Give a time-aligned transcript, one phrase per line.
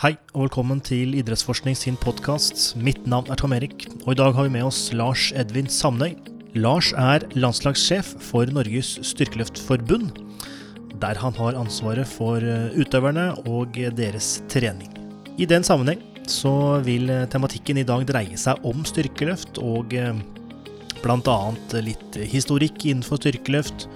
[0.00, 2.70] Hei og velkommen til Idrettsforskning sin podkast.
[2.80, 6.14] Mitt navn er Tom Erik, og i dag har vi med oss Lars Edvin Samnøy.
[6.56, 10.22] Lars er landslagssjef for Norges styrkeløftforbund,
[11.02, 14.88] der han har ansvaret for eh, utøverne og deres trening.
[15.36, 20.16] I den sammenheng så vil eh, tematikken i dag dreie seg om styrkeløft og eh,
[21.00, 21.36] Bl.a.
[21.80, 23.86] litt historikk innenfor styrkeløft,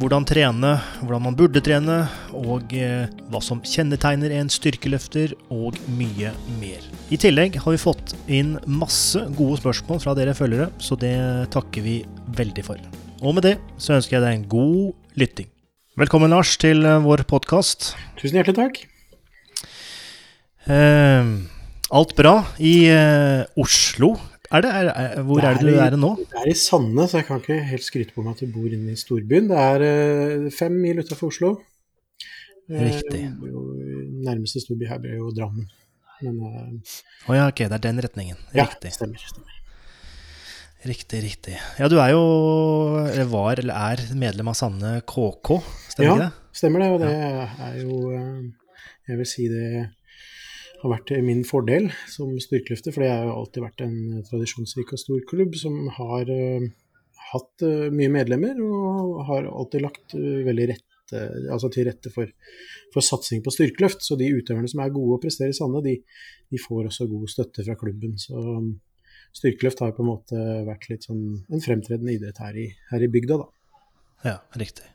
[0.00, 1.98] hvordan trene, hvordan man burde trene,
[2.36, 6.88] og eh, hva som kjennetegner en styrkeløfter, og mye mer.
[7.12, 11.16] I tillegg har vi fått inn masse gode spørsmål fra dere følgere, så det
[11.54, 12.00] takker vi
[12.38, 12.80] veldig for.
[13.20, 15.50] Og med det så ønsker jeg deg en god lytting.
[15.98, 17.92] Velkommen, Lars, til eh, vår podkast.
[18.20, 18.82] Tusen hjertelig takk.
[20.70, 21.30] Eh,
[21.88, 24.12] alt bra i eh, Oslo
[24.48, 26.10] er det, er, er, hvor det er, det du er nå?
[26.20, 28.68] Det er i Sande, så jeg kan ikke helt skryte på meg at du bor
[28.68, 29.50] inne i storbyen.
[29.50, 31.52] Det er uh, fem mil utafor Oslo.
[32.68, 33.26] Riktig.
[33.42, 35.68] Uh, nærmeste storby her blir jo Drammen.
[36.24, 36.48] Men Å
[37.28, 38.40] oh, ja, ok, det er den retningen.
[38.56, 38.90] Riktig.
[38.90, 39.58] Ja, stemmer, stemmer.
[40.88, 41.58] Riktig, riktig.
[41.78, 42.24] Ja, du er jo,
[43.02, 45.58] eller var, eller er medlem av Sande KK,
[45.90, 46.32] stemmer ja, ikke det?
[46.32, 46.90] Ja, stemmer det.
[46.94, 47.14] Og det
[47.68, 48.02] er jo
[49.08, 49.68] Jeg vil si det
[50.82, 53.96] har vært min fordel som styrkeløfter, for det har jo alltid vært en
[54.28, 56.68] tradisjonsrik og stor klubb som har uh,
[57.32, 62.28] hatt uh, mye medlemmer og har alltid lagt veldig rett altså til rette for,
[62.92, 64.02] for, satsing på styrkeløft.
[64.04, 65.94] Så de utøverne som er gode og presterer i Sande, de,
[66.52, 68.18] de, får også god støtte fra klubben.
[68.20, 68.74] Så um,
[69.32, 73.12] styrkeløft har på en måte vært litt sånn en fremtredende idrett her i, her i
[73.12, 73.48] bygda, da.
[74.26, 74.88] Ja, riktig.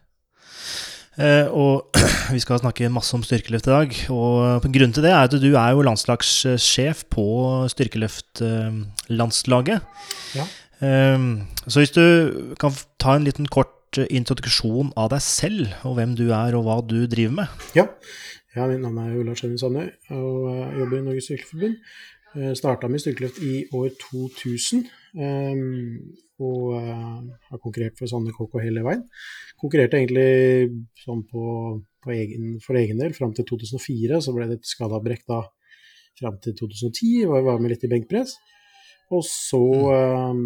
[1.14, 1.94] Uh, og
[2.33, 3.89] vi skal snakke masse om styrkeløft i dag.
[4.14, 7.25] Og grunnen til det er at du er jo landslagssjef på
[7.73, 9.80] styrkeløftlandslaget.
[10.39, 10.45] Ja.
[10.81, 11.22] Uh,
[11.67, 12.06] så hvis du
[12.59, 16.81] kan ta en liten kort introduksjon av deg selv, og hvem du er og hva
[16.81, 17.47] du driver med?
[17.78, 17.86] Ja,
[18.58, 21.75] ja mitt navn er Lars Øyvind Sandøy og jeg jobber i Norges Styrkeforbund.
[22.58, 24.89] Starta med styrkeløft i år 2000.
[25.14, 29.03] Um, og uh, har konkurrert for Sanne KK hele veien.
[29.62, 30.72] Konkurrerte egentlig
[31.03, 31.44] sånn på,
[32.03, 34.22] på egen, for egen del fram til 2004.
[34.24, 35.44] Så ble det et skadeavbrekk da
[36.19, 38.35] fram til 2010, og var med litt i benkpress.
[39.13, 40.44] Og så um,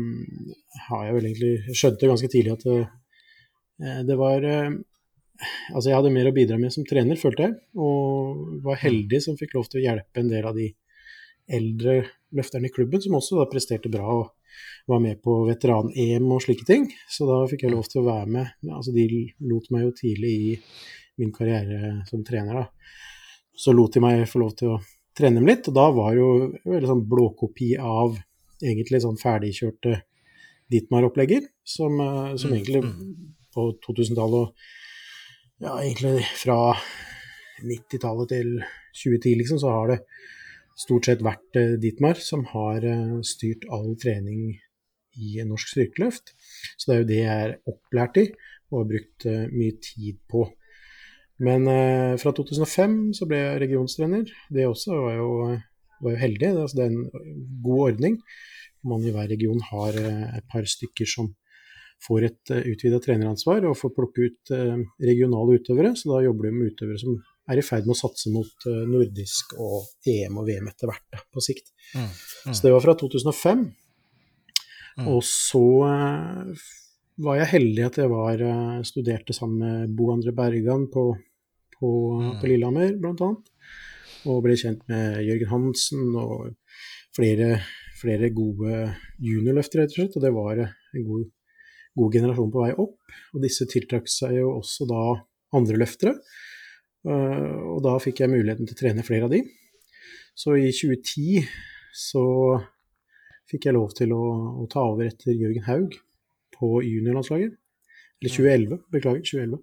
[0.90, 2.78] har jeg vel egentlig skjønte ganske tidlig at det,
[3.84, 4.78] uh, det var uh,
[5.38, 7.52] Altså, jeg hadde mer å bidra med som trener, følte jeg.
[7.78, 10.72] Og var heldig som fikk lov til å hjelpe en del av de
[11.54, 12.00] eldre
[12.34, 14.08] løfterne i klubben, som også da presterte bra.
[14.16, 14.32] og
[14.88, 16.88] var med på veteran-EM og slike ting.
[17.12, 18.54] Så da fikk jeg lov til å være med.
[18.70, 19.08] Altså, de
[19.50, 20.54] lot meg jo tidlig i
[21.22, 22.94] min karriere som trener, da.
[23.58, 24.82] Så lot de meg få lov til å
[25.18, 26.28] trene dem litt, og da var jo
[26.62, 28.20] veldig sånn blåkopi av
[28.62, 30.02] egentlig sånn ferdigkjørte
[30.68, 32.96] Ditmar-opplegger, som, eh, som, mm, egentlig mm.
[33.56, 36.76] på 2000-tallet og ja, egentlig fra
[37.64, 38.50] 90-tallet til
[38.94, 40.00] 2010, liksom, så har det
[40.78, 44.52] stort sett vært eh, Ditmar som har eh, styrt all trening
[45.18, 46.36] i norsk styrkeløft.
[46.78, 48.28] Så det er jo det jeg er opplært i
[48.68, 50.42] og har brukt uh, mye tid på.
[51.40, 51.64] Men
[52.20, 54.34] fra 2005 så ble jeg regionstrener.
[54.52, 55.30] Det også var jo,
[56.04, 56.50] var jo heldig.
[56.50, 58.18] Det, altså, er en god ordning.
[58.92, 61.30] Man i hver region har et par stykker som
[62.04, 64.54] får et utvida treneransvar og får plukke ut
[65.00, 65.94] regionale utøvere.
[65.96, 69.54] Så da jobber du med utøvere som er i ferd med å satse mot nordisk
[69.64, 71.72] og EM og VM etter hvert, på sikt.
[71.96, 72.54] Mm, mm.
[72.54, 73.68] Så det var fra 2005.
[74.98, 75.08] Mm.
[75.14, 76.68] Og så uh,
[77.22, 81.12] var jeg heldig at jeg var, uh, studerte sammen med Bo André Bergan på,
[81.78, 81.92] på,
[82.22, 82.32] mm.
[82.42, 83.32] på Lillehammer, bl.a.
[84.28, 86.50] Og ble kjent med Jørgen Hansen og
[87.16, 87.62] flere,
[88.02, 88.88] flere gode
[89.24, 90.18] juniorløfter, rett og slett.
[90.18, 91.30] Og det var en god,
[92.02, 93.16] god, generasjon på vei opp.
[93.36, 95.04] Og disse tiltrakk seg jo også da
[95.58, 96.18] andre løftere.
[97.06, 99.44] Uh, og da fikk jeg muligheten til å trene flere av de.
[100.38, 101.46] Så i 2010
[101.98, 102.26] så
[103.50, 104.24] fikk jeg lov til å,
[104.64, 105.96] å ta over etter Jørgen Haug
[106.58, 107.56] på juniorlandslaget.
[108.18, 109.24] Eller 2011, beklager.
[109.26, 109.62] 2011.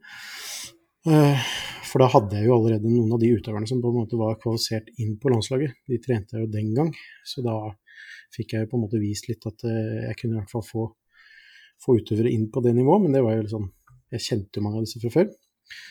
[1.05, 1.47] Uh,
[1.84, 4.39] for da hadde jeg jo allerede noen av de utøverne som på en måte var
[4.43, 5.77] kvalifisert inn på landslaget.
[5.91, 6.91] De trente jeg jo den gang,
[7.28, 7.59] så da
[8.34, 10.66] fikk jeg jo på en måte vist litt at uh, jeg kunne i hvert fall
[10.66, 10.89] få,
[11.84, 13.72] få, utøvere inn på det nivået, men det var jo sånn,
[14.15, 15.30] Jeg kjente jo mange av disse fra før.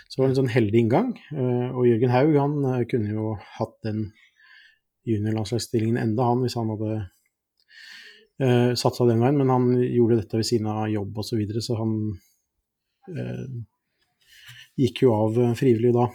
[0.08, 1.10] Så det var en sånn heldig inngang.
[1.34, 2.58] Uh, og Jørgen Haug han
[2.92, 4.06] kunne jo hatt den
[5.10, 6.92] juniorlandslagsstillingen enda, han, hvis han hadde
[8.44, 11.64] uh, satsa den veien, men han gjorde dette ved siden av jobb osv., så, videre,
[11.66, 11.96] så han
[13.12, 13.48] uh,
[14.80, 16.08] gikk jo av frivillig da.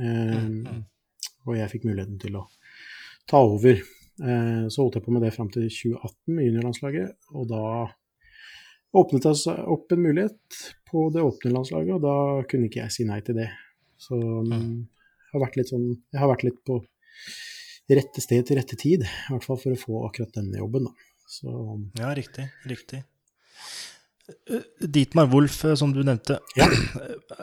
[0.00, 0.82] Uh,
[1.44, 2.46] og jeg fikk muligheten til å
[3.30, 3.80] ta over.
[4.20, 7.64] Uh, så holdt jeg på med det fram til 2018 med juniorlandslaget, og da
[8.94, 10.58] åpnet seg opp en mulighet
[10.90, 13.48] på det åpne landslaget, og da kunne ikke jeg si nei til det.
[14.00, 16.80] Så um, jeg har vært litt sånn Jeg har vært litt på
[17.94, 19.04] rette sted til rette tid.
[19.04, 20.86] I hvert fall for å få akkurat denne jobben.
[20.88, 21.10] Da.
[21.28, 21.50] Så,
[21.98, 22.46] ja, riktig.
[22.70, 23.02] Riktig.
[24.80, 26.68] Dietmar Wolf, som du nevnte, ja.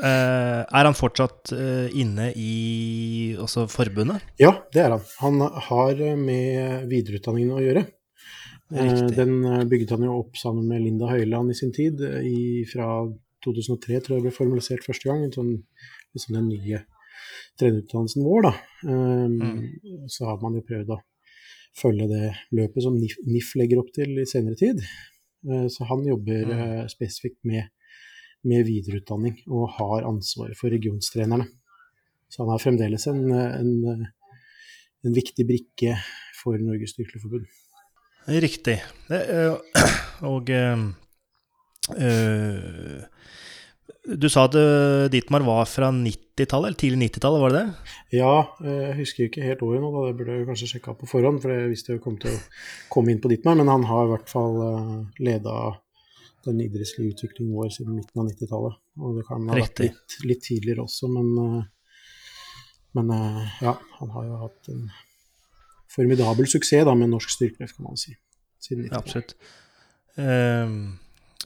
[0.02, 1.52] er han fortsatt
[1.94, 4.24] inne i altså forbundet?
[4.42, 5.06] Ja, det er han.
[5.20, 7.86] Han har med videreutdanningen å gjøre.
[8.72, 9.18] Riktig.
[9.18, 12.88] Den bygget han jo opp sammen med Linda Høiland i sin tid, i, fra
[13.44, 15.26] 2003 tror jeg det ble formalisert første gang.
[15.34, 15.54] Sånn,
[16.16, 16.84] liksom den nye
[17.60, 18.54] trenerutdannelsen vår, da.
[18.88, 20.08] Um, mm.
[20.12, 21.02] Så har man jo prøvd å
[21.78, 22.26] følge det
[22.58, 24.84] løpet som NIF, NIF legger opp til i senere tid.
[25.48, 26.56] Uh, så han jobber mm.
[26.58, 27.72] uh, spesifikt med,
[28.48, 31.50] med, videreutdanning og har ansvaret for regionstrenerne.
[32.32, 34.06] Så han er fremdeles en, en,
[35.04, 35.98] en viktig brikke
[36.40, 37.50] for Norges Styrkeforbund.
[38.28, 38.78] Riktig.
[40.32, 40.78] Og øh,
[44.22, 44.56] du sa at
[45.14, 47.94] Dietmar var fra 90-tallet, eller tidlig 90-tallet, var det det?
[48.18, 48.34] Ja,
[48.64, 50.08] eh, jeg husker ikke helt året nå, da.
[50.08, 52.40] det burde jeg kanskje sjekka på forhånd, for jeg visste jeg kom til å
[52.94, 53.58] komme inn på Dietmar.
[53.60, 55.56] Men han har i hvert fall eh, leda
[56.48, 58.82] den idrettslige utviklingen vår siden midten av 90-tallet.
[59.02, 61.28] Og det kan ha vært litt, litt, tidligere også, men,
[62.98, 63.12] men
[63.62, 64.90] ja, han har jo hatt en
[65.92, 68.16] formidabel suksess da, med norsk styrkeløft, kan man si.
[68.62, 68.96] Siden 90-tallet.
[68.96, 69.36] Ja, absolutt.
[70.18, 70.76] Um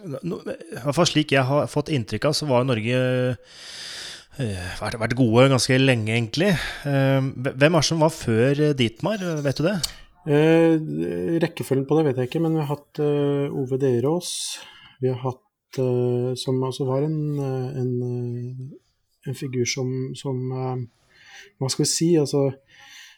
[0.04, 5.16] i hvert fall slik jeg har fått inntrykk av, så var Norge uh, vært, vært,
[5.18, 6.52] gode ganske lenge, egentlig.
[6.84, 9.78] Uh, hvem er det som var før Dietmar, vet du det?
[10.26, 14.34] Uh, rekkefølgen på det vet jeg ikke, men vi har hatt Ove Derås.
[15.04, 15.42] Vi har hatt
[16.40, 17.36] Som altså var en,
[17.76, 18.70] en,
[19.28, 20.38] en figur som, som
[21.60, 22.08] Hva skal vi si?
[22.16, 22.46] Altså,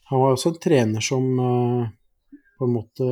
[0.09, 1.27] han var også en trener som
[2.57, 3.07] på en måte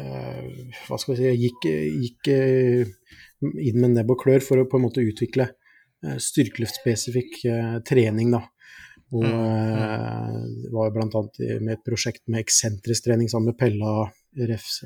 [0.00, 1.66] Eh, hva skal vi si, gikk,
[2.04, 2.86] gikk eh,
[3.42, 7.42] inn med nebb og klør for å på en måte utvikle eh, styrkeløftspesifikk
[7.88, 8.32] trening.
[8.36, 8.44] da.
[9.10, 10.66] Og mm, mm.
[10.70, 11.22] var bl.a.
[11.58, 14.04] med et prosjekt med eksentrisk trening sammen med Pella
[14.46, 14.76] Refs,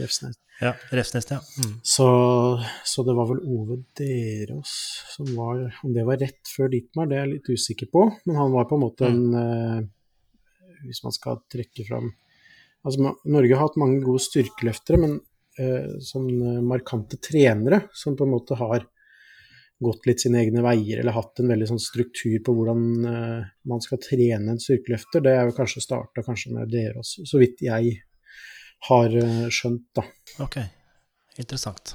[0.00, 0.40] Refsnes.
[0.58, 1.38] Ja, Refsnes, ja.
[1.62, 1.76] Mm.
[1.86, 2.08] Så,
[2.82, 4.72] så, det var vel Ove Derås
[5.12, 8.02] som var Om det var rett før Dittmar, det er jeg litt usikker på.
[8.26, 9.86] Men han var på en måte mm.
[10.86, 12.12] Hvis man skal trekke fram
[12.86, 15.16] Altså, Norge har hatt mange gode styrkeløftere, men
[15.58, 18.84] eh, sånn markante trenere som på en måte har
[19.78, 23.82] gått litt sine egne veier, eller hatt en veldig sånn struktur på hvordan eh, man
[23.84, 27.62] skal trene en styrkeløfter, det er jo kanskje starta kanskje med dere også, så vidt
[27.66, 27.94] jeg
[28.88, 30.06] har eh, skjønt, da.
[30.42, 30.58] Ok,
[31.38, 31.94] interessant.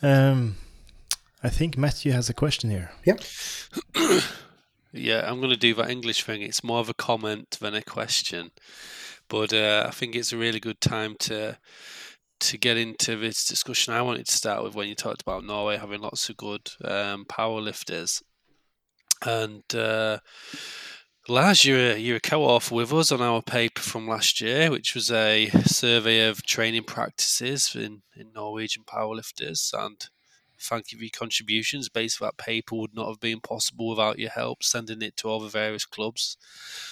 [0.00, 0.56] Um,
[1.42, 2.90] I think Matthew has a question here.
[3.04, 3.18] Yeah.
[4.92, 6.42] yeah, I'm going to do that English thing.
[6.42, 8.50] It's more of a comment than a question.
[9.28, 11.58] But uh, I think it's a really good time to
[12.40, 13.92] to get into this discussion.
[13.92, 17.24] I wanted to start with when you talked about Norway having lots of good um,
[17.24, 18.22] power lifters,
[19.24, 20.18] and uh,
[21.28, 24.94] Lars, you're a, you're a co-author with us on our paper from last year, which
[24.94, 29.74] was a survey of training practices in, in Norwegian powerlifters.
[29.74, 30.08] And
[30.60, 31.88] thank you for your contributions.
[31.88, 35.40] Basically, that paper would not have been possible without your help sending it to all
[35.40, 36.36] the various clubs.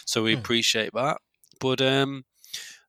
[0.05, 0.41] So we hmm.
[0.41, 1.19] appreciate that.
[1.61, 2.25] But um,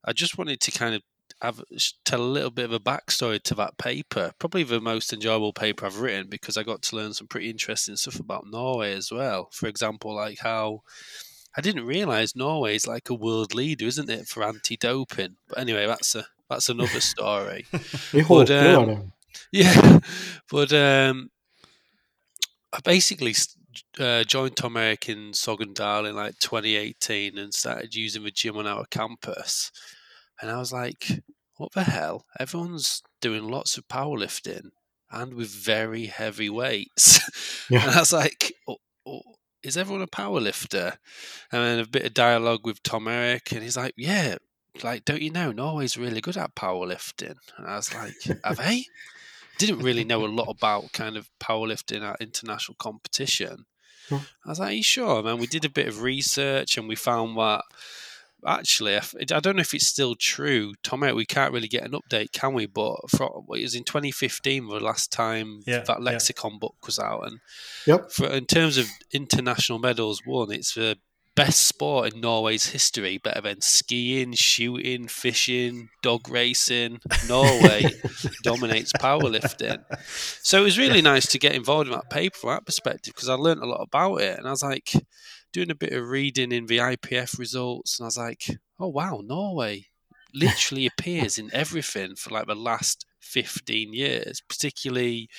[0.03, 1.01] I just wanted to kind of
[1.41, 1.63] have,
[2.05, 4.31] tell a little bit of a backstory to that paper.
[4.39, 7.95] Probably the most enjoyable paper I've written because I got to learn some pretty interesting
[7.95, 9.49] stuff about Norway as well.
[9.51, 10.81] For example, like how
[11.55, 15.37] I didn't realize Norway is like a world leader, isn't it, for anti-doping?
[15.47, 17.65] But anyway, that's a that's another story.
[18.27, 19.11] but, um,
[19.51, 19.99] yeah,
[20.51, 21.29] but um,
[22.73, 23.35] I basically
[23.99, 28.67] uh, joined Tom Eric in Sogndal in like 2018 and started using the gym on
[28.67, 29.71] our campus.
[30.41, 31.23] And I was like,
[31.57, 32.25] what the hell?
[32.39, 34.69] Everyone's doing lots of powerlifting
[35.11, 37.19] and with very heavy weights.
[37.69, 37.81] Yeah.
[37.81, 39.19] And I was like, oh, oh,
[39.61, 40.95] is everyone a powerlifter?
[41.51, 44.37] And then a bit of dialogue with Tom Eric, and he's like, yeah,
[44.83, 47.35] like, don't you know, Norway's really good at powerlifting?
[47.57, 48.13] And I was like,
[48.45, 48.85] are they?
[49.57, 53.65] Didn't really know a lot about kind of powerlifting at international competition.
[54.09, 55.37] I was like, Are you sure, man?
[55.37, 57.63] We did a bit of research and we found that
[58.45, 60.73] actually, I don't know if it's still true.
[60.83, 62.65] Tom, eh, we can't really get an update, can we?
[62.65, 66.57] But for, it was in 2015 the last time yeah, that lexicon yeah.
[66.59, 67.39] book was out, and
[67.85, 68.11] yep.
[68.11, 70.97] for, in terms of international medals won, it's the
[71.37, 76.99] best sport in Norway's history, better than skiing, shooting, fishing, dog racing.
[77.29, 77.85] Norway
[78.43, 79.83] dominates powerlifting.
[80.41, 83.29] So it was really nice to get involved in that paper from that perspective because
[83.29, 84.39] I learned a lot about it.
[84.39, 84.91] And I was like
[85.53, 88.47] doing a bit of reading in the IPF results, and I was like,
[88.79, 89.85] oh wow, Norway
[90.33, 95.29] literally appears in everything for like the last 15 years, particularly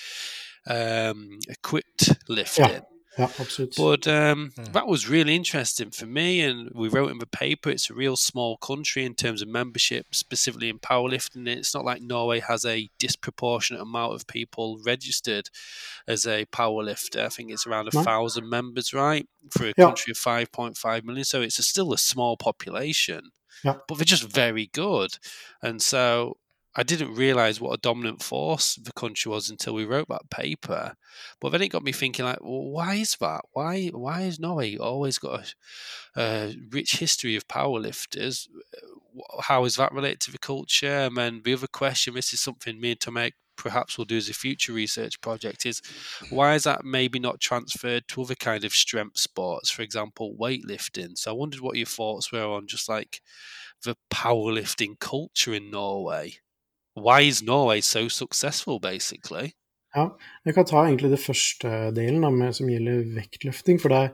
[0.68, 2.68] um, equipped lifting.
[2.68, 2.80] Yeah.
[3.18, 3.74] Ja, absolutt.
[3.76, 4.72] But um, Mm.
[4.72, 7.68] that was really interesting for me, and we wrote in the paper.
[7.70, 11.48] It's a real small country in terms of membership, specifically in powerlifting.
[11.48, 15.50] It's not like Norway has a disproportionate amount of people registered
[16.06, 17.24] as a powerlifter.
[17.26, 18.02] I think it's around a No.
[18.04, 19.86] thousand members, right, for a Yeah.
[19.86, 21.24] country of five point five million.
[21.24, 23.30] So it's a, still a small population,
[23.64, 23.78] Yeah.
[23.88, 25.18] but they're just very good.
[25.62, 26.38] And so
[26.78, 30.94] I didn't realize what a dominant force the country was until we wrote that paper.
[31.40, 33.40] But then it got me thinking, like, well, why is that?
[33.52, 35.54] Why why has Norway always got
[36.16, 38.46] a, a rich history of powerlifters?
[39.40, 40.86] How is that related to the culture?
[40.86, 44.28] And then the other question, this is something me and Tomek perhaps will do as
[44.28, 45.82] a future research project, is
[46.30, 51.18] why is that maybe not transferred to other kind of strength sports, for example, weightlifting?
[51.18, 53.20] So I wondered what your thoughts were on just like
[53.82, 56.34] the powerlifting culture in Norway.
[57.02, 59.54] Why is Norway so successful, basically?
[59.96, 63.78] Jeg kan ta egentlig det første delen da, med, som gjelder vektløfting.
[63.82, 64.10] For der,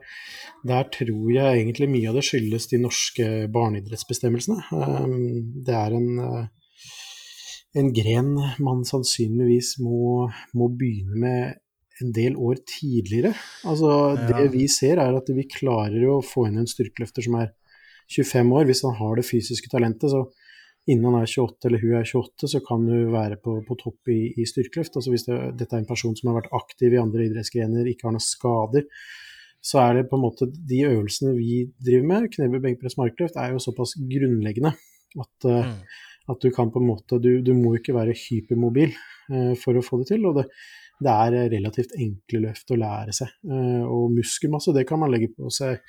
[0.66, 4.60] der tror jeg egentlig mye av det skyldes de norske barneidrettsbestemmelsene.
[4.70, 6.46] Um, Det er en, uh,
[7.74, 11.60] en gren man sannsynligvis må, må begynne med
[12.02, 13.34] en del år tidligere.
[13.66, 14.30] Altså, Ja.
[14.30, 17.52] Det vi ser, er at vi klarer å få inn en styrkeløfter som er
[18.14, 20.10] 25 år, hvis han har det fysiske talentet.
[20.10, 20.26] så
[20.90, 24.10] Innen han er 28 eller hun er 28, så kan hun være på, på topp
[24.12, 24.98] i, i styrkeløft.
[25.00, 28.08] Altså hvis det, dette er en person som har vært aktiv i andre idrettsgrener, ikke
[28.10, 28.84] har noen skader,
[29.64, 33.54] så er det på en måte de øvelsene vi driver med, knebøy, benkpress, markløft, er
[33.54, 35.78] jo såpass grunnleggende at, eh, Mm.
[36.34, 38.92] at du kan på en måte Du, du må ikke være hypermobil
[39.32, 40.26] uh, for å få det til.
[40.28, 40.48] og det,
[41.00, 43.32] det er relativt enkle løft å lære seg.
[43.48, 45.80] Eh, og muskelmasse det kan man legge på seg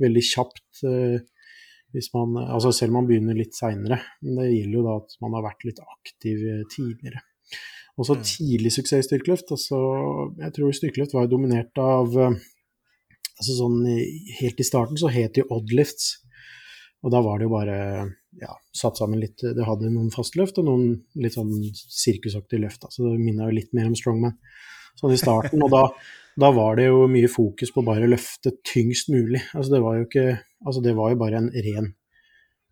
[0.00, 0.62] veldig kjapt.
[1.94, 4.00] Eh, hvis man, altså selv om man begynner litt seinere.
[4.22, 7.22] Men det gjelder jo da at man har vært litt aktiv eh, tidligere.
[7.94, 8.24] Og så Mm.
[8.26, 9.52] tidlig suksess i styrkeløft.
[9.54, 9.78] Altså,
[10.40, 12.34] jeg tror styrkeløft var dominert av eh,
[13.38, 13.86] altså sånn,
[14.40, 16.18] Helt i starten så het det jo oddlifts.
[17.04, 17.78] Og da var det jo bare
[18.40, 22.82] ja, satt sammen litt Det hadde noen fastløft og noen litt sånn sirkusaktige løft.
[22.82, 24.38] altså Så det minner jo litt mer om strongman
[24.98, 25.62] sånn i starten.
[25.62, 25.84] Og da,
[26.40, 29.42] da var det jo mye fokus på bare å løfte tyngst mulig.
[29.54, 30.26] Altså det var jo ikke
[30.64, 31.90] Altså det var jo bare en ren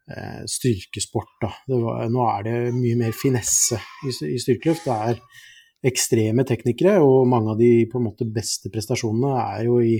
[0.08, 1.50] eh, styrkesport, da.
[1.68, 3.76] Var, nå er det mye mer finesse
[4.08, 4.86] i, i styrkeløft.
[4.86, 9.76] Det er ekstreme teknikere, og mange av de på en måte beste prestasjonene er jo
[9.84, 9.98] i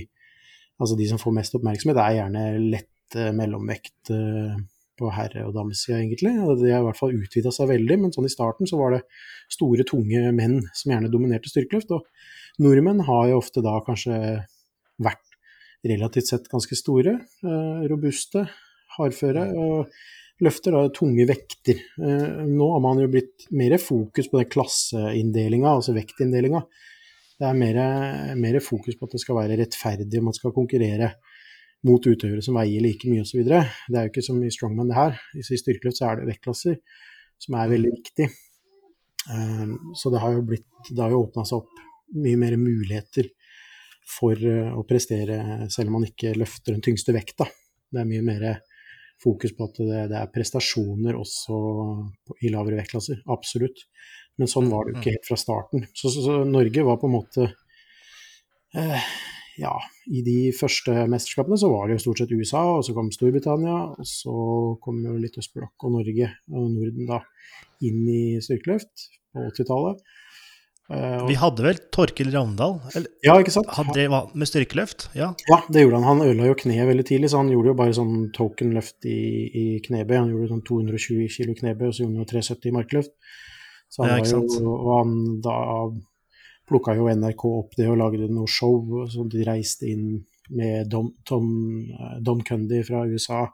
[0.81, 2.43] Altså de som får mest oppmerksomhet, er gjerne
[2.73, 4.55] lett eh, mellomvekt eh,
[4.99, 6.31] på herre- og damesida, egentlig.
[6.33, 9.03] De har i hvert fall utvida seg veldig, men sånn i starten så var det
[9.53, 11.93] store, tunge menn som gjerne dominerte styrkeløft.
[11.93, 12.07] Og
[12.61, 14.17] nordmenn har jo ofte da kanskje
[15.01, 15.37] vært
[15.83, 18.45] relativt sett ganske store, eh, robuste,
[18.97, 19.89] hardføre, og
[20.43, 21.79] løfter da tunge vekter.
[21.99, 26.63] Eh, nå har man jo blitt mer fokus på den klasseinndelinga, altså vektinndelinga.
[27.39, 31.15] Det er mer, mer fokus på at det skal være rettferdig, man skal konkurrere
[31.83, 33.43] mot utøvere som veier like mye osv.
[33.43, 35.19] Det er jo ikke som i strongman det her.
[35.35, 36.77] I styrkeløft så er det vektklasser
[37.43, 38.29] som er veldig viktig.
[39.27, 41.72] Um, så det har jo blitt Det har jo åpna seg opp
[42.13, 43.31] mye mer muligheter
[44.17, 47.47] for uh, å prestere selv om man ikke løfter den tyngste vekta.
[47.93, 48.47] Det er mye mer
[49.23, 51.57] fokus på at det, det er prestasjoner også
[52.43, 53.23] i lavere vektklasser.
[53.31, 53.85] Absolutt.
[54.39, 55.85] Men sånn var det jo ikke helt fra starten.
[55.93, 57.47] Så, så, så Norge var på en måte
[58.79, 59.09] eh,
[59.61, 59.75] Ja,
[60.09, 63.75] i de første mesterskapene så var det jo stort sett USA, og så kom Storbritannia,
[63.93, 64.33] og så
[64.81, 67.21] kom jo litt østblokk og Norge og Norden da
[67.85, 70.01] inn i styrkeløft på 80-tallet.
[70.93, 72.75] Eh, Vi hadde vel Torkil Ravndal?
[73.25, 73.69] Ja, ikke sant?
[73.73, 75.07] han drev med styrkeløft?
[75.17, 75.31] Ja.
[75.49, 76.07] Ja, det gjorde han.
[76.11, 79.19] Han ødela jo kneet veldig tidlig, så han gjorde jo bare sånn token-løft i,
[79.49, 80.17] i knebøy.
[80.19, 83.15] Han gjorde sånn 220 kilo knebøy, og så gjorde han jo 370 i markløft.
[83.93, 85.57] Så han Ja, var jo, og han da
[86.69, 88.77] plukka jo NRK opp det og lagde noe show,
[89.11, 90.23] så de reiste inn
[90.53, 91.47] med Dom, Tom,
[91.91, 93.45] eh, Don Cundy fra USA.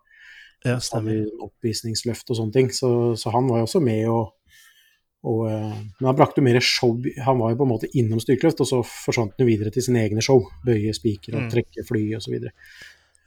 [0.66, 1.24] ja, stemmer.
[1.46, 2.70] oppvisningsløft og sånne ting.
[2.76, 4.34] Så, så han var jo også med og,
[5.28, 6.94] og eh, Men han brakte jo mer show.
[7.26, 9.84] Han var jo på en måte innom styrkeløft, og så forsvant han jo videre til
[9.84, 10.46] sine egne show.
[10.66, 11.50] Bøye spiker og Mm.
[11.52, 12.38] trekke fly osv.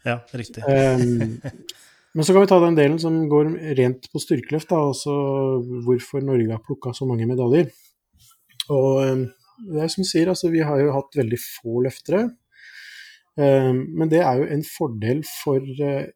[0.06, 0.64] Ja, riktig.
[0.64, 1.36] Um,
[2.14, 5.12] men så kan vi ta den delen som går rent på styrkeløft, da, altså
[5.84, 7.68] hvorfor Norge har plukka så mange medaljer.
[8.72, 9.26] Og um,
[9.68, 12.24] det er som du sier, altså vi har jo hatt veldig få løftere.
[13.36, 16.08] Um, men det er jo en fordel for uh,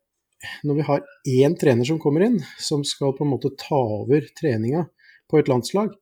[0.65, 1.05] når vi har
[1.37, 4.87] én trener som kommer inn, som skal på en måte ta over treninga
[5.31, 5.95] på et landslag,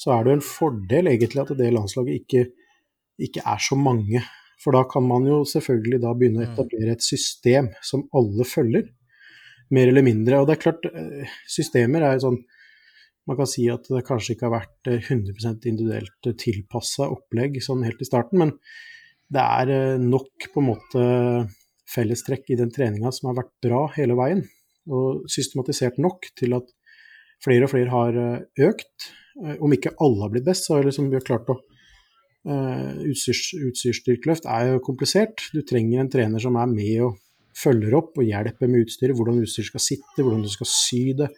[0.00, 2.46] så er det en fordel egentlig at det landslaget ikke,
[3.22, 4.22] ikke er så mange.
[4.62, 8.88] For da kan man jo selvfølgelig da begynne å etablere et system som alle følger,
[9.74, 10.40] mer eller mindre.
[10.40, 12.42] Og det er klart, eh, systemer er jo sånn
[13.24, 17.80] Man kan si at det kanskje ikke har vært eh, 100% individuelt tilpassa opplegg sånn
[17.86, 18.50] helt i starten, men
[19.32, 21.04] det er eh, nok på en måte
[21.88, 24.44] fellestrekk i den treninga som har vært bra hele veien,
[24.92, 26.68] og systematisert nok til at
[27.44, 29.10] flere og flere har eh, økt.
[29.40, 33.54] Eh, om ikke alle har blitt best, så har liksom vi klart å uh, utstyrs,
[33.70, 35.46] Utstyrsstyrkeløft er jo komplisert.
[35.54, 37.20] Du trenger en trener som er med og
[37.56, 41.30] følger opp og hjelper med utstyret, hvordan utstyret skal sitte, hvordan du skal sy det.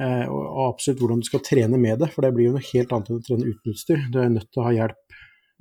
[0.00, 3.08] Og absolutt hvordan du skal trene med det, for det blir jo noe helt annet
[3.10, 4.04] enn å trene uten utstyr.
[4.12, 5.16] Du er nødt til å ha hjelp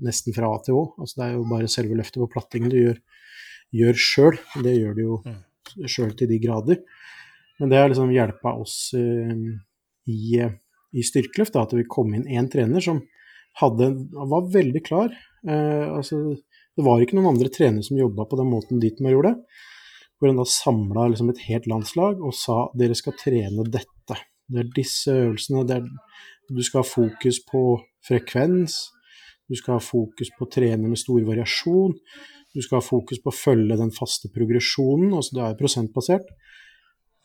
[0.05, 0.83] nesten fra A til Å.
[0.99, 2.99] Altså, det er jo bare selve løftet på plattingen du gjør,
[3.81, 4.39] gjør sjøl.
[4.63, 5.39] Det gjør du jo mm.
[5.87, 6.83] sjøl til de grader.
[7.59, 9.33] Men det har liksom hjelpa oss uh,
[10.09, 13.01] i, i styrkeløft, at vi kom inn én trener som
[13.59, 13.91] hadde,
[14.31, 15.11] var veldig klar.
[15.47, 16.21] Uh, altså,
[16.79, 19.33] det var ikke noen andre trenere som jobba på den måten Dietmar gjorde.
[20.19, 24.17] Hvor han da samla liksom et helt landslag og sa dere skal trene dette.
[24.49, 25.65] Det er disse øvelsene.
[25.75, 25.85] Er,
[26.49, 27.61] du skal ha fokus på
[28.07, 28.79] frekvens,
[29.49, 31.95] du skal ha fokus på å trene med stor variasjon.
[32.53, 36.31] Du skal ha fokus på å følge den faste progresjonen, altså det er prosentbasert.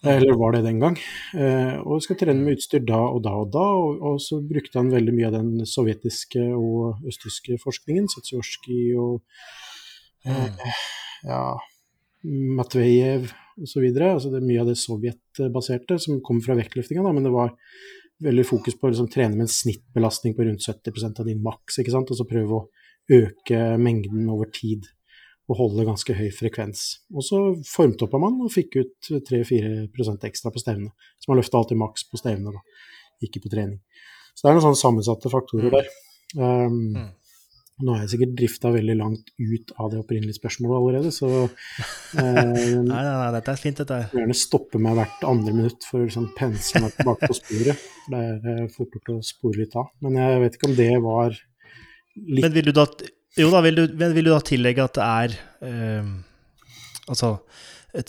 [0.04, 0.96] Eller var det den gang.
[1.32, 3.64] Eh, og skal trene med utstyr da og da og da.
[4.11, 9.23] Og, så brukte han veldig mye av den sovjetiske og østtyske forskningen, Satsjorskij og
[10.28, 10.76] eh,
[11.25, 11.42] ja,
[12.61, 13.30] Matvejev
[13.61, 13.84] osv.
[13.87, 17.54] Altså det er mye av det sovjetbaserte som kommer fra vektløftinga, men det var
[18.25, 21.80] veldig fokus på å liksom, trene med en snittbelastning på rundt 70% av din maks,
[21.80, 22.66] og så prøve å
[23.12, 24.87] øke mengden over tid
[25.44, 26.84] og holde ganske høy frekvens.
[27.12, 30.94] Og så formtoppa man og fikk ut 3-4% ekstra på stevne.
[31.20, 32.62] Så man løfta alltid maks på stevne, da.
[33.24, 33.80] ikke på trening.
[34.34, 35.76] Så det er noen sånne sammensatte faktorer mm.
[35.76, 35.92] der.
[36.34, 37.12] Um, mm.
[37.84, 41.30] Nå har jeg sikkert drifta veldig langt ut av det opprinnelige spørsmålet allerede, så
[42.22, 43.98] eh, Nei, nei, nei, dette er fint, dette.
[44.12, 47.88] Jeg gjerne stoppe meg hvert andre minutt for å liksom pense meg tilbake på sporet.
[48.06, 49.90] Det er eh, fort gjort å spore litt av.
[50.06, 52.86] Men jeg vet ikke om det var litt Men vil du da,
[53.38, 55.36] jo da, vil du, vil du da tillegge at det er
[55.66, 56.10] eh,
[57.10, 57.36] altså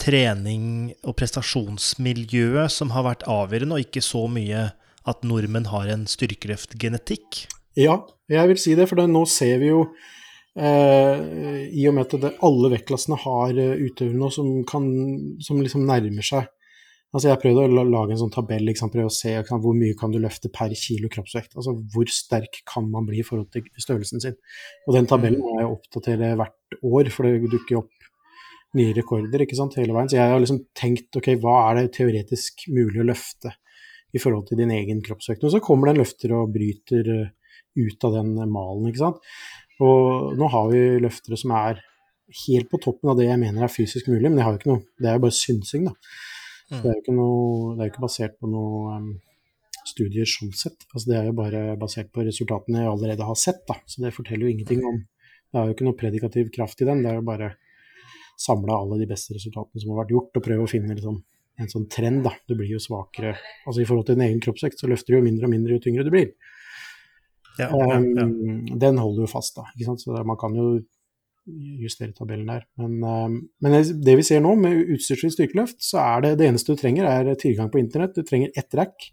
[0.00, 4.68] trening og prestasjonsmiljøet som har vært avgjørende, og ikke så mye
[5.06, 7.44] at nordmenn har en styrkeløftgenetikk?
[7.78, 8.00] Ja,
[8.32, 9.84] jeg vil si det, for det, nå ser vi jo
[10.58, 15.86] eh, I og med at det, alle vektklassene har uh, utøvere nå som, som liksom
[15.86, 16.48] nærmer seg
[17.16, 19.96] Altså Jeg prøvde å lage en sånn tabell, liksom, prøve å se liksom, hvor mye
[19.96, 21.54] kan du løfte per kilo kroppsvekt.
[21.56, 24.36] Altså Hvor sterk kan man bli i forhold til størrelsen sin.
[24.84, 28.10] Og Den tabellen må jeg oppdatere hvert år, for det dukker opp
[28.76, 30.10] nye rekorder ikke sant, hele veien.
[30.12, 33.54] Så jeg har liksom tenkt ok, hva er det teoretisk mulig å løfte
[34.12, 35.44] i forhold til din egen kroppsvekt.
[35.46, 37.32] Og så kommer det en løfter og bryter uh,
[37.80, 38.88] ut av den malen.
[38.90, 39.34] ikke sant?
[39.80, 41.80] Og nå har vi løftere som er
[42.46, 44.84] helt på toppen av det jeg mener er fysisk mulig, men har jo ikke noe,
[44.98, 45.94] det er jo bare synsing, da.
[46.66, 49.10] Så det er jo ikke, noe, det er ikke basert på noen um,
[49.86, 50.86] studier sånn sett.
[50.92, 53.78] Altså, det er jo bare basert på resultatene jeg allerede har sett, da.
[53.86, 55.04] Så det forteller jo ingenting om
[55.46, 57.52] Det er jo ikke noe predikativ kraft i den, det er jo bare
[58.36, 61.20] samle alle de beste resultatene som har vært gjort, og prøve å finne liksom,
[61.62, 62.24] en sånn trend.
[62.26, 62.34] da.
[62.50, 63.36] Du blir jo svakere.
[63.64, 65.84] Altså I forhold til din egen kroppsvekt så løfter du jo mindre og mindre jo
[65.86, 66.34] tyngre du blir.
[67.56, 68.26] Ja, ja, ja.
[68.26, 69.64] Um, den holder jo fast, da.
[69.72, 70.02] Ikke sant?
[70.04, 70.66] Så man kan jo
[71.46, 72.66] justere tabellen der.
[72.80, 76.74] Men, um, men det vi ser nå, med utstyrsfritt styrkeløft, så er det det eneste
[76.74, 78.16] du trenger, er tilgang på internett.
[78.16, 79.10] Du trenger ett rack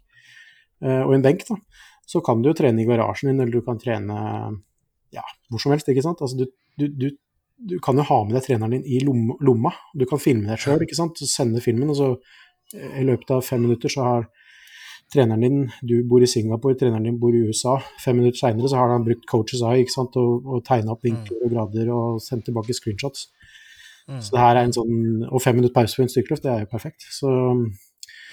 [0.84, 1.46] uh, og en benk.
[1.48, 1.58] da.
[2.06, 4.18] Så kan du jo trene i garasjen din, eller du kan trene
[5.14, 5.88] ja, hvor som helst.
[5.88, 6.22] ikke sant?
[6.24, 7.10] Altså, du, du, du,
[7.56, 9.72] du kan jo ha med deg treneren din i lomma.
[9.94, 10.84] Du kan filme deg sjøl,
[11.30, 12.10] sende filmen, og så
[12.74, 14.28] eh, i løpet av fem minutter så har
[15.14, 17.78] treneren din Du bor i Singapore, treneren din bor i USA.
[18.02, 21.06] Fem minutter seinere så har han brukt Coaches Eye ikke sant, og, og tegna opp
[21.06, 23.28] vinkler og grader og sendt tilbake screenshots.
[24.08, 24.20] Mm.
[24.20, 24.96] Så det her er en sånn,
[25.30, 27.06] Og fem minutter pause for en styrkeløft, det er jo perfekt.
[27.14, 27.30] Så,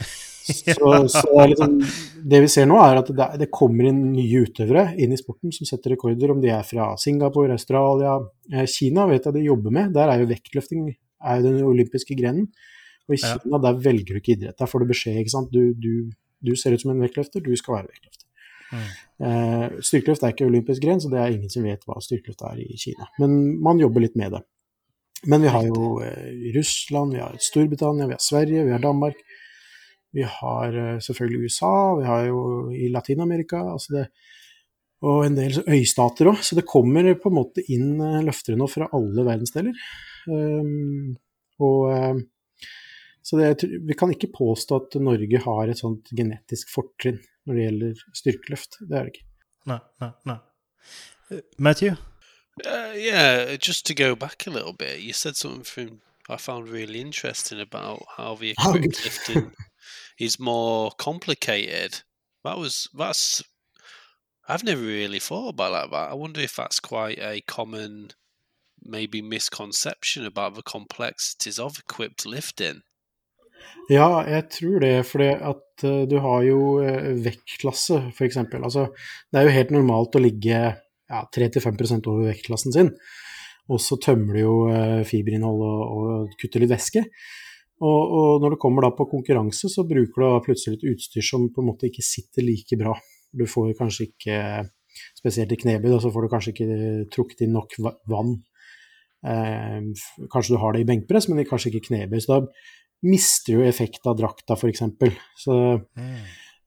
[0.01, 1.77] så, så det, liksom,
[2.33, 5.53] det, vi ser nå, er at det, det, kommer inn nye utøvere inn i sporten
[5.55, 8.17] som setter rekorder, om de er fra Singapore, Australia
[8.51, 9.95] eh, Kina vet jeg de jobber med.
[9.95, 12.49] Der er jo vektløfting er jo den olympiske grenen.
[13.07, 13.63] Og i Kina ja.
[13.67, 14.57] der velger du ikke idrett.
[14.59, 15.21] Der får du beskjed.
[15.21, 15.53] ikke sant?
[15.53, 18.27] Du, du du ser ut som en vektløfter, du skal være vektløfter.
[18.71, 18.87] Mm.
[19.27, 22.63] Eh, styrkeløft er ikke olympisk gren, så det er ingen som vet hva styrkeløft er
[22.63, 23.09] i Kina.
[23.21, 24.41] Men man jobber litt med det.
[25.29, 29.19] Men vi har jo eh, Russland, vi har Storbritannia, vi har Sverige, vi har Danmark.
[30.11, 34.05] Vi har eh, selvfølgelig USA, vi har jo i Latin-Amerika altså
[35.01, 36.43] og en del øystater òg.
[36.45, 39.73] Så det kommer på en måte inn løftere nå fra alle verdensdeler.
[40.29, 41.15] Um,
[41.57, 42.21] og
[43.23, 47.65] så det, vi kan ikke påstå at Norge har et sånt genetisk fortrinn når det
[47.65, 48.79] gjelder styrkeløft.
[48.89, 49.27] Det er det ikke.
[49.69, 50.37] Nei, nei, nei.
[51.29, 51.97] Uh, Matthew?
[52.65, 57.01] Uh, yeah, just to go back a little bit, you said something I found really
[57.01, 59.51] interesting about how the equipped lifting
[60.19, 62.01] is more complicated.
[62.43, 63.43] That was that's
[64.47, 66.11] I've never really thought about that.
[66.11, 68.11] I wonder if that's quite a common
[68.83, 72.81] maybe misconception about the complexities of equipped lifting.
[73.91, 78.39] Ja, jeg tror det, fordi at uh, du har jo uh, vektklasse, f.eks.
[78.61, 78.87] Altså,
[79.31, 82.91] det er jo helt normalt å ligge ja, 3-5% over vektklassen sin,
[83.71, 87.03] og så tømmer du jo uh, fiberinnhold og, og, kutter litt væske.
[87.81, 91.49] Og, og, når det kommer da på konkurranse, så bruker du plutselig et utstyr som
[91.51, 92.93] på en måte ikke sitter like bra.
[93.33, 94.37] Du får kanskje ikke,
[95.17, 97.73] spesielt i knebøy, så får du kanskje ikke trukket inn nok
[98.11, 98.35] vann.
[99.23, 102.21] kanskje du har det i benkpress, men kanskje ikke i knebøy.
[102.21, 102.45] Så da
[103.01, 104.83] mister jo effekt av drakta, f.eks.
[105.41, 105.57] Så,
[105.97, 106.13] mm.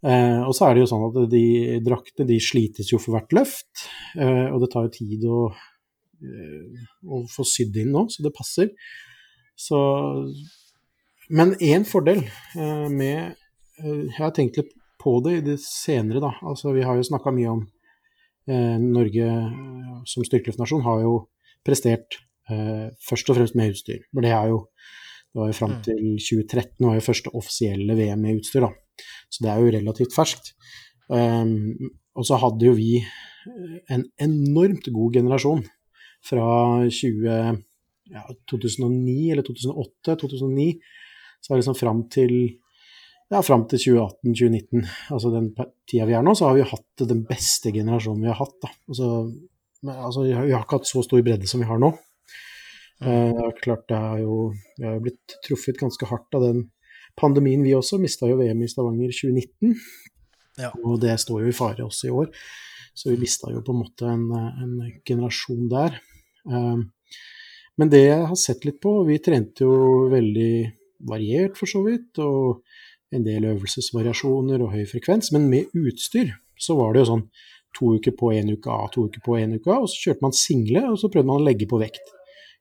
[0.06, 1.44] eh, og så er det jo sånn at de
[1.84, 3.86] draktene de slites jo for hvert løft,
[4.18, 5.40] eh, og det tar jo tid å,
[6.24, 8.72] eh, å få sydd inn nå, så det passer.
[9.54, 9.78] Så
[11.30, 12.24] Men én fordel
[12.58, 13.36] eh, med
[13.78, 16.32] eh, Jeg har tenkt litt på det i det senere, da.
[16.42, 17.62] Altså, vi har jo snakka mye om
[18.50, 19.28] eh, Norge
[20.10, 21.16] som styrkeløftnasjon har jo
[21.64, 24.02] prestert først og fremst med utstyr.
[24.12, 24.58] For det er jo
[25.34, 25.82] det var jo fram mm.
[25.82, 29.06] til 2013 var jo første offisielle VM i utstyr, da.
[29.26, 30.52] Så det er jo relativt ferskt.
[31.10, 33.00] Um, og så hadde jo vi
[33.92, 35.64] en enormt god generasjon
[36.24, 36.46] fra
[36.86, 37.58] 20,
[38.14, 40.68] ja, 2009 eller 2008, 2009,
[41.42, 42.36] så var det liksom fram til
[43.32, 45.50] ja, fram til 2018-2019, altså den
[45.90, 48.56] tida vi er nå, så har vi hatt den beste generasjonen vi har hatt.
[48.62, 48.70] da.
[48.86, 49.10] Altså,
[49.90, 51.90] altså, vi har ikke hatt så stor bredde som vi har nå.
[53.02, 56.62] Uh, klart det er jo, Vi har jo blitt truffet ganske hardt av den
[57.18, 57.98] pandemien, vi også.
[58.02, 59.74] Mista jo VM i Stavanger 2019.
[60.62, 60.70] Ja.
[60.84, 62.30] Og det står jo i fare også i år.
[62.94, 64.76] Så vi mista jo på en måte en, en
[65.06, 65.98] generasjon der.
[66.46, 66.84] Uh,
[67.80, 70.52] men det jeg har sett litt på Vi trente jo veldig
[71.08, 72.22] variert, for så vidt.
[72.22, 72.62] Og
[73.14, 75.32] en del øvelsesvariasjoner og høy frekvens.
[75.34, 77.26] Men med utstyr så var det jo sånn
[77.74, 79.86] to uker på én uke av, to uker på én uke av.
[79.86, 82.14] Og så kjørte man single, og så prøvde man å legge på vekt.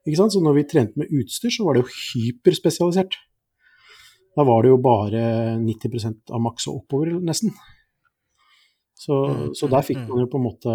[0.03, 3.15] Så når vi trente med utstyr, så var det jo hyperspesialisert.
[4.33, 5.21] Da var det jo bare
[5.61, 7.53] 90% av maks og oppover, nesten.
[8.97, 10.73] Så, mm, så, der fikk mm, man jo på en måte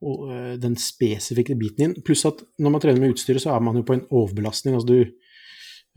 [0.00, 1.94] den spesifikke biten inn.
[2.04, 4.76] Pluss at når man trener med utstyret, så er man jo på en overbelastning.
[4.76, 5.00] Altså du,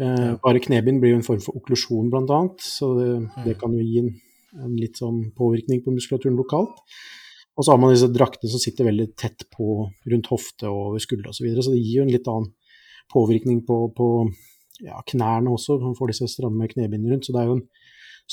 [0.04, 2.60] eh, bare knebind blir jo en form for okklusjon, blant annet.
[2.68, 3.10] Så det,
[3.46, 4.12] det kan jo gi en,
[4.60, 6.84] en litt sånn påvirkning på muskulaturen lokalt.
[7.54, 11.04] Og så har man disse draktene som sitter veldig tett på rundt hofte og over
[11.04, 11.38] skuldre osv.
[11.38, 12.50] Så, videre, så det gir jo en litt annen
[13.14, 14.08] påvirkning på, på
[14.82, 15.78] ja, knærne også.
[15.82, 17.28] Man får disse stramme knebindene rundt.
[17.28, 17.68] Så det er jo en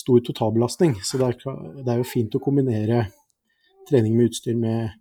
[0.01, 0.97] stor totalbelastning.
[1.05, 3.05] Så det er, det er jo fint å kombinere
[3.91, 4.97] trening med utstyr med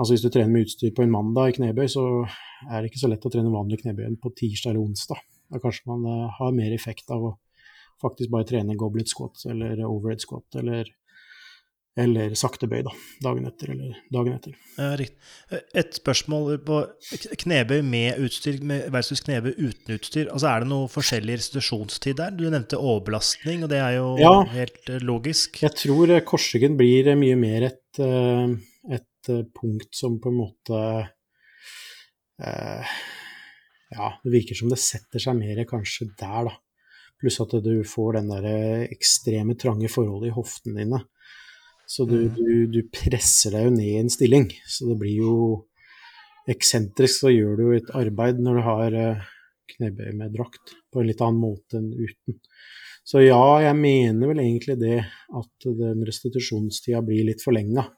[0.00, 2.02] Altså hvis du trener med utstyr på en mandag i knebøy, så
[2.70, 5.18] er det ikke så lett å trene vanlig knebøy på tirsdag eller onsdag.
[5.52, 7.32] Da kanskje man uh, har mer effekt av å
[8.00, 10.88] faktisk bare trene goblet squat eller overhead squat eller
[12.00, 12.92] eller saktebøy da,
[13.24, 14.54] dagen etter eller dagen etter.
[14.78, 14.90] Ja,
[15.76, 16.80] Et spørsmål på
[17.42, 18.60] knebøy med utstyr
[18.92, 20.30] versus knebøy uten utstyr.
[20.30, 22.34] altså Er det noe forskjellig restitusjonstid der?
[22.36, 25.60] Du nevnte overbelastning, og det er jo ja, helt eh, logisk.
[25.64, 28.56] Jeg tror eh, korsryggen blir mye mer et, eh,
[28.96, 30.82] et punkt som på en måte
[33.90, 36.54] Ja, det virker som det setter seg mer kanskje der, da.
[37.20, 38.46] Pluss at du får den der
[38.86, 41.02] ekstreme trange forholdet i hoftene dine.
[41.90, 42.34] Så du, mm.
[42.36, 44.46] du, du, presser deg jo ned i en stilling.
[44.62, 45.32] Så det blir jo
[46.50, 49.24] eksentrisk, så gjør du jo et arbeid når du har eh,
[49.74, 52.38] knebøy med drakt, på en litt annen måte enn uten.
[53.06, 57.88] Så ja, jeg mener vel egentlig det at den restitusjonstida blir litt forlenga.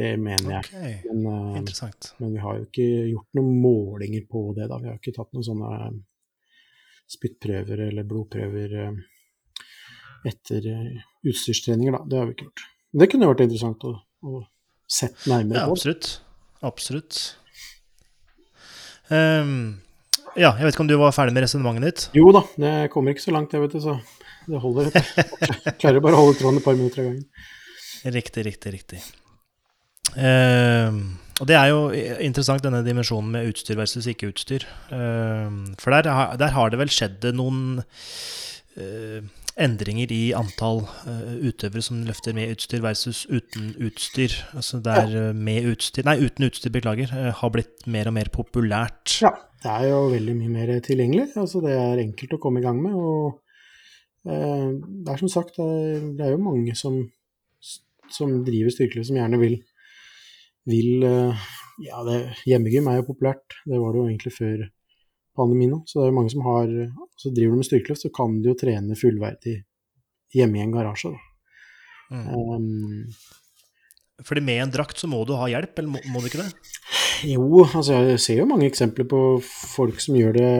[0.00, 0.64] Det mener jeg.
[0.70, 0.96] Okay.
[1.10, 4.80] Men, uh, men, vi har jo ikke gjort noen målinger på det, da.
[4.80, 5.92] Vi har ikke tatt noen sånne
[7.10, 8.76] spyttprøver eller blodprøver.
[10.28, 12.04] Etter eh, utstyrstreninger, da.
[12.06, 12.64] Det har vi ikke gjort.
[12.90, 13.94] Men det kunne vært interessant å,
[14.26, 14.42] å
[14.90, 15.60] sett nærmere på.
[15.60, 16.10] Ja, absolutt.
[16.66, 17.20] Absolutt.
[19.10, 19.80] Um,
[20.38, 22.04] ja, jeg vet ikke om du var ferdig med resonnementet ditt?
[22.20, 23.96] Jo da, det kommer ikke så langt, jeg vet det, så
[24.50, 24.92] det holder.
[24.94, 27.24] Jeg klarer bare å holde tråden et par minutter av gangen.
[28.16, 29.00] Riktig, riktig, riktig.
[30.14, 30.94] Uh,
[31.40, 31.82] og det er jo
[32.20, 34.66] interessant, denne dimensjonen med utstyr versus ikke-utstyr.
[34.92, 39.20] Uh, for der, der, har det vel skjedd noen uh,
[39.62, 44.34] endringer i antall uh, utøvere som løfter med utstyr versus uten utstyr.
[44.56, 45.12] Altså der.
[45.20, 47.12] Eh, med utstyr Nei, uten utstyr, beklager.
[47.12, 49.18] Uh, har blitt mer og mer populært.
[49.22, 51.30] Ja, det er jo veldig mye mer tilgjengelig.
[51.40, 52.96] Altså det er enkelt å komme i gang med.
[52.96, 53.40] Og
[54.20, 56.98] det er som sagt, det det er jo mange som,
[58.12, 59.54] som driver styrkeløp, som gjerne vil,
[60.68, 61.06] vil
[61.80, 63.56] Ja, det, hjemmegym er jo populært.
[63.64, 64.66] Det var det jo egentlig før
[65.36, 65.82] pandemien nå.
[65.86, 66.70] Så det er jo mange som har
[67.20, 69.58] Så driver du med styrkeløft, så kan du jo trene fullverdig
[70.34, 71.10] hjemme i en garasje.
[72.10, 72.26] Mm.
[72.34, 76.44] Um, Fordi med en drakt så må du ha hjelp, eller må, må du ikke
[76.44, 76.50] det?
[77.28, 80.52] Jo, altså jeg ser jo mange eksempler på folk som gjør det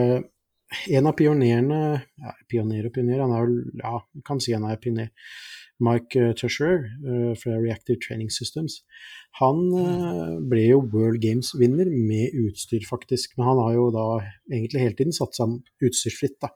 [0.93, 4.67] En av pionerene ja, Pioner og pioner, han er vel Ja, jeg kan si han
[4.69, 5.09] er pioner.
[5.83, 8.81] Mike uh, Tusher uh, fra Reactive Training Systems.
[9.39, 13.35] Han uh, ble jo World Games-vinner med utstyr, faktisk.
[13.37, 14.05] Men han har jo da
[14.51, 16.53] egentlig hele tiden satt seg utstyrsfritt, da.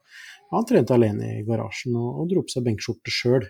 [0.53, 3.49] Han trente alene i garasjen og, og dro på seg benkskjorte sjøl.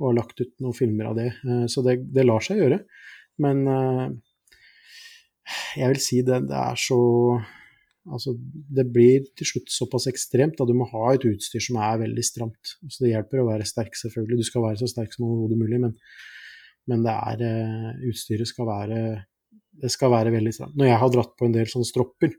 [0.00, 1.28] Og har lagt ut noen filmer av det.
[1.70, 2.80] så det, det, lar seg gjøre.
[3.44, 3.60] Men
[5.78, 6.98] jeg vil si det, det er så
[8.10, 8.34] Altså,
[8.74, 12.24] det blir til slutt såpass ekstremt at du må ha et utstyr som er veldig
[12.26, 12.74] stramt.
[12.90, 14.40] Så det hjelper å være sterk, selvfølgelig.
[14.40, 15.94] Du skal være så sterk som overhodet mulig, men,
[16.90, 18.98] men er, uh, utstyret skal være,
[19.84, 20.76] det skal være veldig stramt.
[20.80, 22.34] Når jeg har dratt på en del sånne stropper,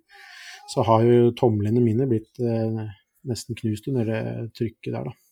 [0.73, 2.83] så har jo tomlene mine blitt uh,
[3.29, 4.23] nesten knust under det
[4.59, 5.22] trykket der, da.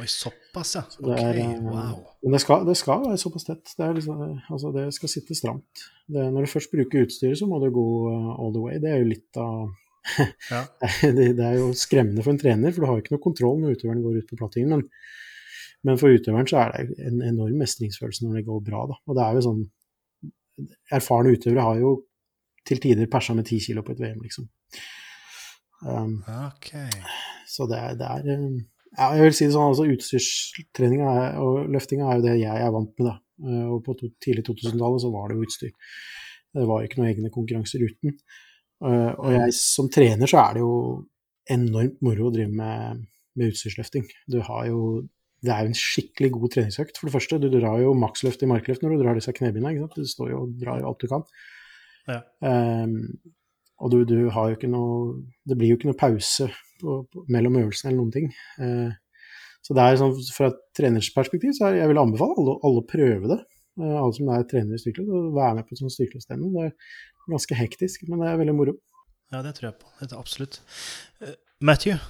[0.00, 0.82] Oi, såpass, ja.
[0.98, 1.98] Ok, er, eh, wow.
[2.22, 3.74] Men det skal, det skal, være såpass tett.
[3.76, 5.82] Det, liksom, altså, det skal sitte stramt.
[6.08, 8.78] Det, når du først bruker utstyret, så må du gå uh, all the way.
[8.80, 9.68] Det er jo litt av
[10.54, 10.62] ja.
[11.02, 13.60] det, det, er jo skremmende for en trener, for du har jo ikke noe kontroll
[13.60, 14.72] når utøveren går ut på plattingen.
[14.72, 14.88] Men,
[15.84, 18.86] men, for utøveren så er det en enorm mestringsfølelse når det går bra.
[18.94, 18.98] Da.
[19.06, 19.62] Og det er jo sånn
[20.92, 21.94] Erfarne utøvere har jo
[22.68, 24.44] til tider persa med ti kilo på et VM, liksom.
[25.82, 26.92] Um, okay.
[27.48, 28.28] Så det, er, det er
[28.98, 32.74] ja, jeg vil si det sånn, altså Utstyrstreninga og løftinga er jo det jeg er
[32.74, 33.08] vant med.
[33.08, 33.14] da.
[33.42, 35.72] Eh, og På to, tidlig 2000-tallet så var det jo utstyr.
[36.52, 38.18] Det var ikke noen egne konkurranser uten.
[38.82, 40.76] Eh, og jeg som trener så er det jo
[41.52, 43.02] enormt moro å drive med,
[43.38, 44.06] med utstyrsløfting.
[44.30, 44.82] Du har jo
[45.42, 46.98] det er jo en skikkelig god treningsøkt.
[47.00, 49.72] For det første, du drar jo maksløft i markløft når du drar disse knebina.
[49.72, 49.96] ikke sant?
[49.98, 51.24] Du står jo og drar jo alt du kan.
[52.06, 52.20] Ja.
[52.38, 52.94] Um,
[53.82, 56.48] og du, du, har jo ikke noe Det blir jo ikke noe pause
[56.82, 58.28] på, på, mellom øvelsene eller noen ting.
[58.58, 58.92] Eh,
[59.62, 62.88] så det er sånn, Fra et trenersperspektiv så er, jeg vil anbefale alle, alle å
[62.92, 63.40] prøve det.
[63.80, 66.52] Eh, alle som er trenere i styrkeløp, å være med på et sånt styrkeløftstemme.
[66.56, 68.76] Det er ganske hektisk, men det er veldig moro.
[69.32, 69.92] Ja, det tror jeg på.
[70.00, 70.60] Det er absolutt.
[71.22, 72.02] Uh, Matthew?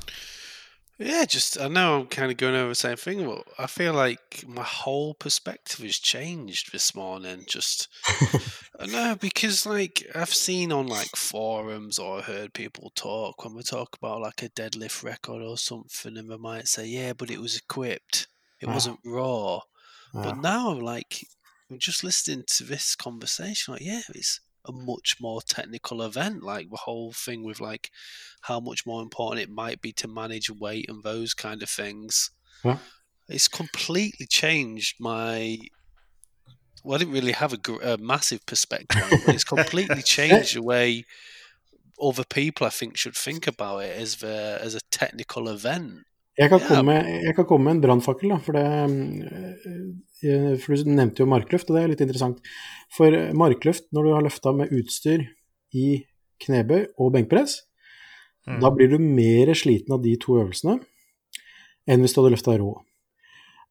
[1.05, 3.93] Yeah, just I know I'm kind of going over the same thing, but I feel
[3.93, 7.45] like my whole perspective has changed this morning.
[7.49, 7.89] Just
[8.87, 13.97] no, because like I've seen on like forums or heard people talk when we talk
[13.97, 17.57] about like a deadlift record or something, and they might say, "Yeah, but it was
[17.57, 18.29] equipped,
[18.61, 18.75] it Ah.
[18.75, 19.61] wasn't raw."
[20.15, 21.27] But now I'm like,
[21.71, 26.43] I'm just listening to this conversation, like, yeah, it's a much more technical event.
[26.43, 27.91] Like the whole thing with like
[28.43, 32.31] how much more important it might be to manage weight and those kind of things.
[33.29, 35.59] It's completely changed my.
[36.85, 40.03] Well, I didn't really have a, gr- a massive perspective on it, but it's completely
[40.03, 41.05] changed the way
[42.03, 46.05] other people, I think, should think about it as the as a technical event.
[46.41, 46.95] Jeg kan, komme,
[47.27, 48.33] jeg kan komme med en brannfakkel.
[48.41, 52.39] For, eh, for du nevnte jo markløft, og det er litt interessant.
[52.95, 55.27] For markløft, når du har løfta med utstyr
[55.77, 56.07] i
[56.43, 57.61] knebøy og benkpress,
[58.43, 58.59] Mm.
[58.59, 60.81] da blir du mer sliten av de to øvelsene
[61.87, 62.73] enn hvis du hadde løfta rå.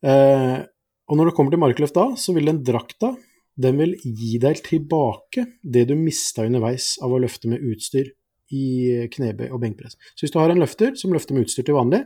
[0.04, 0.64] Eh,
[1.12, 3.12] og når det kommer til markløft da, så vil den drakta
[3.60, 8.14] den vil gi deg tilbake det du mista underveis av å løfte med utstyr
[8.52, 8.64] i
[9.12, 9.98] knebøy og benkpress.
[10.16, 12.06] Så hvis du har en løfter som løfter med utstyr til vanlig,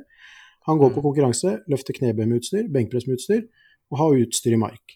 [0.65, 3.43] han går på konkurranse, løfter knebøy med utstyr, benkpress med utstyr,
[3.91, 4.95] og har utstyr i mark.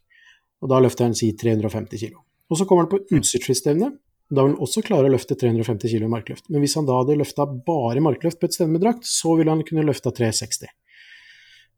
[0.63, 2.17] Og da løfter han si 350 kg.
[2.49, 3.91] Og så kommer han på utstyrsfristevne.
[4.29, 6.49] Da vil han også klare å løfte 350 kg i markløft.
[6.49, 9.53] Men hvis han da hadde løfta bare markløft på et stevne med drakt, så ville
[9.53, 10.69] han kunne løfta 360.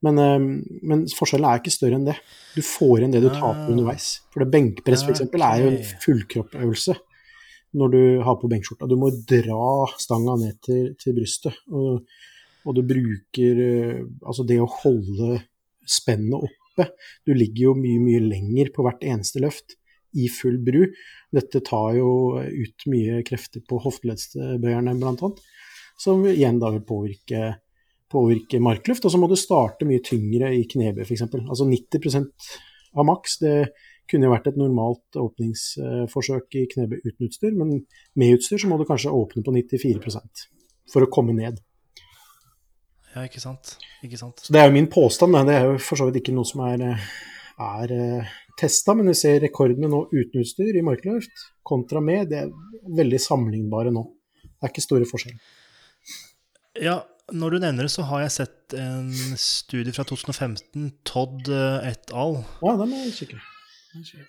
[0.01, 0.39] Men, eh,
[0.81, 2.17] men forskjellen er ikke større enn det.
[2.55, 3.69] Du får igjen det du taper Ah.
[3.69, 4.21] underveis.
[4.33, 5.21] For det benkpress f.eks.
[5.21, 6.95] er jo en fullkroppøvelse
[7.75, 8.89] når du har på benkskjorta.
[8.89, 11.53] Du må dra stanga ned til, til brystet.
[11.71, 12.01] Og,
[12.65, 15.39] og du bruker eh, Altså det å holde
[15.87, 16.87] spennet oppe.
[17.27, 19.75] Du ligger jo mye, mye lenger på hvert eneste løft
[20.17, 20.85] i full bru.
[21.33, 25.31] Dette tar jo ut mye krefter på hofteleddsbøyerne bl.a.,
[26.01, 27.51] som igjen da vil påvirke,
[28.11, 29.05] påvirke markløft.
[29.05, 31.27] Og så må du starte mye tyngre i knebøy f.eks.
[31.43, 32.51] Altså 90%
[32.97, 33.37] av maks.
[33.43, 33.55] Det
[34.11, 37.83] kunne jo vært et normalt åpningsforsøk i knebøy uten utstyr, men
[38.19, 40.47] med utstyr så må du kanskje åpne på 94%
[40.91, 41.61] for å komme ned.
[43.11, 43.75] Ja, ikke sant.
[44.05, 44.39] Ikke sant.
[44.45, 45.35] Så Det er jo min påstand.
[45.47, 46.85] Det er jo for så vidt ikke noe som er,
[47.59, 47.93] er
[48.59, 52.29] testa, men vi ser rekordene nå uten utstyr i markløft kontra med.
[52.31, 52.51] Det er
[53.01, 54.05] veldig sammenlignbare nå.
[54.43, 55.41] Det er ikke store forskjeller.
[56.81, 57.01] Ja,
[57.35, 62.13] når du nevner det, så har jeg sett en studie fra 2015, Todd eh, et
[62.15, 62.39] al.
[62.63, 63.41] Ja, den er kikker.
[63.41, 63.49] Er.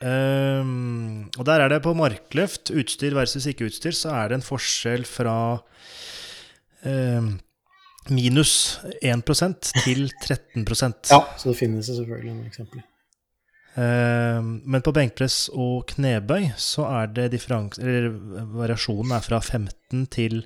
[0.03, 4.47] Ehm, og der er det på markløft, utstyr versus ikke utstyr, så er det en
[4.47, 5.37] forskjell fra
[6.88, 7.37] ehm,
[8.10, 12.82] minus 1% til 13% Ja, så det finnes det selvfølgelig noen eksempler.
[13.72, 17.78] Eh, men på benkpress og knebøy så er det differans...
[17.80, 18.10] Eller
[18.58, 20.42] variasjonen er fra 15 til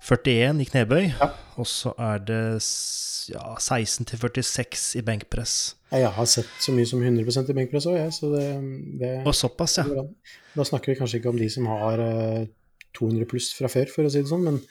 [0.00, 1.26] 41 i knebøy, Ja.
[1.60, 2.38] og så er det
[3.28, 5.56] ja, 16 til 46 i benkpress.
[5.92, 8.46] Jeg har sett så mye som 100% i benkpress òg, jeg, så det,
[9.02, 9.84] det Og såpass, ja.
[10.54, 12.46] Da snakker vi kanskje ikke om de som har eh,
[12.96, 14.62] 200 pluss fra før, for å si det sånn, men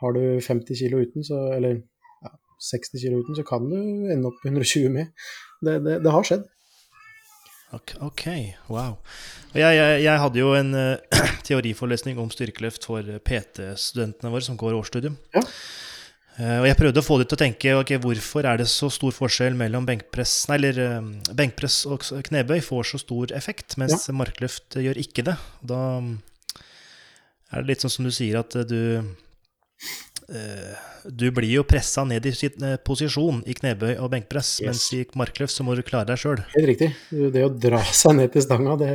[0.00, 1.80] har du 50 kilo uten, så, eller
[2.24, 2.32] ja,
[2.70, 3.76] 60 kilo uten, så kan du
[4.12, 5.12] ende opp 120 med.
[5.60, 6.48] Det, det, det har skjedd.
[7.70, 8.24] Ok,
[8.66, 8.96] wow.
[9.54, 14.74] Jeg, jeg, jeg hadde jo en uh, teoriforelesning om styrkeløft for PT-studentene våre som går
[14.80, 15.14] årsstudium.
[15.36, 15.44] Ja.
[16.40, 18.88] Uh, og jeg prøvde å få dem til å tenke ok, hvorfor er det så
[18.90, 24.08] stor forskjell mellom benkpress, nei, eller, um, benkpress og knebøy får så stor effekt, mens
[24.14, 25.36] markløft gjør ikke det.
[25.70, 26.14] Da mm,
[27.50, 29.10] er det litt sånn som du sier, at eh, du eh,
[31.10, 34.66] Du blir jo pressa ned i sin eh, posisjon i knebøy og benkpress, Yes.
[34.68, 36.42] mens i markløft så må du klare deg sjøl.
[36.54, 36.90] Helt riktig.
[37.10, 38.92] Det å dra seg ned til stanga, det,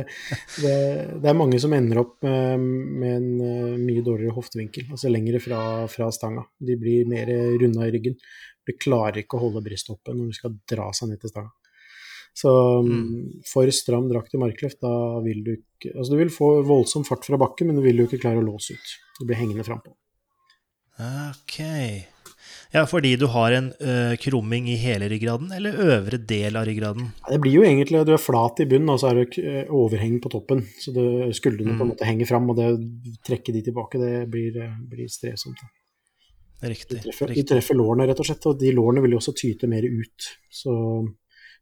[0.62, 0.76] det,
[1.22, 5.42] det er mange som ender opp eh, med en eh, mye dårligere hoftevinkel, altså lengre
[5.42, 5.60] fra,
[5.92, 6.46] fra stanga.
[6.56, 8.16] De blir mer runda i ryggen.
[8.66, 11.52] De klarer ikke å holde brystet oppe når de skal dra seg ned til stanga.
[12.36, 12.50] Så
[12.84, 13.44] mm.
[13.48, 17.24] for stram drakt i markløft, da vil du ikke Altså du vil få voldsom fart
[17.28, 18.92] fra bakken, men du vil jo ikke klare å låse ut.
[19.20, 19.92] Du blir hengende frampå.
[20.98, 21.58] Ok.
[22.72, 27.10] Ja, fordi du har en ø, krumming i hele ryggraden, eller øvre del av ryggraden?
[27.28, 30.18] Det blir jo egentlig Du er flat i bunnen, og så er det eh, overheng
[30.24, 30.64] på toppen.
[30.82, 31.06] Så det,
[31.38, 31.92] skuldrene på en Mm.
[31.94, 32.68] måte henger fram, og det
[33.24, 35.62] trekke de tilbake, det blir, eh, blir strevsomt.
[36.62, 37.02] Riktig.
[37.04, 37.34] De Riktig.
[37.36, 40.28] de treffer lårene, rett og slett, og de lårene vil jo også tyte mer ut.
[40.50, 40.72] Så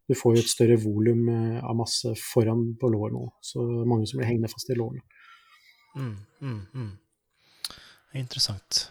[0.08, 3.32] du får jo et større volum eh, av masse foran på lårene òg.
[3.42, 5.02] Så mange som blir hengende fast i lårene.
[5.96, 6.92] Mm, mm, mm.
[8.14, 8.90] Interessant.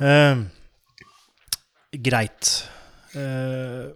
[0.00, 0.42] Eh,
[2.00, 2.52] greit.
[3.14, 3.90] Uh,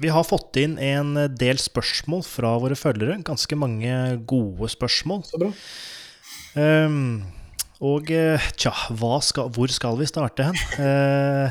[0.00, 3.20] vi har fått inn en del spørsmål fra våre følgere.
[3.24, 3.92] Ganske mange
[4.28, 5.24] gode spørsmål.
[5.28, 5.52] Så bra.
[6.52, 7.24] Um,
[7.82, 10.58] og eh, tja, hva skal, hvor skal vi starte hen?
[10.76, 11.50] Uh,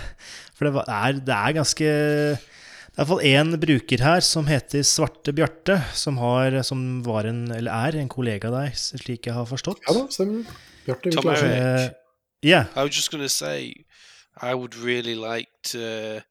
[0.56, 5.34] for det er, det er ganske Det er iallfall én bruker her som heter Svarte
[5.36, 9.50] Bjarte, som, har, som var en, eller er en kollega av deg, slik jeg har
[9.50, 9.82] forstått.
[9.88, 10.46] Ja da, stemmer.
[10.86, 11.32] Bjarte Tom.
[11.34, 11.89] Eh,
[12.41, 12.67] yeah.
[12.75, 13.73] I was just going to say,
[14.39, 16.23] I would really like to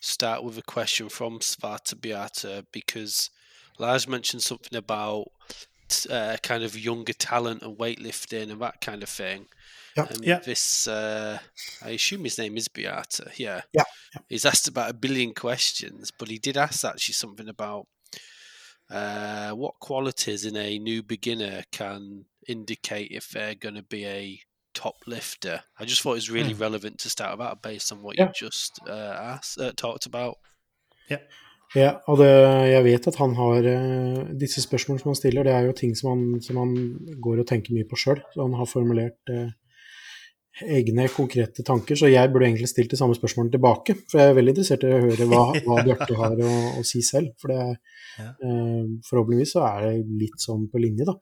[0.00, 3.30] start with a question from Svata Beata because
[3.78, 5.26] Lars mentioned something about
[6.10, 9.46] uh, kind of younger talent and weightlifting and that kind of thing.
[9.96, 10.06] Yeah.
[10.10, 10.38] And Yeah.
[10.38, 11.38] this, uh,
[11.82, 13.32] I assume his name is Beata.
[13.36, 13.62] Yeah.
[13.72, 13.84] Yeah,
[14.28, 17.86] He's asked about a billion questions, but he did ask actually something about
[18.90, 24.40] uh, what qualities in a new beginner can indicate if they're going to be a
[24.78, 25.58] top lifter.
[25.80, 28.28] I just thought it was really relevant to start about based on what Yeah.
[28.30, 30.36] you just uh, asked, uh, talked about.
[31.76, 32.28] Ja, og det,
[32.72, 35.90] jeg vet at han har eh, Disse spørsmålene som han stiller, det er jo ting
[35.98, 36.70] som han, som han
[37.20, 38.22] går og tenker mye på sjøl.
[38.38, 39.50] Han har formulert eh,
[40.78, 41.98] egne konkrete tanker.
[42.00, 43.98] Så jeg burde egentlig stilt de samme spørsmålene tilbake.
[44.08, 47.02] For jeg er veldig interessert i å høre hva, hva Bjarte har å, å si
[47.04, 47.34] selv.
[47.42, 47.60] For det
[48.18, 48.32] Ja.
[48.42, 51.12] eh, forhåpentligvis så er det litt sånn på linje, da.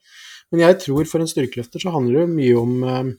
[0.55, 3.11] Men jeg tror for en styrkeløfter så handler det mye om eh,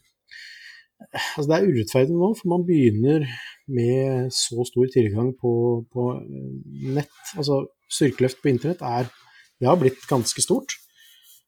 [0.98, 3.28] Altså det er urettferdig nå, for man begynner
[3.70, 5.52] med så stor tilgang på,
[5.94, 7.14] på eh, nett.
[7.38, 9.10] Altså styrkeløft på internett er
[9.58, 10.76] Det har blitt ganske stort.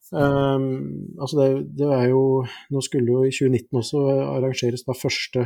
[0.09, 2.41] Um, altså det, det er jo
[2.73, 3.99] Nå skulle jo i 2019 også
[4.39, 5.43] arrangeres da første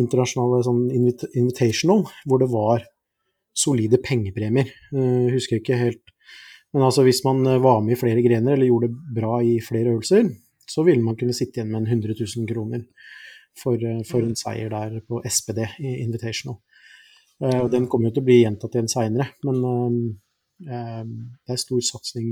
[0.00, 2.86] internasjonale sånn invit invitational, hvor det var
[3.54, 4.72] solide pengepremier.
[4.94, 6.14] Uh, husker ikke helt
[6.74, 9.60] Men altså hvis man eh, var med i flere grener eller gjorde det bra i
[9.62, 10.32] flere øvelser,
[10.70, 12.84] så ville man kunne sitte igjen med en 100 000 kroner
[13.58, 16.58] for, eh, for en seier der på SPD i Invitational.
[17.42, 19.64] Eh, og den kommer jo til å bli gjentatt igjen seinere, men
[20.66, 22.30] eh, det er stor satsing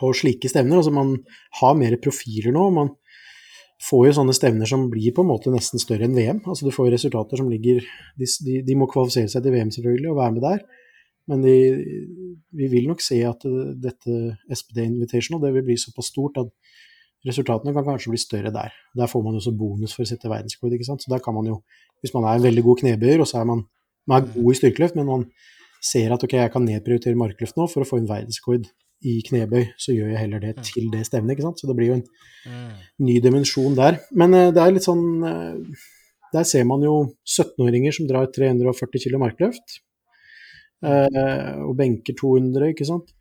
[0.00, 0.80] på slike stevner.
[0.80, 1.12] Altså man
[1.60, 2.64] har mer profiler nå.
[2.74, 2.88] Man
[3.86, 6.40] får jo sånne stevner som blir på en måte nesten større enn VM.
[6.42, 7.84] Altså du får resultater som ligger
[8.18, 10.64] De, de, de må kvalifisere seg til VM selvfølgelig og være med der.
[11.28, 11.54] Men de,
[12.56, 13.44] vi vil nok se at
[13.78, 14.14] dette
[14.50, 16.48] SPD Invitational det vil bli såpass stort at
[17.28, 18.72] resultatene kan kanskje bli større der.
[18.96, 20.72] Der får man jo også bonus for å sette verdensrekord.
[20.72, 21.02] ikke sant?
[21.04, 21.60] Så der kan man jo,
[22.00, 23.66] hvis man er en veldig god knebøyer, og så er man,
[24.08, 25.26] man er god i styrkeløft, men man
[25.84, 28.66] ser at ok, jeg kan nedprioritere markløft nå for å få en verdensrekord
[29.04, 31.32] i knebøy, så gjør jeg heller det til det stevnet.
[31.36, 31.60] ikke sant?
[31.60, 32.06] Så det blir jo en
[32.40, 32.72] Mm.
[33.04, 33.98] ny dimensjon der.
[34.16, 35.76] Men eh, det er litt sånn eh,
[36.32, 39.80] Der ser man jo 17-åringer som drar 340 kg markløft.
[40.86, 43.14] Eh, og benker 200, ikke sant.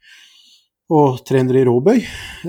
[0.89, 2.01] Og 300 i råbøy.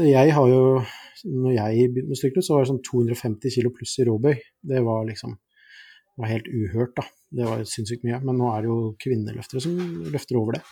[0.06, 0.80] Jeg har jo
[1.20, 4.38] Når jeg begynte med styrkeløft, så var det sånn 250 kg pluss i råbøy.
[4.70, 7.04] Det var liksom det var helt uhørt, da.
[7.36, 8.18] Det var sinnssykt mye.
[8.24, 9.76] Men nå er det jo kvinneløftere som
[10.12, 10.62] løfter over det.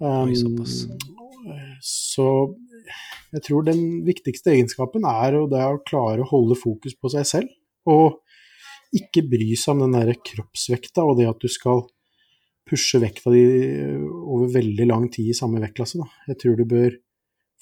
[0.00, 0.64] Um,
[1.84, 2.26] så
[3.34, 7.12] jeg tror den viktigste egenskapen er å, det er å klare å holde fokus på
[7.14, 7.54] seg selv.
[7.88, 8.20] Og
[8.94, 11.84] ikke bry seg om den der kroppsvekta og det at du skal
[12.68, 13.44] pushe vekta di
[14.00, 16.00] over veldig lang tid i samme vektklasse.
[16.00, 16.08] Da.
[16.32, 16.96] Jeg tror du bør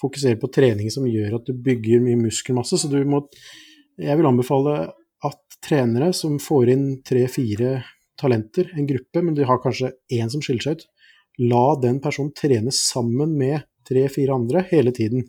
[0.02, 2.78] fokusere på trening som gjør at du bygger mye muskelmasse.
[2.78, 3.26] Så du må
[4.00, 4.88] Jeg vil anbefale
[5.22, 7.82] at trenere som får inn tre-fire
[8.18, 10.86] talenter, en gruppe, men de har kanskje én som skiller seg ut,
[11.52, 15.26] la den personen trene sammen med tre-fire andre hele tiden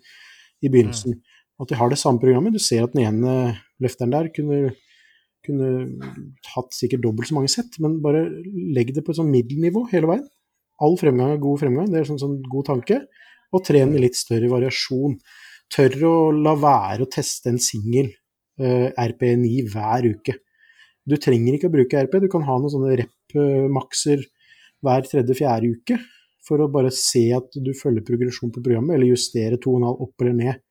[0.63, 1.19] i begynnelsen.
[1.61, 2.55] At de har det samme programmet.
[2.55, 3.35] Du ser at den ene
[3.83, 4.73] løfteren der kunne,
[5.43, 5.69] kunne
[6.53, 8.25] hatt sikkert dobbelt så mange sett, men bare
[8.75, 10.25] legg det på et sånn middelnivå hele veien.
[10.83, 13.01] All fremgang er god fremgang, det er sånn, sånn god tanke.
[13.53, 15.19] Og tren med litt større variasjon.
[15.73, 18.09] Tør å la være å teste en singel
[18.61, 20.39] uh, RP9 hver uke.
[21.03, 24.23] Du trenger ikke å bruke RP, du kan ha noen sånne rep-makser
[24.83, 25.99] hver tredje-fjerde uke
[26.43, 30.35] for å bare se at du følger progresjon på programmet, eller justere 2,5 opp eller
[30.39, 30.61] ned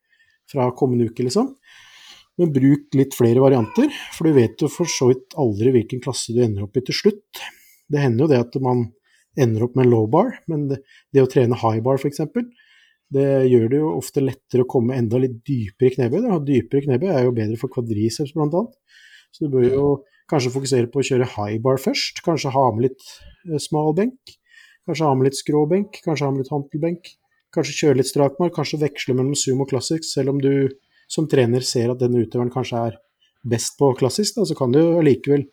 [0.51, 1.53] fra kommende uke, liksom.
[2.41, 6.33] Men bruk litt flere varianter, for du vet jo for så vidt aldri hvilken klasse
[6.33, 7.43] du ender opp i til slutt.
[7.93, 8.87] Det hender jo det at man
[9.39, 10.81] ender opp med low bar, men det,
[11.13, 12.25] det å trene high bar f.eks.,
[13.13, 16.23] det gjør det jo ofte lettere å komme enda litt dypere i knebøy.
[16.25, 16.39] da.
[16.41, 18.63] Dypere knebøy er jo bedre for kvadriceps bl.a.
[19.33, 19.89] Så du bør jo
[20.33, 22.23] kanskje fokusere på å kjøre high bar først.
[22.25, 23.05] Kanskje ha med litt
[23.51, 24.33] eh, smal benk.
[24.89, 27.13] Kanskje ha med litt skråbenk, kanskje ha med litt hantelbenk.
[27.53, 30.09] Kanskje kjøre litt strakmark, kanskje veksle mellom sumo og klassisk.
[30.09, 30.73] Selv om du
[31.13, 33.01] som trener ser at denne utøveren kanskje er
[33.43, 35.45] best på klassisk, da, så kan du allikevel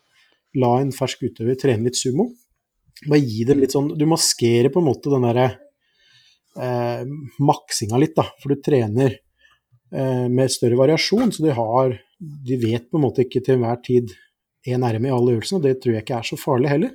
[0.60, 2.30] la en fersk utøver trene litt sumo.
[3.06, 5.46] Bare gi dem litt sånn Du maskerer på en måte den derre
[6.60, 7.04] eh,
[7.40, 8.26] maksinga litt, da.
[8.42, 13.24] For du trener eh, med større variasjon, så de har De vet på en måte
[13.24, 14.10] ikke til enhver tid
[14.68, 16.90] én RM i alle øvelsene, og det tror jeg ikke er så farlig heller.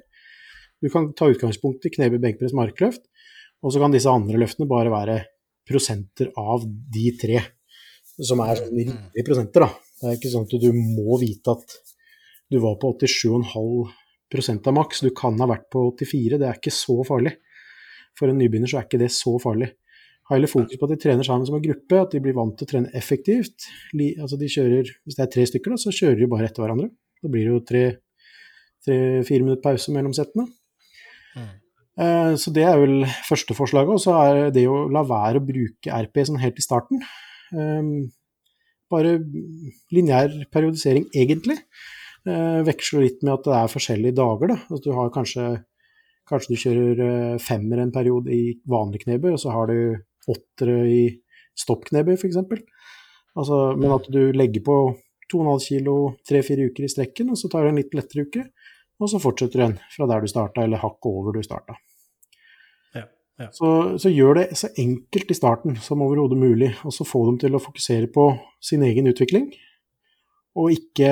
[0.84, 3.02] Du kan ta utgangspunkt i knebøy, benkpress, markløft,
[3.66, 5.16] og så kan disse andre løftene bare være
[5.66, 7.42] prosenter av de tre,
[8.24, 9.70] som er sånn rimelige prosenter, da.
[10.02, 11.78] Det er ikke sånn at du må vite at
[12.52, 16.74] du var på 87,5 av maks, du kan ha vært på 84, det er ikke
[16.74, 17.36] så farlig.
[18.16, 19.72] For en nybegynner så er ikke det så farlig.
[20.26, 22.56] Ha heller fokus på at de trener sammen som en gruppe, at de blir vant
[22.58, 23.68] til å trene effektivt.
[23.94, 26.90] Altså de kjører, hvis det er tre stykker, da, så kjører de bare etter hverandre.
[27.22, 30.48] Da blir det jo tre-fire minutter pause mellom settene.
[32.00, 33.94] Eh, Så det er vel første forslaget.
[33.94, 37.04] Og så er det å la være å bruke RP sånn helt i starten.
[37.56, 38.12] Eh,
[38.94, 39.16] Bare
[39.94, 41.58] lineær periodisering, egentlig.
[42.26, 44.54] Eh, Veksler litt med at det er forskjellige dager.
[44.54, 44.58] Da.
[44.78, 45.48] At du har kanskje,
[46.30, 49.98] kanskje du kjører eh, femmer en periode i vanlig knebøy, og så har du
[50.30, 51.02] åttere i
[51.58, 52.38] stoppknebøy, f.eks.
[53.36, 54.78] Altså, men at du legger på
[55.34, 55.98] 2,5 kilo
[56.28, 58.46] tre-fire uker i strekken, og så tar du en litt lettere uke.
[59.02, 61.76] Og så fortsetter du igjen fra der du starta, eller hakket over du starta.
[63.42, 63.50] Ja.
[63.52, 63.70] Så,
[64.00, 67.58] så gjør det så enkelt i starten som overhodet mulig, og så få dem til
[67.58, 68.30] å fokusere på
[68.64, 69.50] sin egen utvikling.
[70.56, 71.10] Og ikke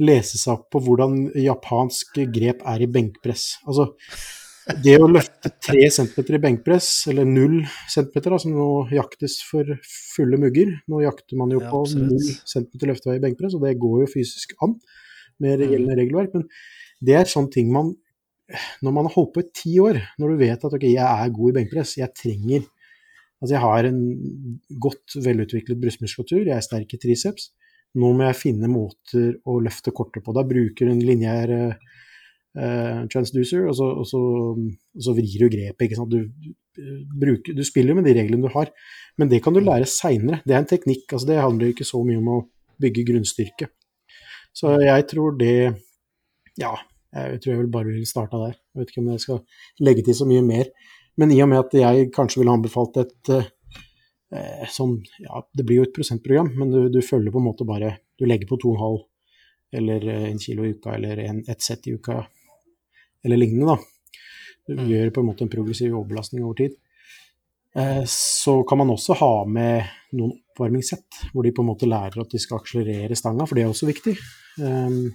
[0.00, 3.58] lese seg opp på hvordan japansk grep er i benkpress.
[3.68, 3.90] Altså,
[4.80, 7.58] det å løfte tre centimeter i benkpress, eller null
[7.92, 9.74] centimeter, da, som nå jaktes for
[10.14, 13.74] fulle mugger Nå jakter man jo Ja, på null centimeter løftevei i benkpress, og det
[13.82, 14.78] går jo fysisk an
[15.44, 16.38] med gjeldende regelverk.
[16.38, 16.48] Men
[17.04, 17.92] det er sånne ting man
[18.84, 21.34] Når man har holdt på i ti år, når du vet at ok, jeg er
[21.34, 22.64] god i benkpress, jeg trenger
[23.42, 23.98] Altså jeg har en
[24.80, 27.50] godt velutviklet brystmuskulatur, jeg er sterk i triceps.
[28.00, 30.32] Nå må jeg finne måter å løfte kortet på.
[30.32, 34.22] Da bruker du en lineær uh, transducer, og så, og, så,
[34.96, 35.84] og så vrir du grepet.
[35.86, 36.14] Ikke sant?
[36.14, 36.48] Du,
[37.20, 38.72] bruker, du spiller jo med de reglene du har,
[39.20, 40.40] men det kan du lære seinere.
[40.46, 41.04] Det er en teknikk.
[41.10, 42.40] altså Det handler ikke så mye om å
[42.82, 43.70] bygge grunnstyrke.
[44.54, 45.56] Så jeg tror det
[46.58, 46.70] Ja,
[47.14, 48.54] jeg tror jeg vil bare vil starte der.
[48.74, 49.40] Jeg vet ikke om jeg skal
[49.86, 50.70] legge til så mye mer.
[51.16, 55.78] Men i og med at jeg kanskje ville anbefalt et eh, sånn Ja, det blir
[55.82, 59.02] jo et prosentprogram, men du, du følger på en måte bare Du legger på 2,5
[59.78, 62.20] eller eh, en kilo i uka, eller en, et sett i uka,
[63.24, 63.78] eller lignende, da.
[64.68, 64.86] Du Mm.
[64.88, 66.76] gjør på en måte en progressiv overbelastning over tid.
[67.76, 69.82] Eh, så kan man også ha med
[70.16, 73.64] noen oppvarmingssett, hvor de på en måte lærer at de skal akselerere stanga, for det
[73.66, 74.14] er også viktig.
[74.62, 75.10] Um,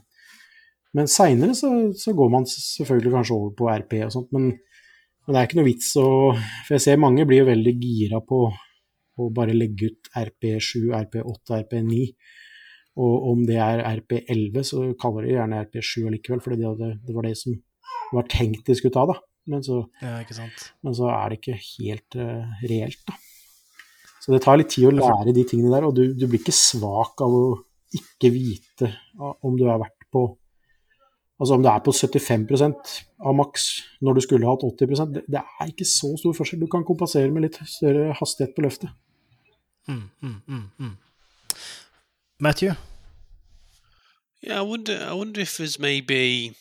[0.97, 5.35] men seinere så, så går man selvfølgelig kanskje over på RP og sånt, men, men
[5.35, 8.47] det er ikke noe vits å For jeg ser mange blir jo veldig gira på
[9.19, 12.05] å bare legge ut RP7, RP8, RP9.
[13.03, 17.27] Og om det er RP11, så kaller de gjerne RP7 allikevel, for det, det var
[17.27, 17.57] det som
[18.15, 19.17] var tenkt de skulle ta, da.
[19.49, 20.19] Men så, ja,
[20.85, 23.17] men så er det ikke helt uh, reelt, da.
[24.19, 26.55] Så det tar litt tid å lære de tingene der, og du, du blir ikke
[26.55, 27.45] svak av å
[27.95, 30.25] ikke vite om du har vært på
[31.39, 33.67] Altså om det er på 75% av maks
[34.03, 36.61] når du skulle hatt 80 det, det er ikke så stor forskjell.
[36.61, 38.91] Du kan kompensere med litt større hastighet på løftet.
[39.87, 40.97] Mm, mm, mm, mm.
[42.39, 42.75] Matthew?
[44.41, 44.97] Yeah, I wonder.
[45.01, 46.55] I wonder if there's maybe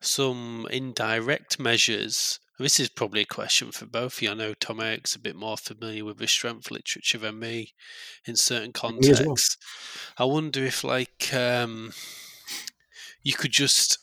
[0.00, 2.38] some indirect measures.
[2.58, 4.30] This is probably a question for both of you.
[4.30, 7.74] I know Tom Eric's a bit more familiar with the strength literature than me
[8.26, 9.20] in certain contexts.
[9.20, 9.28] well.
[9.28, 9.56] contexts.
[10.18, 11.92] I wonder if, like, um,
[13.22, 13.98] you could just.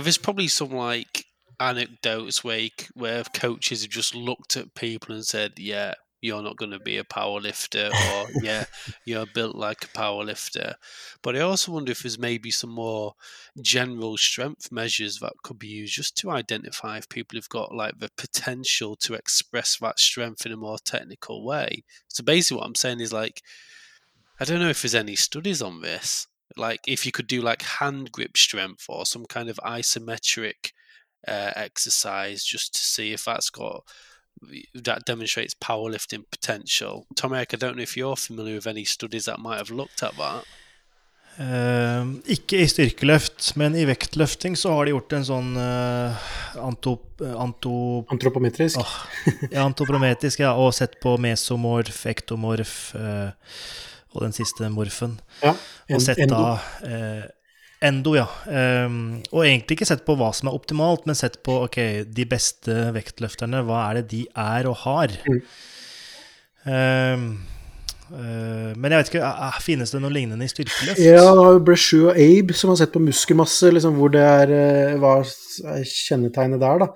[0.00, 1.26] There's probably some like
[1.58, 6.72] anecdotes where where coaches have just looked at people and said, "Yeah, you're not going
[6.72, 8.66] to be a power lifter," or "Yeah,
[9.04, 10.76] you're built like a power lifter."
[11.22, 13.14] But I also wonder if there's maybe some more
[13.60, 17.98] general strength measures that could be used just to identify if people have got like
[17.98, 21.84] the potential to express that strength in a more technical way.
[22.08, 23.42] So basically, what I'm saying is like,
[24.38, 26.26] I don't know if there's any studies on this.
[26.56, 30.72] Like, if you could do like hand grip strength or some kind of isometric
[31.26, 33.82] uh, exercise just to see if that's got
[34.74, 37.06] that demonstrates powerlifting potential.
[37.16, 40.02] Tom Eric, I don't know if you're familiar with any studies that might have looked
[40.02, 40.44] at that.
[41.36, 46.28] Eh, ikke i styrkeløft, men i vektløfting så har de gjort en sånn uh,
[46.64, 47.72] antop, anto,
[48.12, 48.80] Antropometrisk.
[48.80, 48.94] Åh,
[49.50, 53.52] ja, antoprometrisk, ja, og sett på mesomorf, ektomorf eh,
[54.16, 55.18] og den siste morfen.
[55.44, 55.54] Ja,
[55.92, 56.36] Og sett endo.
[56.36, 57.24] da eh,
[57.86, 58.26] endo, ja.
[58.86, 62.24] Um, og egentlig ikke sett på hva som er optimalt, men sett på ok, de
[62.28, 63.60] beste vektløfterne.
[63.68, 65.12] Hva er det de er og har?
[65.28, 65.42] Mm.
[66.66, 67.28] Um,
[68.06, 69.28] men jeg vet ikke,
[69.64, 71.00] finnes det noe lignende i styrkeløft?
[71.02, 74.52] Ja, det var jo og Abe som har sett på muskelmasse, liksom, hvor det er
[74.54, 76.92] eh, hva er kjennetegnet der, da.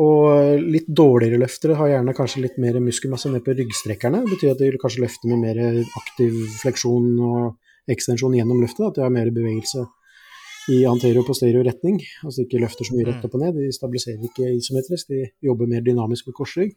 [0.00, 4.22] Og litt dårligere løftere har gjerne kanskje litt mer muskelmasse ned på ryggstrekkerne.
[4.24, 8.86] Det betyr at de kanskje løfter med mer aktiv fleksjon og ekstensjon gjennom løftet.
[8.86, 9.84] At de har mer bevegelse
[10.70, 11.98] i anterior posterior retning.
[12.24, 13.58] Altså ikke løfter så mye rett opp og ned.
[13.58, 16.74] De stabiliserer ikke isometrisk, de jobber mer dynamisk med korsrygg.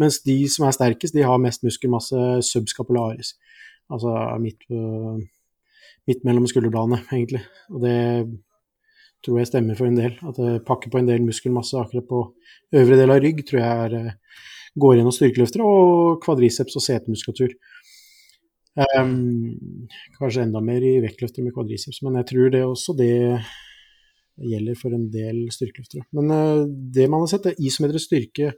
[0.00, 3.34] Mens de som er sterkest, de har mest muskelmasse subscapularis.
[3.92, 4.12] Altså
[4.42, 4.66] midt,
[6.08, 7.44] midt mellom skulderbladene, egentlig.
[7.70, 7.96] Og det
[9.26, 10.14] tror jeg stemmer for en del.
[10.26, 12.22] At det pakker på en del muskelmasse akkurat på
[12.80, 14.42] øvre del av rygg, tror jeg er, eh,
[14.78, 17.56] går gjennom styrkeløftere, og kvadriceps og setemuskulatur.
[18.76, 19.56] Um,
[20.18, 23.40] kanskje enda mer i vektløftere med kvadriceps, men jeg tror det også det
[24.36, 26.04] gjelder for en del styrkeløftere.
[26.12, 28.52] Men uh, det man har sett, er isometrisk styrke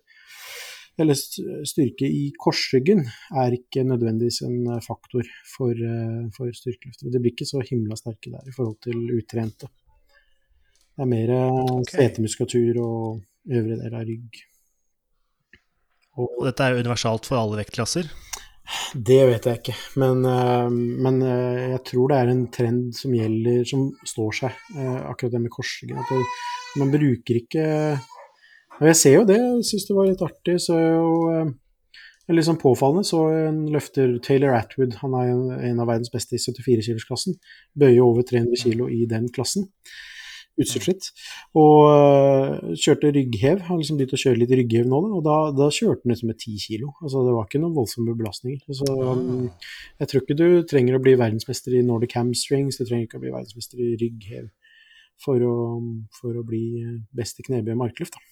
[0.99, 3.05] eller styrke i korsryggen
[3.39, 5.71] er ikke nødvendigvis en eh, faktor for,
[6.35, 7.13] for styrkeløftere.
[7.15, 9.71] Det blir ikke så himla sterke der i forhold til utrente.
[10.99, 11.31] Det er mer
[11.79, 11.93] okay.
[11.95, 14.41] setemuskulatur og øvre del av rygg.
[16.19, 18.09] Og dette er universalt for alle vektklasser.
[18.93, 20.67] Det vet jeg ikke, men, eh,
[21.07, 25.37] men eh, jeg tror det er en trend som gjelder, som står seg, eh, akkurat
[25.37, 26.03] det med korsryggen.
[26.03, 27.65] At man bruker ikke
[28.79, 30.53] Og jeg ser jo det, jeg syns det var litt artig.
[30.63, 31.15] Så jo
[31.49, 31.57] Litt
[32.29, 36.43] eller liksom påfallende så en løfter Taylor Atwood, han er en, av verdens beste i
[36.43, 37.39] 74-kilosklassen,
[37.73, 39.65] bøyer over 300 kilo i den klassen.
[40.59, 41.11] Utstyrsfritt.
[41.59, 43.63] Og øh, kjørte rygghev.
[43.69, 46.33] Har liksom begynt å kjøre litt rygghev nå, da, og da, da kjørte han liksom
[46.33, 46.93] med 10 kilo.
[47.03, 48.65] Altså det var ikke noen voldsomme belastninger.
[48.81, 49.47] Så um,
[50.01, 53.25] jeg tror ikke du trenger å bli verdensmester i Nordic hamstrings, du trenger ikke å
[53.27, 54.51] bli verdensmester i rygghev
[55.23, 55.55] for å,
[56.15, 56.65] for å bli
[57.15, 58.19] best i knebøy og markløft.
[58.19, 58.27] Da.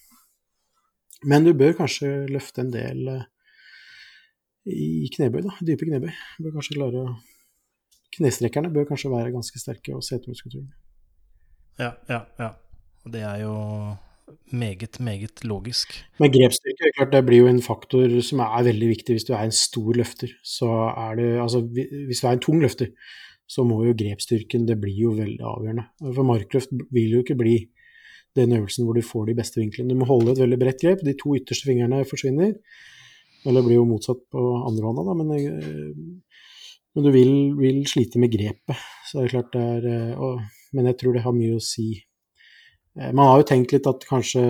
[1.27, 3.25] Men du bør kanskje løfte en del eh,
[4.67, 5.55] i knebøy, da.
[5.65, 6.13] Dype knebøy.
[6.37, 7.07] Du bør kanskje klare
[8.17, 10.71] Knestrekkerne bør kanskje være ganske sterke, og setemuskulaturen.
[11.79, 12.49] Ja, ja, ja.
[13.07, 13.53] Det er jo
[14.51, 15.93] meget, meget logisk.
[16.19, 19.45] Men grepsstyrke klart, det blir jo en faktor som er veldig viktig hvis du er
[19.45, 20.33] en stor løfter.
[20.43, 21.61] Så er det, altså,
[22.07, 22.91] Hvis du er en tung løfter,
[23.47, 25.87] så må jo grepsstyrken det blir jo veldig avgjørende.
[26.03, 27.57] For markløft vil jo ikke bli
[28.35, 29.89] den øvelsen hvor du får de beste vinklene.
[29.89, 31.05] Du må holde et veldig bredt grep.
[31.05, 32.53] De to ytterste fingrene forsvinner.
[33.47, 36.33] Eller blir jo motsatt på andre hånda, da, men, eh,
[36.95, 38.81] men du vil, vil slite med grepet.
[39.07, 40.23] Så det er klart det er eh,
[40.75, 41.89] Men jeg tror det har mye å si.
[42.97, 44.43] Eh, Man har jo tenkt litt at kanskje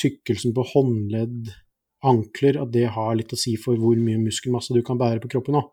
[0.00, 1.50] tykkelsen på håndledd,
[2.06, 5.28] ankler, at det har litt å si for hvor mye muskelmasse du kan bære på
[5.34, 5.68] kroppen òg.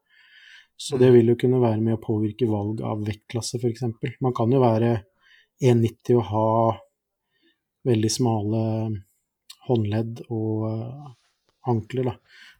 [0.78, 3.88] Så det vil jo kunne være med å påvirke valg av vektklasse, f.eks.
[4.22, 4.92] Man kan jo være
[5.64, 6.50] 1,90 og ha
[7.88, 8.60] veldig smale
[9.68, 11.08] håndledd og eh,
[11.72, 12.16] ankler, da.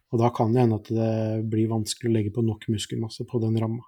[0.08, 1.12] Og da kan det hende at det
[1.52, 3.84] blir vanskelig å legge på nok muskelmasse på den ramma.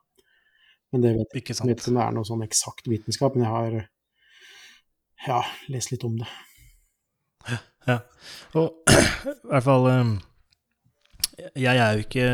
[0.90, 3.36] Men det vet jeg Ikke jeg vet ikke om det er noe sånn eksakt vitenskap,
[3.36, 3.80] men jeg har
[5.28, 6.28] ja, lest litt om det.
[7.88, 8.00] Ja.
[8.58, 10.10] Og i hvert fall eh,
[11.56, 12.26] Jeg er jo ikke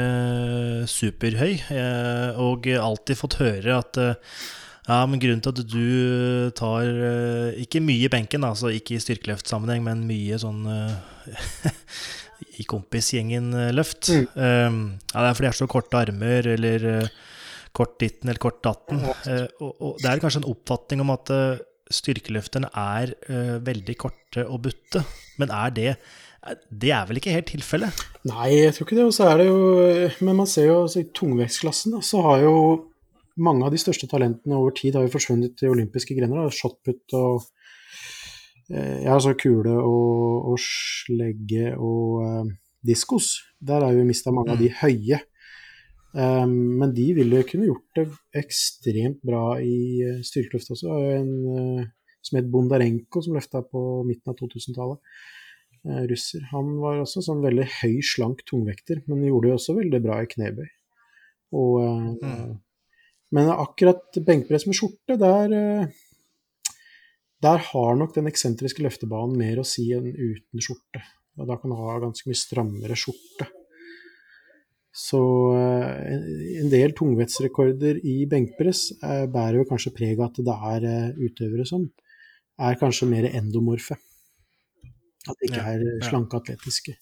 [0.91, 4.39] superhøy, eh, og alltid fått høre at eh,
[4.87, 9.03] Ja, men grunnen til at du tar eh, ikke mye i benken, altså ikke i
[9.03, 10.63] styrkeløftsammenheng, men mye sånn
[12.61, 14.13] i kompisgjengen-løft.
[14.13, 14.27] Mm.
[14.39, 14.77] Um,
[15.11, 16.87] ja, det er fordi jeg har så korte armer, eller
[17.77, 19.03] kort ditten eller kort datten.
[19.29, 23.95] Eh, og, og det er kanskje en oppfatning om at eh, styrkeløfterne er uh, veldig
[24.01, 25.05] korte og butte.
[25.39, 25.93] Men er det
[26.71, 28.03] Det er vel ikke helt tilfellet?
[28.27, 29.07] Nei, jeg tror ikke det.
[29.07, 29.61] Og så er det jo
[30.27, 32.57] Men man ser jo altså, i tungvektsklassen, da, så har jo
[33.39, 36.51] mange av de største talentene over tid har jo forsvunnet til olympiske grener.
[36.51, 37.45] Shotput og
[38.67, 43.37] ja, altså kule og, og slegge og uh, diskos.
[43.63, 45.21] Der har vi mista mange av de høye.
[46.17, 48.07] Um, men de ville kunne gjort det
[48.41, 50.95] ekstremt bra i uh, styrkeløft også.
[51.13, 51.83] En uh,
[52.25, 55.19] som het Bondarenko, som løfta på midten av 2000-tallet.
[55.87, 56.47] Uh, russer.
[56.55, 60.31] Han var også sånn veldig høy, slank tungvekter, men gjorde det også veldig bra i
[60.33, 60.71] knebøy.
[61.57, 61.83] Og,
[62.27, 62.55] Mm.
[63.35, 65.89] Men akkurat benkpress med skjorte, der
[67.43, 71.03] der har nok den eksentriske løftebanen mer å si enn uten skjorte.
[71.37, 73.49] Og da kan du ha ganske mye strammere skjorte.
[74.97, 75.21] Så
[75.53, 76.15] eh,
[76.63, 81.19] en del tungvektsrekorder i benkpress eh, bærer jo kanskje preg av at det er eh,
[81.27, 81.85] utøvere som
[82.65, 83.99] er kanskje mer endomorfe.
[85.27, 86.95] At de ikke er slanke atletiske.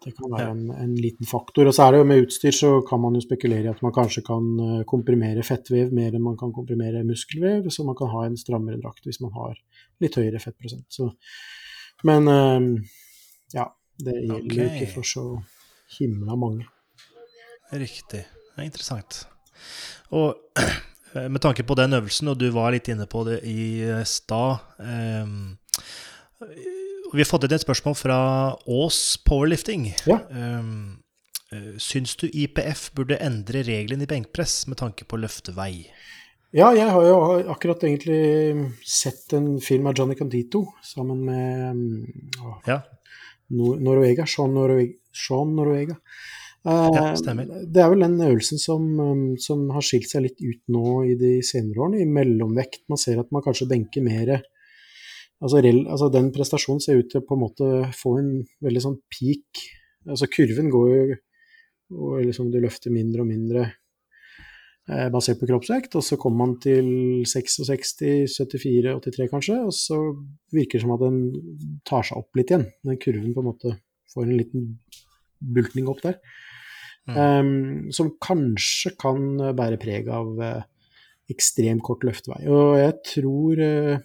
[0.00, 1.68] Det kan være en, en liten faktor.
[1.68, 3.92] Og så er det jo med utstyr så kan man jo spekulere i at man
[3.92, 4.46] kanskje kan
[4.88, 9.04] komprimere fettvev mer enn man kan komprimere muskelvev, så man kan ha en strammere drakt
[9.08, 9.60] hvis man har
[10.00, 10.88] litt høyere fettprosent.
[10.88, 11.10] Så,
[12.08, 12.32] men
[13.52, 13.68] ja,
[14.00, 14.80] det gjelder jo Ok.
[14.80, 15.26] ikke for så
[15.98, 16.68] himla mange.
[17.72, 18.24] Riktig.
[18.26, 19.24] Det er interessant.
[20.16, 20.34] Og
[21.32, 24.62] med tanke på den øvelsen, og du var litt inne på det i eh, stad
[24.82, 25.56] ehm,
[27.10, 28.18] Vi har fått inn et spørsmål fra
[28.70, 29.90] Ås Powerlifting.
[30.06, 30.20] Ja.
[30.30, 31.02] Ehm,
[31.52, 35.74] eh, syns du IPF burde endre reglene i benkpress med tanke på løftevei?
[36.50, 37.18] Ja, jeg har jo
[37.52, 42.80] akkurat egentlig sett en film av Johnny Condito sammen med mm, å, Ja.
[43.50, 44.99] Nor Norvega, Sean Noruega.
[45.12, 45.96] Sean Noruega.
[46.66, 47.14] Eh, Ja.
[47.14, 51.14] Det er vel den øvelsen som, um, som har skilt seg litt ut nå i
[51.16, 52.84] de senere årene, i mellomvekt.
[52.88, 54.42] Man ser at man kanskje benker mer
[55.40, 58.30] altså, altså Den prestasjonen ser ut til å på en måte få en
[58.60, 59.64] veldig sånn peak.
[60.06, 61.18] Altså kurven går jo
[61.90, 63.62] og liksom du løfter mindre og mindre
[64.90, 67.96] eh, basert på kroppsvekt, og så kommer man til 66,
[68.36, 69.98] 74, 83 kanskje, og så
[70.54, 71.20] virker det som at den
[71.88, 72.68] tar seg opp litt igjen.
[72.86, 73.74] Den kurven på en måte
[74.14, 74.68] får en liten
[75.40, 76.20] bultning opp der.
[77.10, 80.60] Um, som kanskje kan eh, bære preg av uh,
[81.32, 82.44] ekstremt kort løftevei.
[82.52, 84.02] Og jeg tror uh,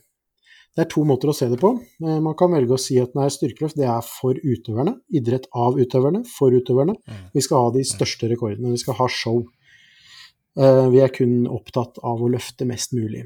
[0.76, 1.72] det er to måter å se det på.
[2.04, 4.98] Eh, man kan velge å si at nei, styrkeløft det er for utøverne.
[5.16, 6.98] Idrett av utøverne, for utøverne.
[7.32, 9.40] Vi skal ha de største rekordene, vi skal ha show.
[10.60, 13.24] Eh, vi er kun opptatt av å løfte mest mulig.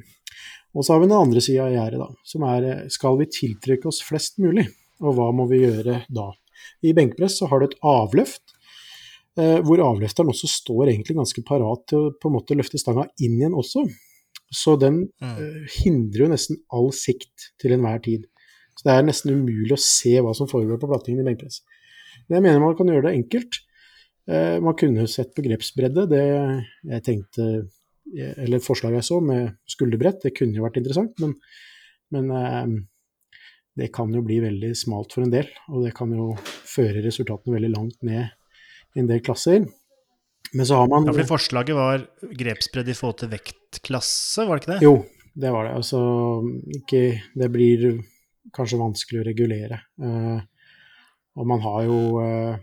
[0.77, 3.31] Og så har vi den andre sida av gjerdet, da, som er eh, skal vi
[3.33, 4.67] tiltrekke oss flest mulig?
[5.01, 6.29] Og hva må vi gjøre da?
[6.85, 8.55] I benkpress så har du et avløft,
[9.39, 13.07] eh, hvor avløfteren også står egentlig ganske parat til å på en måte løfte stanga
[13.19, 13.85] inn igjen også.
[14.49, 18.27] Så den eh, hindrer jo nesten all sikt til enhver tid.
[18.77, 21.61] Så det er nesten umulig å se hva som foregår på plattingen i benkpress.
[22.27, 23.59] Men jeg mener man kan gjøre det enkelt.
[24.29, 26.07] Eh, man kunne sett begrepsbredde.
[26.09, 26.23] Det
[26.95, 27.51] jeg tenkte
[28.09, 31.35] Eller forslaget jeg så med skulderbrett, det kunne jo vært interessant, men,
[32.09, 32.31] men
[33.79, 35.47] det kan jo bli veldig smalt for en del.
[35.71, 36.33] Og det kan jo
[36.67, 38.27] føre resultatene veldig langt ned
[38.95, 39.65] i en del klasser.
[40.53, 42.05] Men så har man Ja, fordi Forslaget var
[42.35, 44.85] grepsbredd i forhold til vektklasse, var det ikke det?
[44.85, 44.93] Jo,
[45.39, 45.75] det var det.
[45.77, 45.99] Altså,
[46.79, 47.03] ikke,
[47.37, 47.85] det blir
[48.55, 49.77] kanskje vanskelig å regulere.
[50.01, 50.39] Eh,
[51.37, 52.57] og man har jo eh,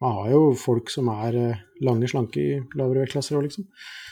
[0.00, 3.66] man har jo folk som er eh, lange, slanke i lavere vektklasser òg, liksom.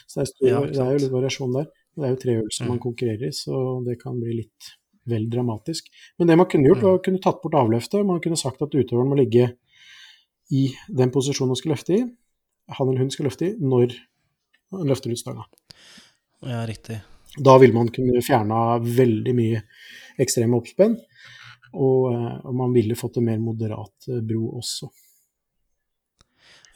[0.09, 1.70] Så det er, stor, Ja, det er jo litt variasjon der.
[1.99, 2.68] Det er jo tre øvelser Mm.
[2.74, 4.72] man konkurrerer i, så det kan bli litt
[5.09, 5.88] vel dramatisk.
[6.18, 6.86] Men det man kunne gjort, Mm.
[6.88, 8.06] var å kunne tatt bort avløftet.
[8.06, 9.54] Man kunne sagt at utøveren må ligge
[10.50, 12.02] i den posisjonen hun skal løfte i,
[12.68, 13.94] han eller hun skal løfte i, når
[14.72, 15.44] han løfter ut stanga.
[16.44, 17.00] Ja, riktig.
[17.38, 19.62] Da ville man kunne fjerna veldig mye
[20.18, 20.96] ekstreme oppspenn,
[21.74, 24.88] og, eh, og man ville fått en mer moderat eh, bro også.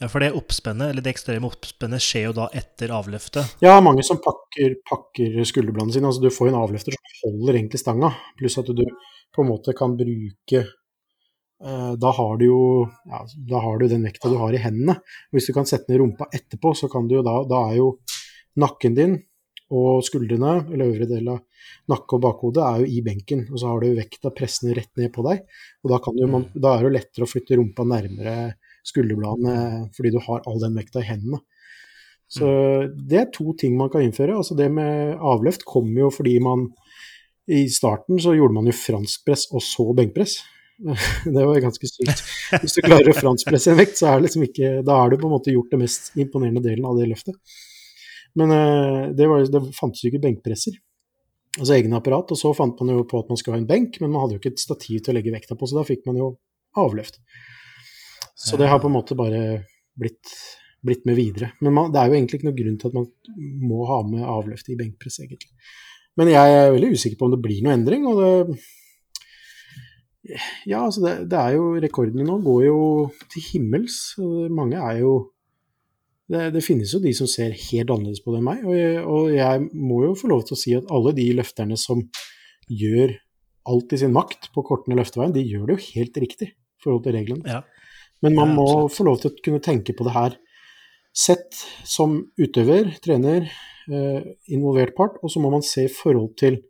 [0.03, 3.53] Ja, For det oppspennet, eller det ekstreme oppspennet skjer jo da etter avløftet.
[3.63, 6.09] Ja, mange som pakker, pakker skulderbladene sine.
[6.11, 8.83] Altså, du får en avløfter som holder egentlig stanga, pluss at du
[9.33, 12.65] på en måte kan bruke eh, da har du jo
[13.07, 13.23] ja,
[13.53, 14.99] da har du den vekta du har i hendene.
[15.31, 17.93] Hvis du kan sette ned rumpa etterpå, så kan du jo da Da er jo
[18.59, 19.21] nakken din
[19.73, 21.39] og skuldrene, eller øvre del av
[21.95, 23.47] nakke og bakhodet, er jo i benken.
[23.55, 25.47] Og så har du vekta pressende rett ned på deg.
[25.87, 28.35] Og da, du, da er det lettere å flytte rumpa nærmere
[28.87, 31.43] skulderbladene fordi du har all den vekta i hendene.
[32.33, 32.49] Så
[32.97, 34.39] det er to ting man kan innføre.
[34.39, 36.71] Altså det med avløft kommer jo fordi man
[37.51, 40.39] i starten så gjorde man jo franskpress og så benkpress.
[41.35, 42.23] Det var ganske sykt.
[42.63, 45.35] Hvis du klarer å franskpresse en vekt, så er liksom ikke har du på en
[45.35, 47.37] måte gjort det mest imponerende delen av det løftet.
[48.39, 50.79] Men uh, det, var, det fantes jo ikke benkpresser.
[51.59, 52.33] Altså egne apparat.
[52.33, 54.39] Og så fant man jo på at man skulle ha en benk, men man hadde
[54.39, 56.33] jo ikke et stativ til å legge vekta på, så da fikk man jo
[56.81, 57.21] avløft.
[58.39, 59.63] Så det har på en måte bare
[59.99, 60.35] blitt,
[60.83, 61.53] blitt med videre.
[61.61, 63.09] Men man, det er jo egentlig ikke noe grunn til at man
[63.71, 65.53] må ha med avløft i benkpress, egentlig.
[66.21, 68.07] Men jeg er veldig usikker på om det blir noe endring.
[68.09, 68.33] og det
[70.71, 72.81] ja, altså det, det, er jo Rekordene nå går jo
[73.33, 74.15] til himmels.
[74.55, 75.15] Mange er jo
[76.31, 78.63] det, det, finnes jo de som ser helt annerledes på det enn meg.
[78.63, 81.79] Og jeg, og jeg, må jo få lov til å si at alle de løfterne
[81.81, 82.05] som
[82.71, 83.17] gjør
[83.73, 87.05] alt i sin makt på kortene løfteveien, de gjør det jo helt riktig i forhold
[87.05, 87.43] til reglene.
[87.47, 87.61] Ja.
[88.23, 90.37] Men man ja, må få lov til å kunne tenke på det her
[91.13, 93.49] sett som utøver, trener,
[93.91, 96.61] eh, involvert part, og så må man se i forhold til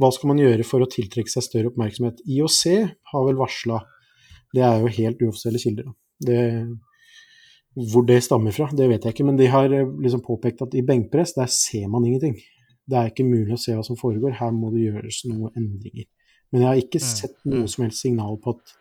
[0.00, 2.20] hva skal man gjøre for å tiltrekke seg større oppmerksomhet?
[2.26, 2.62] IOC
[3.12, 3.80] har vel varsla,
[4.56, 5.92] det er jo helt uoffisielle kilder,
[6.26, 6.40] det,
[7.92, 10.74] hvor det stammer fra, det vet jeg ikke, men de har eh, liksom påpekt at
[10.76, 12.36] i benkpress, der ser man ingenting.
[12.86, 16.06] Det er ikke mulig å se hva som foregår, her må det gjøres noen endringer.
[16.52, 17.70] Men jeg har ikke mm, sett noe mm.
[17.70, 18.76] som helst signal på at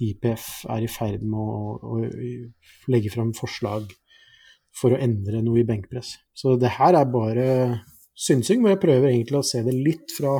[0.00, 3.90] IPF er i ferd med å, å legge fram forslag
[4.76, 6.14] for å endre noe i benkpress.
[6.36, 7.46] Så det her er bare
[8.20, 10.36] synsing, men jeg prøver egentlig å se det litt fra,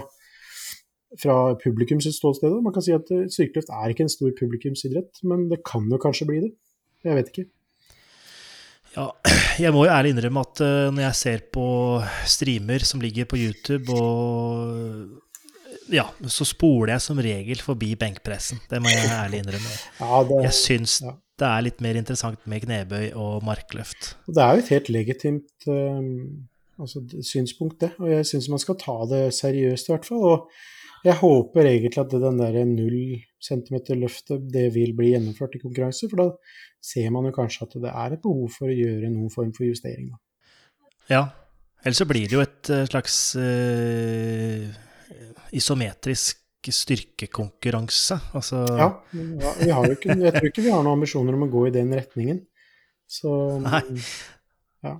[1.20, 2.58] fra publikums ståsted.
[2.64, 6.00] Man kan si at eh, styrkeløft er ikke en stor publikumsidrett, men det kan jo
[6.02, 6.52] kanskje bli det.
[7.06, 7.48] Jeg vet ikke.
[8.90, 9.06] Ja,
[9.62, 11.64] jeg må jo ærlig innrømme at uh, når jeg ser på
[12.26, 15.29] streamer som ligger på YouTube, og
[15.92, 18.60] ja, så spoler jeg som regel forbi benkpressen.
[18.70, 19.74] Det må jeg ærlig innrømme.
[20.00, 21.14] Ja, det, jeg syns ja.
[21.40, 24.14] det er litt mer interessant med knebøy og markløft.
[24.28, 26.10] Det er jo et helt legitimt um,
[26.80, 27.92] altså, synspunkt, det.
[28.00, 30.26] Og jeg syns man skal ta det seriøst, i hvert fall.
[30.30, 33.02] Og jeg håper egentlig at den der null
[33.40, 36.28] centimeter-løftet det vil bli gjennomført i konkurranse, for da
[36.84, 39.68] ser man jo kanskje at det er et behov for å gjøre noen form for
[39.68, 40.10] justering.
[40.12, 40.20] Da.
[41.10, 41.22] Ja,
[41.82, 44.68] ellers så blir det jo et eh, slags uh,
[45.56, 48.18] isometrisk styrkekonkurranse.
[48.36, 48.90] Altså ja,
[49.64, 52.42] ja ikke, jeg tror ikke vi har noen ambisjoner om å gå i den retningen.
[53.10, 53.32] Så
[53.64, 53.82] Nei.
[54.84, 54.94] Ja.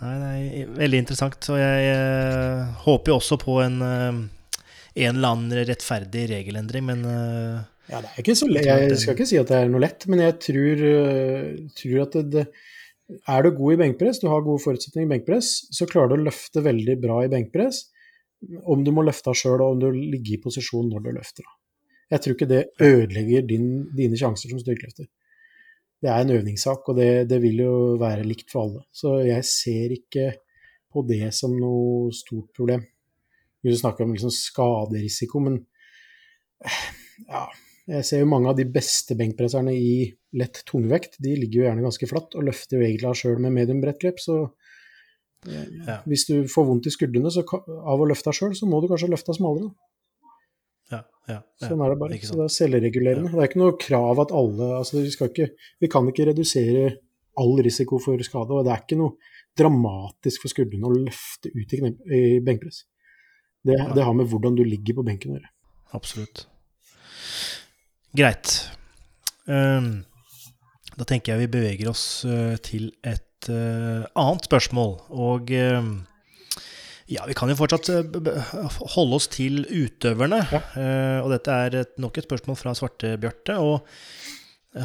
[0.00, 1.50] Nei, nei, veldig interessant.
[1.52, 4.56] Og jeg uh, håper jo også på en, uh,
[4.96, 8.66] en eller annen rettferdig regelendring, men uh, Ja, det er ikke så lett.
[8.66, 10.84] Jeg skal ikke si at det er noe lett, men jeg tror,
[11.76, 12.44] tror at det, det,
[13.28, 16.28] er du god i benkpress, du har gode forutsetninger i benkpress, så klarer du å
[16.30, 17.84] løfte veldig bra i benkpress.
[18.40, 21.48] Om du må løfte av sjøl, og om du ligger i posisjon når du løfter.
[22.10, 25.06] Jeg tror ikke det ødelegger din, dine sjanser som styrkeløfter
[26.00, 28.84] det er en øvningssak, og det, det, vil jo være likt for alle.
[28.92, 30.30] Så jeg ser ikke
[30.90, 32.86] på det som noe stort problem.
[33.60, 35.58] Vi snakker om liksom skaderisiko, men
[37.28, 37.44] ja,
[37.90, 40.08] jeg ser jo mange av de beste benkpresserne i
[40.40, 41.20] lett tungvekt.
[41.20, 44.22] De ligger jo gjerne ganske flatt og løfter jo egentlig av sjøl med medium brettgrep.
[44.24, 44.40] Så
[45.48, 46.00] ja.
[46.08, 48.90] hvis du får vondt i skuldrene så, av å løfte deg sjøl, så må du
[48.90, 49.70] kanskje løfte deg smalere.
[50.90, 52.18] Ja, ja, sånn er det bare.
[52.26, 53.30] Så det er selvregulerende.
[53.30, 56.88] Det er ikke noe krav at alle altså vi, ikke, vi, kan ikke redusere
[57.40, 61.74] all risiko for skade, og det er ikke noe dramatisk for skuldrene å løfte ut
[61.76, 61.80] i,
[62.16, 62.84] i benkpress.
[63.62, 65.50] Det, det, har med hvordan du ligger på benken å gjøre.
[65.96, 66.44] Absolutt.
[68.16, 68.54] Greit.
[69.46, 70.02] Um,
[70.96, 74.96] da tenker jeg vi beveger oss uh, til et uh, annet spørsmål.
[75.10, 75.90] Og uh,
[77.10, 80.44] ja, vi kan jo fortsatt eh, holde oss til utøverne.
[80.52, 80.60] Ja.
[81.24, 83.56] Og dette er et, nok et spørsmål fra Svarte-Bjarte.
[83.58, 83.82] Og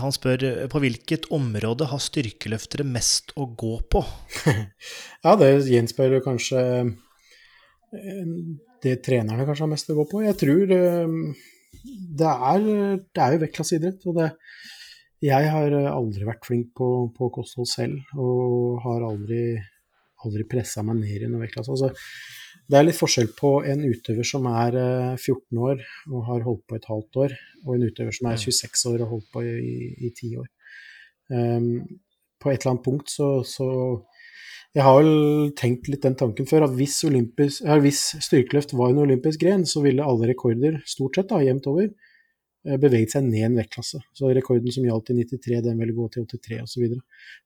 [0.01, 4.01] han spør på hvilket område har styrkeløftere mest å gå på?
[4.49, 6.63] ja, det gjenspeiler kanskje
[8.81, 10.25] det trenerne kanskje har mest å gå på.
[10.25, 10.81] Jeg tror det
[12.25, 14.01] er, det er jo vektklasseidrett.
[14.09, 14.31] Og det,
[15.23, 19.45] jeg har aldri vært flink på, på kosthold selv, og har aldri
[20.25, 21.75] aldri pressa meg ned i noen vektklasse.
[21.75, 21.91] Altså,
[22.65, 26.65] det er litt forskjell på en utøver som er 14 eh, år og har holdt
[26.69, 29.45] på et halvt år, og en utøver som er 26 år og har holdt på
[29.45, 30.49] i ti år.
[31.29, 31.69] Um,
[32.41, 33.65] på et eller annet punkt så, så,
[34.75, 38.91] Jeg har vel tenkt litt den tanken før, at hvis, Olympus, ja, hvis styrkeløft var
[38.91, 42.04] en olympisk gren, så ville alle rekorder, stort sett da, jevnt over, Eh,
[42.65, 43.99] beveget seg ned en vektklasse.
[44.17, 46.87] Så rekorden som gjaldt i 93, den ville gå til 83 osv.
[46.87, 47.03] Og,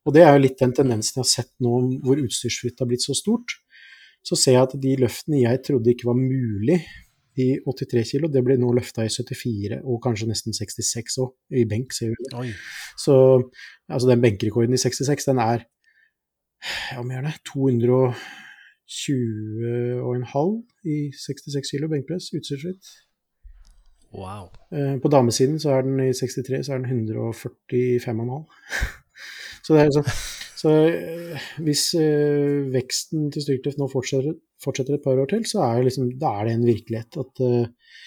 [0.08, 1.74] og det er jo litt den tendensen jeg har sett nå
[2.06, 3.58] hvor utstyrsfritt har blitt så stort.
[4.26, 6.78] Så ser jeg at de løftene jeg trodde ikke var mulig
[7.40, 11.64] i 83 kg, det blir nå løfta i 74 og kanskje nesten 66 òg, i
[11.68, 12.32] benk, ser vi det.
[12.98, 13.14] Så
[13.88, 15.58] altså den benkerekorden i 66, den er
[16.92, 18.12] ja, mer det, 220,5
[20.90, 22.84] i 66 kilo benkpress, utstyrsfritt.
[24.16, 24.50] Wow.
[24.74, 28.44] Eh, på damesiden så er den i 63 så er den 145,5.
[29.64, 30.12] så det er sånn
[30.60, 35.62] så eh, hvis uh, veksten til styrkeløft nå fortsetter, fortsetter, et par år til, så
[35.64, 38.02] er, liksom, da er det en virkelighet at uh,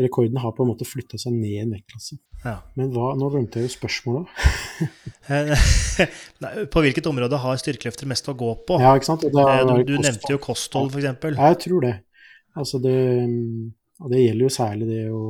[0.00, 2.16] rekorden har på en måte flytta seg ned en vektklasse.
[2.40, 2.56] Ja.
[2.78, 4.32] Men hva, nå glemte jeg jo spørsmålet.
[6.72, 8.80] på hvilket område har styrkeløfter mest å gå på?
[8.80, 9.26] Ja, ikke sant?
[9.28, 11.10] du, du nevnte jo kosthold, f.eks.
[11.34, 11.94] Ja, jeg tror det.
[12.56, 12.96] Altså det,
[14.08, 15.24] det gjelder jo særlig det å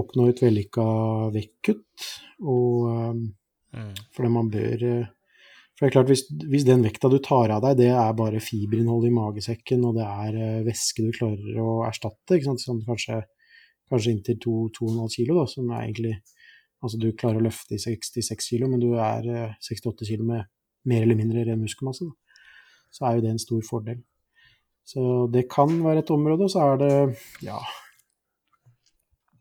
[0.00, 0.84] oppnå et vellykka
[1.34, 2.10] vektkutt.
[2.48, 3.24] Og um,
[3.76, 3.94] mm.
[4.16, 4.84] fordi man bør
[5.80, 8.42] for det er klart, hvis, hvis, den vekta du tar av deg, det er bare
[8.44, 12.60] fiberinnholdet i magesekken, og det er uh, væske du klarer å erstatte, ikke sant?
[12.60, 13.22] Sånn, kanskje,
[13.88, 16.18] kanskje inntil 2-2,5 kilo, da, som er egentlig
[16.80, 20.24] Altså du klarer å løfte i 66 kilo, men du er uh, eh, 68 kilo
[20.24, 20.46] med
[20.88, 22.44] mer eller mindre ren muskelmasse, da.
[22.96, 23.98] så er jo det en stor fordel.
[24.90, 26.94] Så det kan være et område, og så er det
[27.46, 27.60] ja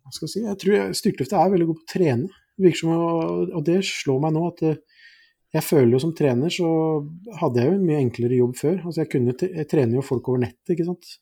[0.03, 0.43] Hva skal jeg si?
[0.45, 2.29] Jeg tror styrkeløftet er veldig god på å trene.
[2.75, 4.79] Som, og det slår meg nå at uh,
[5.55, 6.67] jeg føler jo som trener så
[7.39, 8.75] hadde jeg jo en mye enklere jobb før.
[8.83, 11.13] Altså jeg, kunne, jeg trener jo folk over nettet, ikke sant.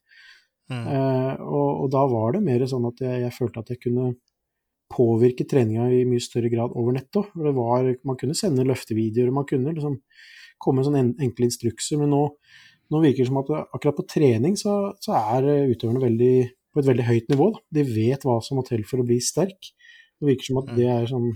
[0.68, 0.82] Mm.
[0.84, 4.10] Eh, og, og, da var det mer sånn at jeg, jeg, følte at jeg kunne
[4.92, 8.04] påvirke treninga i mye større grad over nettet òg.
[8.08, 9.96] Man kunne sende løftevideoer, man kunne liksom
[10.60, 12.02] komme med sånne enkle instrukser.
[12.02, 12.26] Men nå,
[12.94, 16.36] nå, virker det som at akkurat på trening så, så er utøverne veldig,
[16.74, 17.50] på et veldig høyt nivå.
[17.56, 17.64] Da.
[17.80, 19.74] De vet hva som må til for å bli sterk.
[20.18, 20.78] Det virker som at mm.
[20.80, 21.30] det er sånn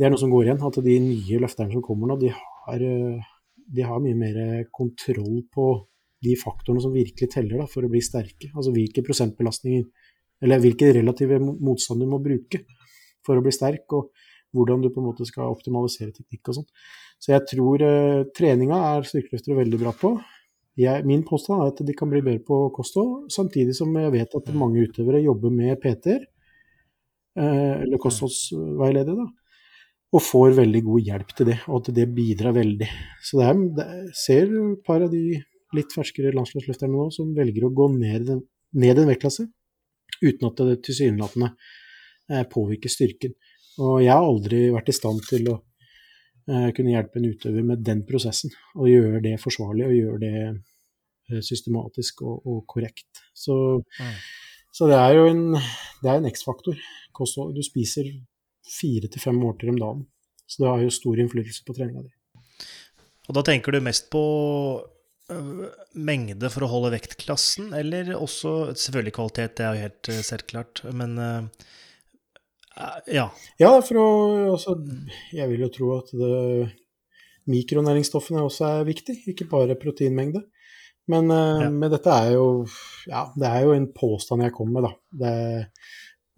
[0.00, 0.62] det er noe som går igjen.
[0.64, 3.30] At de nye løfterne som kommer nå, de har, eh,
[3.76, 4.38] de har mye mer
[4.72, 5.66] kontroll på
[6.24, 8.48] de faktorene som virkelig teller da, for å bli sterke.
[8.54, 9.84] Altså hvilke prosentbelastninger,
[10.40, 12.62] eller hvilke relative motstand du må bruke
[13.26, 14.12] for å bli sterk, og
[14.56, 16.68] hvordan du på en måte skal optimalisere teknikk og sånn.
[17.20, 20.14] Så jeg tror uh, treninga er styrkeløftere veldig bra på.
[20.80, 24.36] Jeg, min påstand er at de kan bli bedre på kosthold, samtidig som jeg vet
[24.38, 26.24] at mange utøvere jobber med PT-er,
[27.40, 29.28] uh, eller kostholdsveiledere, da
[30.10, 32.88] og får veldig god hjelp til det, og at det bidrar veldig.
[33.22, 33.86] Så det er, det
[34.18, 35.38] ser et par av de
[35.76, 38.32] litt ferskere landslagsløfterne nå som velger å gå ned,
[38.74, 39.46] ned en vektklasse
[40.20, 43.36] uten at det tilsynelatende eh, påvirker styrken.
[43.80, 45.62] Og jeg har aldri vært i stand til å eh,
[46.76, 51.42] kunne hjelpe en utøver med den prosessen, og gjøre det forsvarlig og gjøre det eh,
[51.46, 53.22] systematisk og, og korrekt.
[53.36, 54.14] Så, mm.
[54.72, 55.44] så, det er jo en,
[56.14, 56.78] en X-faktor.
[57.54, 58.08] Du spiser
[58.70, 60.06] fire til fem måltider om dagen.
[60.50, 62.14] Så det har jo stor innflytelse på treninga di.
[63.28, 64.22] Og da tenker du mest på
[65.30, 70.82] øh, mengde for å holde vektklassen, eller også selvfølgelig kvalitet, det er jo helt selvklart,
[70.90, 71.14] men
[73.10, 73.26] ja.
[73.60, 74.06] Ja, for å
[74.54, 74.76] altså,
[75.34, 76.70] Jeg vil jo tro at det,
[77.50, 80.44] mikronæringsstoffene også er viktig, ikke bare proteinmengde.
[81.10, 81.70] Men, ja.
[81.72, 82.44] men, dette er jo
[83.10, 84.92] Ja, det er jo en påstand jeg kommer med, da.
[85.24, 85.34] Det,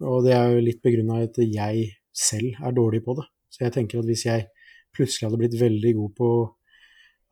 [0.03, 3.27] og det er jo litt begrunna i at jeg selv er dårlig på det.
[3.53, 4.47] Så jeg tenker at hvis jeg
[4.93, 6.29] plutselig hadde blitt veldig god på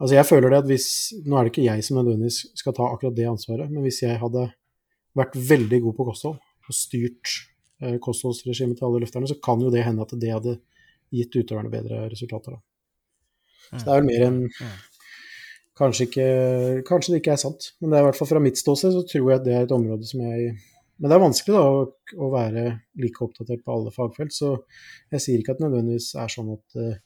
[0.02, 0.88] Altså jeg føler det at hvis
[1.30, 4.18] Nå er det ikke jeg som nødvendigvis skal ta akkurat det ansvaret, men hvis jeg
[4.18, 4.48] hadde
[5.18, 7.51] vært veldig god på kosthold og styrt eh,
[8.04, 10.58] kostholdsregimet til alle løfterne, så kan jo det hende at det hadde
[11.12, 12.56] gitt utøverne bedre resultater.
[12.56, 12.62] Da.
[13.72, 14.42] Så det er vel mer enn
[15.82, 16.28] kanskje, ikke,
[16.88, 19.06] kanskje det ikke er sant, men det er i hvert fall fra mitt ståsted så
[19.08, 20.52] tror jeg at det er et område som jeg
[21.02, 22.64] men det er vanskelig da, å, å, være
[23.02, 24.52] like oppdatert på alle fagfelt, så
[25.10, 27.00] jeg sier ikke at det nødvendigvis er sånn at, eh,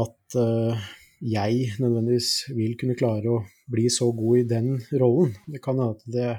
[0.00, 0.86] at uh,
[1.20, 4.70] jeg nødvendigvis vil kunne klare å bli så god i den
[5.02, 5.34] rollen.
[5.44, 6.30] Det kan hende at det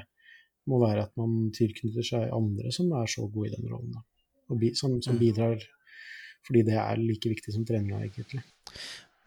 [0.69, 4.05] må være at man tilknytter seg andre som er så gode i den rollen, da.
[4.49, 5.19] Som, som, mm.
[5.21, 5.61] bidrar
[6.47, 8.41] fordi det er like viktig som treninga, egentlig.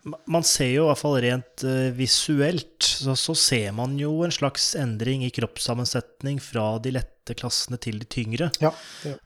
[0.02, 4.34] Man ser jo i hvert fall rent uh, visuelt, så, så, ser man jo en
[4.34, 8.50] slags endring i kroppssammensetning fra de lette klassene til de tyngre.
[8.64, 8.72] Ja.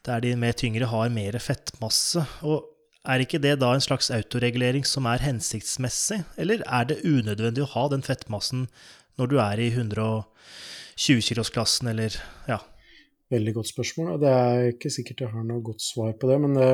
[0.04, 2.26] Der de mer tyngre har mer fettmasse.
[2.44, 2.66] Og
[3.06, 7.72] er ikke det da en slags autoregulering som er hensiktsmessig, eller er det unødvendig å
[7.72, 8.66] ha den fettmassen
[9.16, 9.72] når du er i
[10.96, 12.16] 120-kilosklassen, eller
[12.48, 12.58] ja?
[13.32, 14.16] Veldig godt spørsmål.
[14.22, 16.70] Det er ikke sikkert jeg har noe godt svar på det, men det,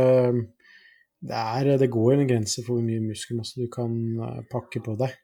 [1.25, 3.95] det, er, det, går en grense for hvor mye muskelmasse du kan
[4.29, 5.17] eh, pakke på deg.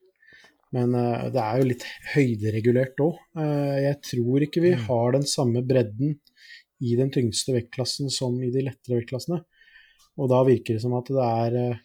[0.77, 3.21] Men uh, det er jo litt høyderegulert òg.
[3.41, 4.83] Eh, jeg tror ikke vi mm.
[4.89, 6.19] har den samme bredden
[6.85, 9.41] i den tyngste vektklassen som i de lettere vektklassene.
[10.19, 11.85] Og da virker det som at det er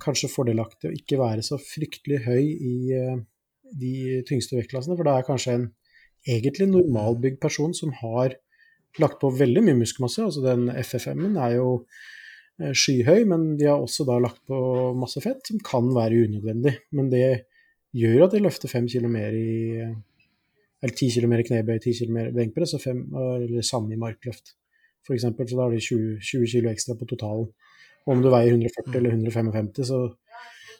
[0.00, 2.76] kanskje fordelaktig å ikke være så fryktelig høy i
[3.78, 5.66] de tyngste vektklassene, for det er kanskje en
[6.28, 8.36] egentlig normalbygd person som har
[9.00, 10.24] lagt på veldig mye muskelmasse.
[10.26, 11.68] Altså den FFM-en er jo
[12.60, 14.58] eh, skyhøy, men de har også da lagt på
[14.98, 16.76] masse fett, som kan være unødvendig.
[16.96, 17.26] Men det
[17.96, 19.82] gjør at de løfter fem kilo mer i
[20.80, 23.92] Eller ti kilo mer i knebøy, ti kilo mer i benkpress, og fem, eller samme
[23.92, 24.54] i markløft.
[25.10, 27.50] Eksempel, så da har de 20, 20 kilo ekstra på totalen.
[28.06, 29.98] Og om du veier 140 eller 155, så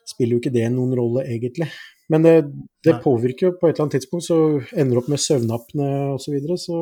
[0.09, 1.69] spiller jo ikke det noen rolle, egentlig.
[2.11, 2.35] Men det,
[2.83, 4.39] det påvirker jo på et eller annet tidspunkt, så
[4.75, 6.79] ender du opp med søvnapne osv., så, videre, så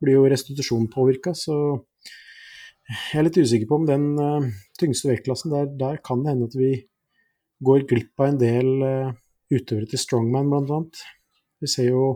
[0.00, 1.34] blir jo restitusjonen påvirka.
[1.36, 1.56] Så
[2.84, 4.46] jeg er litt usikker på om den uh,
[4.80, 6.70] tyngste vektklassen, der, der kan det hende at vi
[7.64, 9.12] går glipp av en del uh,
[9.52, 11.04] utøvere til strongman, annet.
[11.60, 12.06] Vi ser jo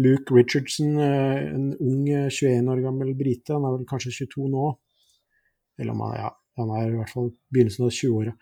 [0.00, 4.48] Luke Richardson, uh, en ung eh, 21 år gammel brite, han er vel kanskje 22
[4.52, 4.70] nå.
[5.80, 8.36] Eller om han, ja, han er i hvert fall begynnelsen av 20-åra.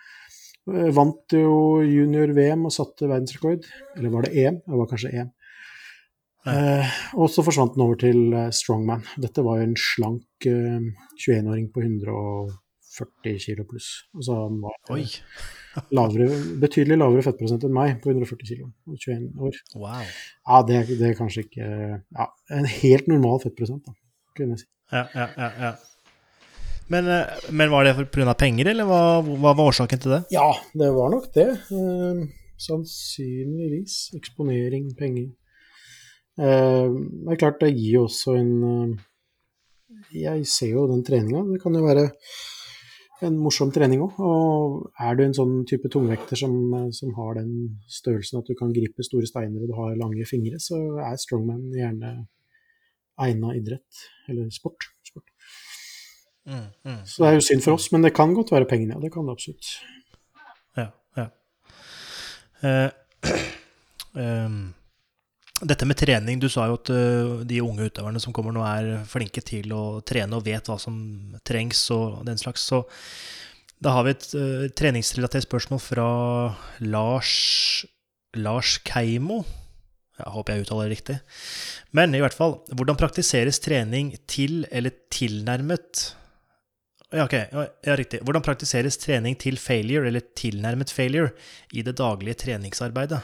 [0.74, 3.66] Eh, Vant jo junior-VM og satte verdensrekord.
[3.96, 4.62] Eller var det EM?
[4.64, 5.34] Det var kanskje EM.
[6.48, 9.04] Eh, og så forsvant den over til eh, strongman.
[9.20, 10.80] Dette var jo en slank eh,
[11.18, 13.90] 21-åring på 140 kilo pluss.
[14.16, 15.04] Altså han var Oi.
[15.98, 16.30] lavere,
[16.62, 19.60] betydelig lavere fettprosent enn meg på 140 kilo og 21 år.
[19.76, 20.06] Wow.
[20.06, 23.96] Ja, det, det er kanskje ikke Ja, en helt normal fettprosent, da,
[24.38, 24.70] kunne jeg si.
[24.94, 25.72] Ja, ja, ja, ja.
[26.88, 28.34] Men, eh, men var det pga.
[28.34, 30.22] penger, eller hva, hva var årsaken til det?
[30.32, 31.48] Ja, det var nok det.
[31.70, 32.22] Eh,
[32.58, 34.14] sannsynligvis.
[34.18, 35.30] Eksponering, penger.
[36.38, 38.98] Eh, det er klart, det gir også en eh,
[40.14, 41.42] Jeg ser jo den treninga.
[41.52, 42.08] Det kan jo være
[43.26, 44.18] en morsom trening òg.
[44.22, 48.54] Og er du en sånn type tungvekter som, eh, som har den størrelsen at du
[48.58, 52.14] kan gripe store steiner og du har lange fingre, så er strongman gjerne
[53.18, 54.86] egna idrett, eller sport.
[56.48, 57.00] Mm, mm.
[57.04, 59.02] Så det er jo synd for oss, men det kan godt være pengene, ja.
[59.02, 59.68] Det kan det absolutt.
[60.78, 60.88] Ja,
[61.18, 61.26] ja.
[62.64, 62.90] Eh,
[64.24, 64.62] ehm,
[65.58, 69.04] dette med trening, du sa jo at uh, de unge utøverne som kommer nå, er
[69.10, 70.96] flinke til å trene og vet hva som
[71.46, 72.64] trengs og den slags.
[72.70, 72.84] Så
[73.82, 76.10] da har vi et uh, treningsrelatert spørsmål fra
[76.86, 77.32] Lars,
[78.38, 79.42] Lars Keimo.
[80.18, 81.18] Jeg håper jeg uttaler det riktig.
[81.94, 86.08] Men i hvert fall, hvordan praktiseres trening til eller tilnærmet
[87.12, 87.34] ja, ok.
[87.86, 88.20] Ja, riktig.
[88.26, 91.30] Hvordan praktiseres trening til failure, eller tilnærmet failure,
[91.72, 93.20] i det daglige treningsarbeidet?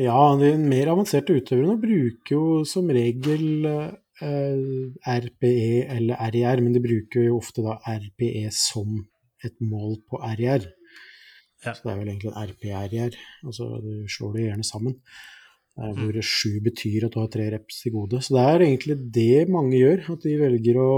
[0.00, 6.80] Ja, de mer avanserte utøverne bruker jo som regel eh, RPE eller RIR, men de
[6.84, 9.02] bruker jo ofte da RPE som
[9.44, 10.64] et mål på RIR.
[11.62, 11.74] Ja.
[11.76, 14.96] Så det er vel egentlig en RPRIR, altså du slår det gjerne sammen.
[15.78, 18.22] eh, Hvor sju betyr at du har tre reps til gode.
[18.24, 20.90] Så det er egentlig det mange gjør, at de velger å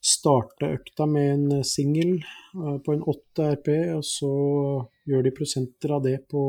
[0.00, 4.32] starte økta med en singel eh, på en 8 RP, og så
[5.08, 6.42] gjør de prosenter av det på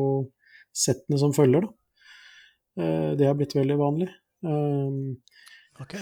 [0.71, 1.73] settene som følger, da.
[2.79, 4.09] Eh, Det har blitt veldig vanlig.
[4.41, 5.81] Okay.
[5.81, 5.95] Ok.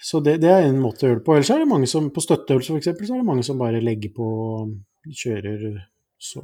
[0.00, 1.34] Så det, det er en måte å gjøre det på.
[1.36, 2.92] Ellers er det mange som på støtteøvelser f.eks.
[3.08, 4.28] så er det mange som bare legger på
[5.04, 5.64] kjører
[6.20, 6.40] så,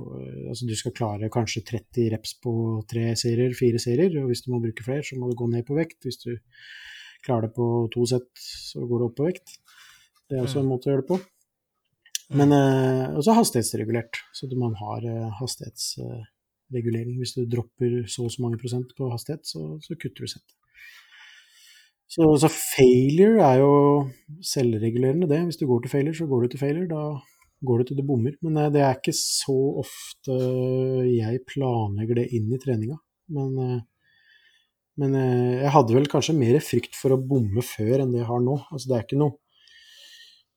[0.48, 2.52] altså du skal klare kanskje 30 reps på
[2.88, 4.14] tre serier, fire serier.
[4.22, 5.98] og Hvis du må bruke flere, så må du gå ned på vekt.
[6.06, 6.30] Hvis du
[7.26, 9.58] klarer det på to sett, så går du opp på vekt.
[10.26, 11.20] Det er også en måte å gjøre det på.
[12.36, 17.20] Men eh, også hastighetsregulert, så man har eh, hastighetsregulering.
[17.20, 20.56] Hvis du dropper så og så mange prosent på hastighet, så, så kutter du settet.
[22.10, 23.72] Så, så failure er jo
[24.46, 25.42] selvregulerende, det.
[25.48, 26.90] Hvis du går til failure, så går du til failure.
[26.90, 28.36] Da går du til du bommer.
[28.44, 30.36] Men eh, det er ikke så ofte
[31.10, 32.98] jeg planlegger det inn i treninga.
[33.36, 33.80] Men, eh,
[35.02, 38.30] men eh, jeg hadde vel kanskje mer frykt for å bomme før enn det jeg
[38.30, 38.60] har nå.
[38.70, 39.38] Altså det er ikke noe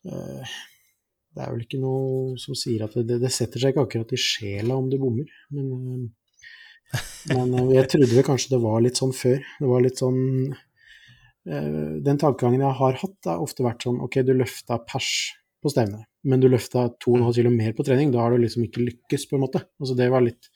[0.10, 4.20] Det er vel ikke noe som sier at det, det setter seg ikke akkurat i
[4.20, 5.30] sjela om du bommer.
[5.53, 7.03] Men, eh,
[7.36, 9.38] men eh, jeg trodde vel kanskje det var litt sånn før.
[9.62, 14.20] Det var litt sånn eh, Den tankegangen jeg har hatt, har ofte vært sånn Ok,
[14.26, 15.14] du løfta pers
[15.60, 18.14] på stevnet, men du løfta 2,5 kilo mer på trening.
[18.16, 19.64] Da har du liksom ikke lykkes, på en måte.
[19.80, 20.51] Altså Det var litt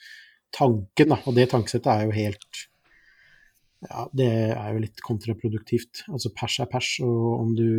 [0.56, 1.22] tanken, da.
[1.28, 2.64] Og det tankesettet er jo helt
[3.90, 6.04] ja, det er jo litt kontraproduktivt.
[6.12, 7.70] Altså pers er pers, og om du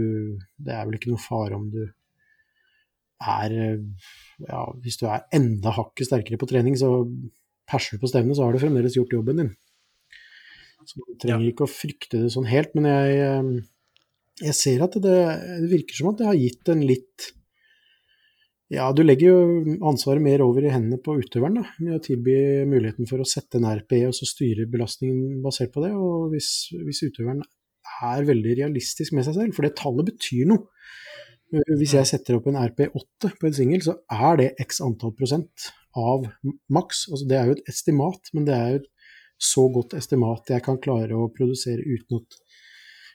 [0.59, 1.83] Det er vel ikke noe fare om du
[3.25, 3.55] er
[4.45, 7.05] Ja, hvis du er enda hakket sterkere på trening, så
[7.71, 9.55] perser du på stevnet, så har du fremdeles gjort jobben din.
[10.85, 14.99] Så du trenger ikke å frykte det sånn helt, men jeg, eh, jeg ser at
[15.01, 15.21] det,
[15.63, 17.31] det virker som at det har gitt en litt
[18.75, 22.37] ja, du legger jo ansvaret mer over i hendene på utøveren, da, med å tilby
[22.69, 25.93] muligheten for å sette en RPE og så styre belastningen basert på det.
[25.97, 27.45] Og hvis, hvis utøveren
[28.05, 30.67] er veldig realistisk med seg selv, for det tallet betyr noe.
[31.79, 35.69] Hvis jeg setter opp en RP8 på en singel, så er det x antall prosent
[35.95, 36.27] av
[36.73, 37.05] maks.
[37.13, 38.91] Altså det er jo et estimat, men det er jo et
[39.45, 42.39] så godt estimat jeg kan klare å produsere uten at,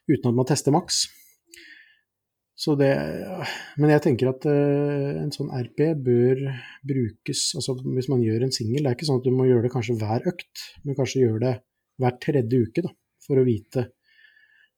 [0.08, 1.08] uten at man tester maks.
[2.60, 2.90] Så det,
[3.80, 6.42] men jeg tenker at uh, en sånn RP bør
[6.84, 9.64] brukes altså Hvis man gjør en singel, det er ikke sånn at du må gjøre
[9.68, 11.54] det kanskje hver økt, men kanskje gjøre det
[12.00, 12.92] hver tredje uke, da,
[13.24, 13.86] for å vite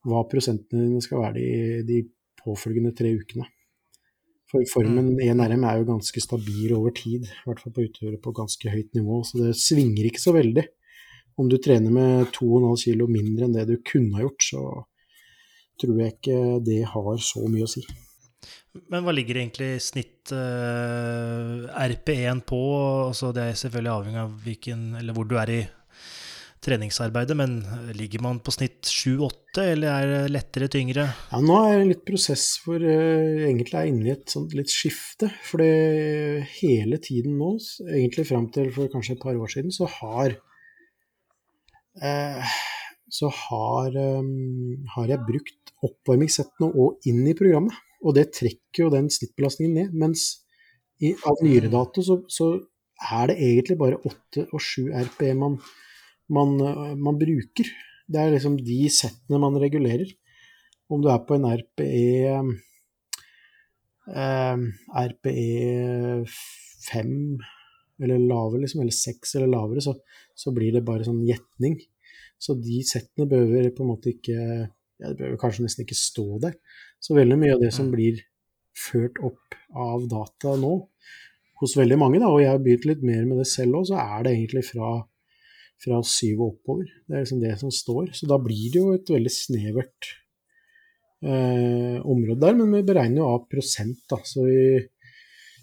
[0.09, 1.97] hva prosentene dine skal være de, de
[2.41, 3.47] påfølgende tre ukene.
[4.51, 5.39] For formen i mm.
[5.39, 8.97] NRM er jo ganske stabil over tid, i hvert fall på utøvere på ganske høyt
[8.97, 10.65] nivå, så det svinger ikke så veldig.
[11.39, 14.63] Om du trener med 2,5 kg mindre enn det du kunne ha gjort, så
[15.81, 17.83] tror jeg ikke det har så mye å si.
[18.91, 22.61] Men hva ligger egentlig snitt eh, RP1 på?
[23.09, 25.61] Altså, det er selvfølgelig avhengig av hvilken, eller hvor du er i
[26.61, 27.55] treningsarbeidet, men
[27.97, 31.07] ligger man på snitt 7-8, eller er det lettere, tyngre?
[31.31, 34.71] Ja, nå er det litt prosess hvor uh, egentlig er inne i et sånt litt
[34.71, 35.31] skifte.
[35.47, 37.55] For det hele tiden nå,
[37.89, 40.37] egentlig fram til for kanskje et par år siden, så har
[41.97, 42.53] uh,
[43.11, 47.75] så har, um, har jeg brukt oppvarmingssettene og inn i programmet.
[48.01, 49.97] Og det trekker jo den snittbelastningen ned.
[49.99, 50.25] Mens
[51.01, 52.53] i, av nyere dato så, så,
[53.01, 55.55] er det egentlig bare 8 og 7 RPE man,
[56.29, 56.51] man,
[57.01, 57.65] man, bruker.
[58.05, 60.05] Det er liksom de settene man regulerer.
[60.91, 62.35] Om du er på en RPE
[64.21, 64.57] eh,
[65.01, 66.21] RPE
[66.91, 67.09] 5
[68.01, 69.95] eller lavere, liksom, eller 6 eller lavere, så,
[70.37, 71.79] så blir det bare sånn gjetning.
[72.41, 76.25] Så de settene behøver på en måte ikke ja, Det behøver kanskje nesten ikke stå
[76.43, 76.57] der.
[77.01, 78.21] Så veldig mye av det som blir
[78.77, 80.73] ført opp av data nå,
[81.61, 83.99] hos veldig mange, da, og jeg har begynt litt mer med det selv òg, så
[84.01, 84.93] er det egentlig fra,
[85.83, 86.89] fra syv og oppover.
[87.05, 88.09] Det er liksom det som står.
[88.17, 90.09] Så da blir det jo et veldig snevert
[91.21, 94.21] eh, område der, men vi beregner jo av prosent, da.
[94.25, 94.61] Så vi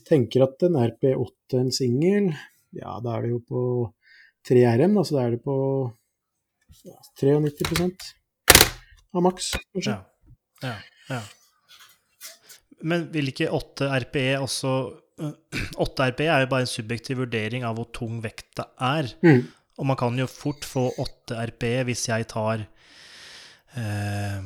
[0.09, 2.31] tenker at en RP8, en singel,
[2.79, 3.63] ja, da er det jo på
[4.49, 5.59] 3 RM, da, så da er det på
[6.85, 7.91] 93
[9.15, 9.97] av maks, kanskje.
[9.97, 10.05] Ja.
[10.63, 10.77] Ja,
[11.09, 11.21] ja.
[12.87, 14.73] Men vil ikke 8 RPE også
[15.85, 19.11] 8 RPE er jo bare en subjektiv vurdering av hvor tung vekta er.
[19.25, 19.47] Mm.
[19.79, 22.63] Og man kan jo fort få 8 RPE hvis jeg tar
[23.79, 24.43] eh,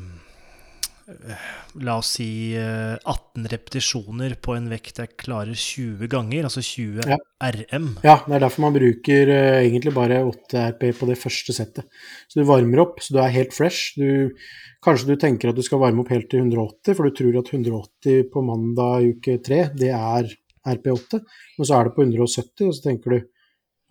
[1.82, 3.03] La oss si 18
[3.42, 7.18] eh, repetisjoner på en vekt jeg klarer 20 ganger, altså 20 ja.
[7.57, 7.88] RM.
[8.07, 11.88] Ja, det er derfor man bruker uh, egentlig bare 8 RP på det første settet.
[12.30, 13.98] Så du varmer opp, så du er helt fresh.
[13.98, 14.36] Du,
[14.84, 17.53] kanskje du tenker at du skal varme opp helt til 180, for du tror at
[17.53, 20.32] 180 på mandag uke 3, det er
[20.76, 21.22] RP8.
[21.59, 23.20] Men så er det på 170, og så tenker du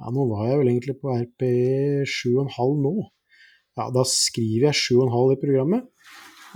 [0.02, 1.44] ja, nå var jeg vel egentlig på RP
[2.10, 2.96] 7,5 nå.
[3.78, 5.86] Ja, da skriver jeg 7,5 i programmet.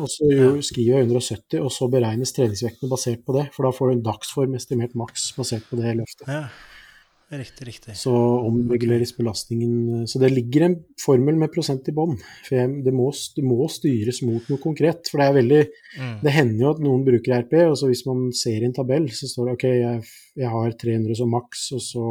[0.02, 0.28] Og så
[0.66, 3.50] skriver jeg 170, og så beregnes treningsvektene basert på det.
[3.56, 6.28] For da får du en dagsform estimert maks basert på det løftet.
[6.28, 7.96] Ja, riktig, riktig.
[8.00, 12.18] Så omreguleres belastningen Så det ligger en formel med prosent i bånn.
[12.48, 13.08] For det, må,
[13.48, 15.08] må, styres mot noe konkret.
[15.12, 16.14] For det er veldig mm.
[16.26, 19.08] Det hender jo at noen bruker RP, og så hvis man ser i en tabell,
[19.16, 22.08] så står det OK, jeg, jeg har 300 som maks, og så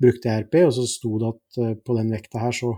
[0.00, 2.74] brukte jeg RP, og så sto det at uh, på den vekta her så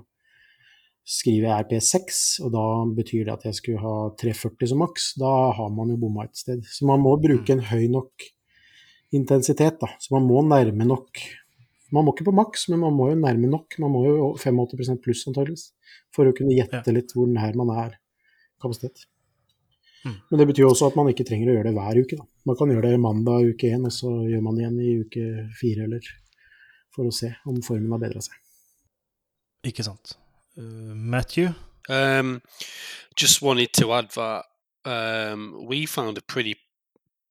[1.08, 2.64] skriver jeg RP6, og da
[2.98, 5.12] betyr det at jeg skulle ha 340 som maks.
[5.20, 6.66] Da har man jo bomma et sted.
[6.68, 8.26] Så man må bruke en høy nok
[9.16, 9.88] intensitet, da.
[10.02, 11.26] Så man må nærme nok
[11.88, 13.78] Man må ikke på maks, men man må jo nærme nok.
[13.80, 15.70] Man må jo 85 pluss, antageligvis,
[16.12, 17.94] for å kunne gjette litt hvor nær man er
[18.60, 19.06] kapasitet.
[20.04, 20.18] Mm.
[20.28, 22.20] Men det betyr også at man ikke trenger å gjøre det hver uke.
[22.20, 22.28] Da.
[22.44, 25.26] Man kan gjøre det mandag uke én, og så gjør man det igjen i uke
[25.56, 26.12] fire, eller
[26.92, 28.36] for å se om formen har bedra seg.
[29.72, 30.18] Ikke sant.
[30.58, 31.54] Uh, Matthew?
[31.88, 32.42] Um,
[33.14, 34.44] just wanted to add that
[34.84, 36.56] um, we found a pretty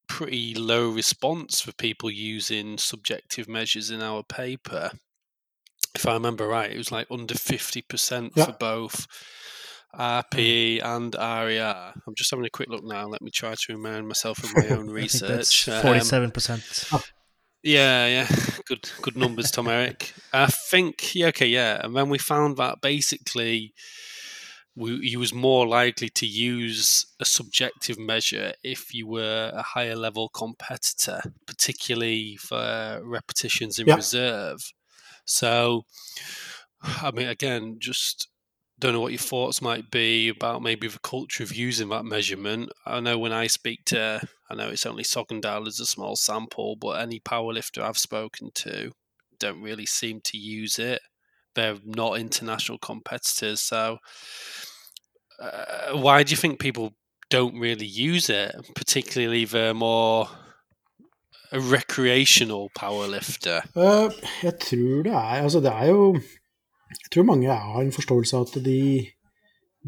[0.08, 4.90] pretty low response for people using subjective measures in our paper.
[5.94, 9.06] If I remember right, it was like under fifty percent for both
[9.94, 11.92] RPE and RER.
[12.06, 13.06] I'm just having a quick look now.
[13.06, 15.64] Let me try to remind myself of my own research.
[15.82, 16.62] Forty-seven percent.
[17.62, 18.28] Yeah, yeah,
[18.66, 20.12] good, good numbers, Tom Eric.
[20.32, 23.74] I think, yeah, okay, yeah, and then we found that basically,
[24.76, 29.96] we, you was more likely to use a subjective measure if you were a higher
[29.96, 34.72] level competitor, particularly for repetitions in reserve.
[35.24, 35.84] So,
[36.82, 38.28] I mean, again, just
[38.78, 42.70] don't know what your thoughts might be about maybe the culture of using that measurement.
[42.86, 46.76] I know when I speak to, I know it's only Sogndal as a small sample,
[46.76, 48.92] but any powerlifter I've spoken to
[49.40, 51.00] don't really seem to use it.
[51.54, 53.98] They're not international competitors, so
[55.40, 56.92] uh, why do you think people
[57.30, 60.28] don't really use it, particularly the more
[61.52, 63.62] recreational powerlifter?
[63.74, 66.20] Uh, jeg tror det er er
[66.88, 68.80] Jeg tror mange har en forståelse av at de,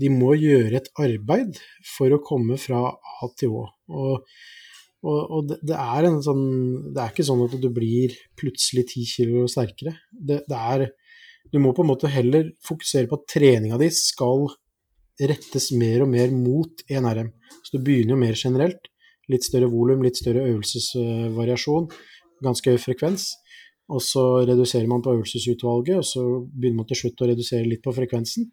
[0.01, 1.60] de må gjøre et arbeid
[1.97, 3.66] for å komme fra A til Å.
[3.90, 4.27] Og,
[5.01, 6.44] og, og det, det, er sånn
[6.93, 9.97] Det er ikke sånn at du blir plutselig ti kilo sterkere.
[10.12, 10.90] Det, det, er
[11.51, 14.51] Du må på en måte heller fokusere på at treninga di skal
[15.20, 17.32] rettes mer og mer mot 1RM.
[17.64, 18.89] Så du begynner jo mer generelt.
[19.31, 21.90] Litt større volum, litt større øvelsesvariasjon,
[22.44, 23.28] ganske høy frekvens.
[23.91, 27.83] Og så reduserer man på øvelsesutvalget, og så begynner man til slutt å redusere litt
[27.83, 28.47] på frekvensen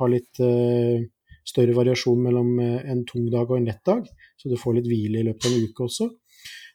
[0.00, 1.04] ha litt eh,
[1.46, 4.08] større variasjon mellom eh, en tung dag og en lett dag,
[4.38, 6.10] så du får litt hvile i løpet av en uke også.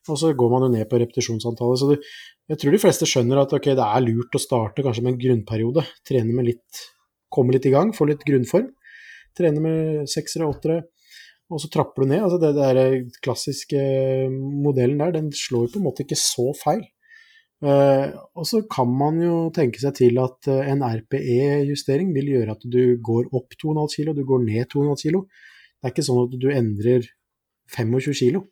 [0.05, 1.81] Og så går man jo ned på repetisjonsantallet.
[1.81, 2.09] Så du,
[2.51, 5.21] jeg tror de fleste skjønner at okay, det er lurt å starte kanskje med en
[5.23, 5.85] grunnperiode.
[6.05, 6.83] Trene med litt
[7.35, 8.67] Komme litt i gang, få litt grunnform.
[9.35, 10.85] Trene med seksere, åttere,
[11.51, 12.21] og så trapper du ned.
[12.23, 12.77] Altså det der
[13.25, 13.81] klassiske
[14.29, 16.85] modellen der, den slår på en måte ikke så feil.
[17.63, 22.55] Uh, og så kan man jo tenke seg til at uh, en RPE-justering vil gjøre
[22.57, 25.21] at du går opp 2,5 kg, du går ned 2,5 kg.
[25.79, 27.07] Det er ikke sånn at du endrer
[27.71, 28.43] 25 kg.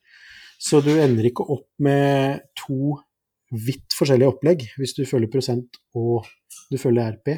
[0.64, 2.96] Så du ender ikke opp med to
[3.54, 6.30] vidt forskjellige opplegg hvis du følger prosent og
[6.72, 7.36] du følger RP.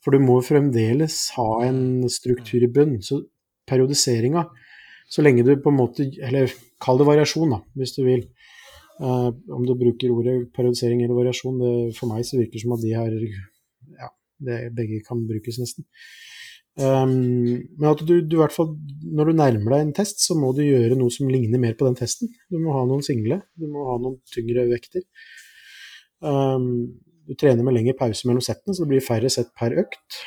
[0.00, 2.98] For du må fremdeles ha en struktur i bunn.
[3.04, 3.22] Så
[3.68, 4.46] periodiseringa,
[5.10, 6.50] så lenge du på en måte Eller
[6.82, 8.24] kall det variasjon, da, hvis du vil
[9.00, 12.74] Uh, om du bruker ordet periodisering eller variasjon, det, for meg så virker det som
[12.76, 13.14] at de her
[13.96, 14.10] ja,
[14.44, 15.86] det, begge kan brukes nesten.
[16.80, 18.74] Um, men at du, du, i hvert fall,
[19.04, 21.88] når du nærmer deg en test, så må du gjøre noe som ligner mer på
[21.88, 22.30] den testen.
[22.52, 25.04] Du må ha noen single, du må ha noen tyngre vekter.
[26.20, 26.92] Um,
[27.28, 30.20] du trener med lengre pause mellom settene, så det blir færre sett per økt.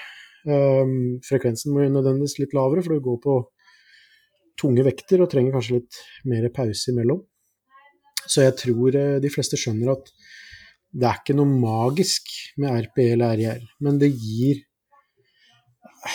[0.44, 3.38] Um, frekvensen må nødvendigvis litt lavere, for du går på
[4.60, 7.24] tunge vekter og trenger kanskje litt mer pause imellom.
[8.28, 10.12] Så jeg tror eh, de fleste skjønner at
[10.94, 12.30] det er ikke noe magisk
[12.62, 14.62] med RPE eller RIR, men det gir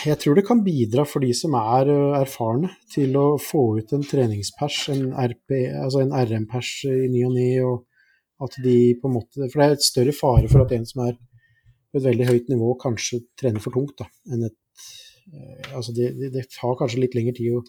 [0.04, 3.94] Jeg tror det kan bidra for de som er eh, erfarne, til å få ut
[3.96, 9.16] en treningspers, en, altså en RM-pers i ny og ne, og at de på en
[9.16, 12.26] måte For det er et større fare for at en som er på et veldig
[12.28, 14.84] høyt nivå, kanskje trener for tungt, da, enn et
[15.32, 17.64] eh, Altså det, det, det tar kanskje litt lengre tid å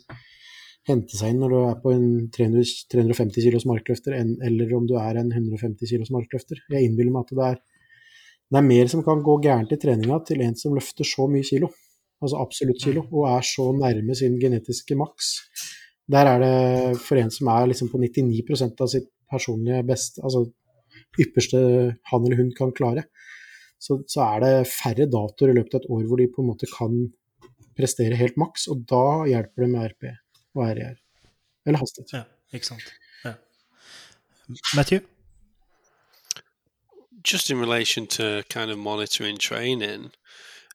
[0.87, 4.95] hente seg inn når du er på en 300, 350 kilos markløfter, eller om du
[4.99, 6.61] er en 150 kilos markløfter.
[6.71, 7.59] Jeg innbiller meg at det er,
[8.49, 11.45] det er mer som kan gå gærent i treninga til en som løfter så mye
[11.45, 11.69] kilo,
[12.23, 15.35] altså absolutt kilo, og er så nærme sin genetiske maks.
[16.09, 20.47] Der er det for en som er liksom på 99% av sitt personlige beste, altså
[21.21, 21.59] ypperste
[22.09, 23.05] han eller hun kan klare,
[23.79, 26.49] så, så er det færre datoer i løpet av et år hvor de på en
[26.49, 26.97] måte kan
[27.77, 30.09] prestere helt maks, og da hjelper det med RP
[30.55, 30.95] og RER.
[31.65, 32.13] Eller hastighet.
[32.13, 32.23] Ja,
[32.53, 32.83] ikke sant.
[33.25, 33.33] Ja.
[34.75, 34.99] Matthew?
[37.31, 40.11] Just in relation to kind of monitoring training,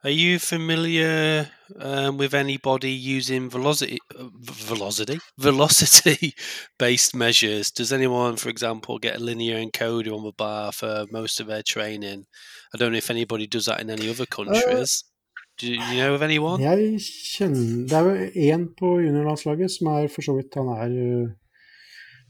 [0.05, 1.49] are you familiar
[1.81, 3.99] um, with anybody using velocity,
[4.43, 7.71] velocity, velocity-based measures?
[7.71, 11.63] Does anyone, for example, get a linear encoder on the bar for most of their
[11.63, 12.27] training?
[12.75, 15.05] I don't know if anybody does that in any other countries.
[15.07, 15.14] Uh,
[15.61, 16.59] Do you know of anyone?
[16.63, 20.95] Jeg kjenner Det er jo én på juniorlandslaget som er for så vidt Han er
[21.05, 21.29] øh,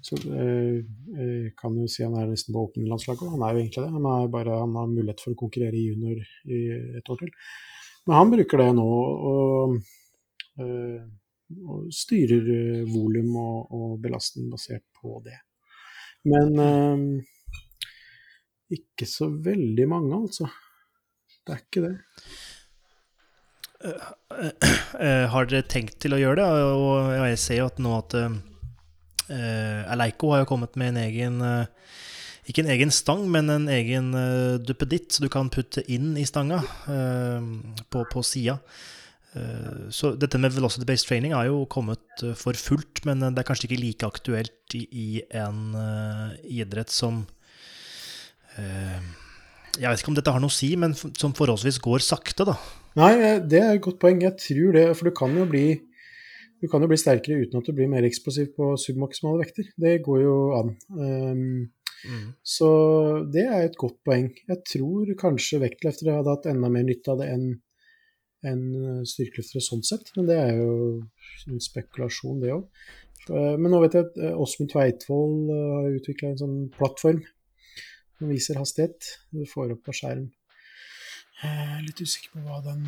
[0.05, 0.83] så, øh,
[1.17, 3.31] øh, kan jo si han er nesten på åpne-landslaget.
[3.33, 3.93] Han er jo egentlig det.
[3.95, 6.59] Han, er bare, han har mulighet for å konkurrere i junior i
[7.01, 7.31] et år til.
[8.05, 8.85] Men han bruker det nå
[9.31, 9.79] og,
[10.61, 15.41] og styrer volum og, og, belastning basert på det.
[16.29, 16.53] Men
[18.77, 20.53] ikke så veldig mange, altså.
[21.41, 21.97] Det er ikke det.
[23.85, 24.49] Eh,
[25.01, 26.49] eh, har dere tenkt til å gjøre det?
[26.79, 31.37] Og jeg ser jo at nå at uh, Aleiko har jo kommet med en egen
[32.49, 36.27] Ikke en egen stang, men en egen uh, duppeditt, så du kan putte inn i
[36.29, 36.63] stanga
[37.91, 38.59] på, på sida.
[39.91, 43.81] Så dette med velocity-based training har jo kommet for fullt, men det er kanskje ikke
[43.81, 45.75] like aktuelt i en
[46.47, 47.25] idrett som
[48.55, 52.55] Jeg vet ikke om dette har noe å si, men som forholdsvis går sakte, da.
[52.99, 54.23] Nei, eh, det er et godt poeng.
[54.23, 55.67] Jeg tror det, for du kan jo bli
[56.63, 59.67] du kan jo bli sterkere uten at du blir mer eksplosiv på submaksimale vekter.
[59.77, 60.71] Det går jo an.
[60.97, 61.41] Um,
[62.09, 62.29] mm.
[62.41, 62.69] Så
[63.35, 64.31] det er et godt poeng.
[64.49, 67.51] Jeg tror kanskje vektløftere hadde hatt enda mer nytte av det enn
[68.49, 70.73] en styrkeløftere sånn sett, men det er jo
[71.49, 72.65] en spekulasjon, det òg.
[73.31, 77.23] Eh, men nå vet jeg at eh, Åsmund Tveitvoll har utvikla en sånn plattform
[78.19, 79.15] som viser hastighet.
[79.33, 80.29] Du får opp på skjerm
[81.45, 82.85] jeg er litt usikker på hva den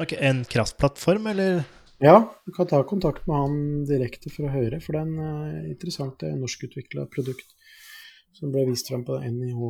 [0.00, 1.62] Ok, En kraftplattform, eller?
[2.02, 2.16] Ja,
[2.46, 6.16] du kan ta kontakt med han direkte for å høre, for det er en interessant
[6.18, 7.52] det er norskutvikla produkt
[8.34, 9.60] som ble vist frem på NIH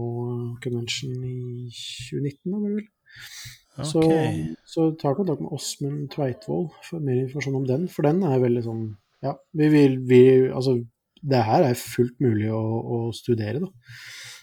[0.63, 1.35] Convention i
[1.75, 2.87] 2019, om vel?
[3.83, 4.57] Så, Ok.
[4.69, 8.65] så ta kontakt med Åsmund Tveitvoll for mer informasjon om den, for den er veldig
[8.65, 8.83] sånn
[9.23, 10.79] Ja, vi vil vi, Altså,
[11.23, 13.69] det her er fullt mulig å, å studere, da.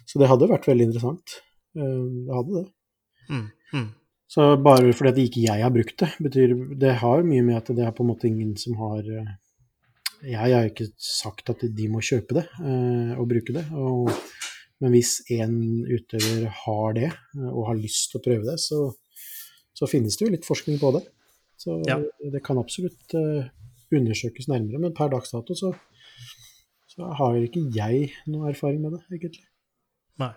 [0.07, 1.39] Så det hadde vært veldig interessant.
[1.75, 2.67] Eh, Det hadde det.
[3.29, 3.87] Mm, mm.
[4.29, 7.71] Så bare fordi at ikke jeg har brukt det, betyr Det har mye med at
[7.73, 9.31] det er på en måte ingen som har eh,
[10.21, 13.65] Jeg har ikke sagt at de må kjøpe det eh, og bruke det.
[13.73, 14.11] Og,
[14.83, 15.55] men hvis en
[15.87, 18.83] utøver har det eh, og har lyst til å prøve det, så,
[19.73, 21.05] så finnes det jo litt forskning på det.
[21.59, 21.97] Så Ja.
[22.31, 23.15] det kan absolutt
[23.91, 24.79] undersøkes nærmere.
[24.79, 25.73] Men per dags dato så,
[26.87, 29.47] så har ikke jeg noe erfaring med det, egentlig.
[30.21, 30.31] Nei.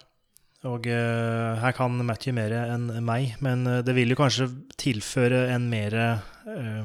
[0.63, 4.47] Og uh, her kan Matthew mer enn meg, men eh, det vil jo kanskje
[4.79, 6.85] tilføre en mer eh,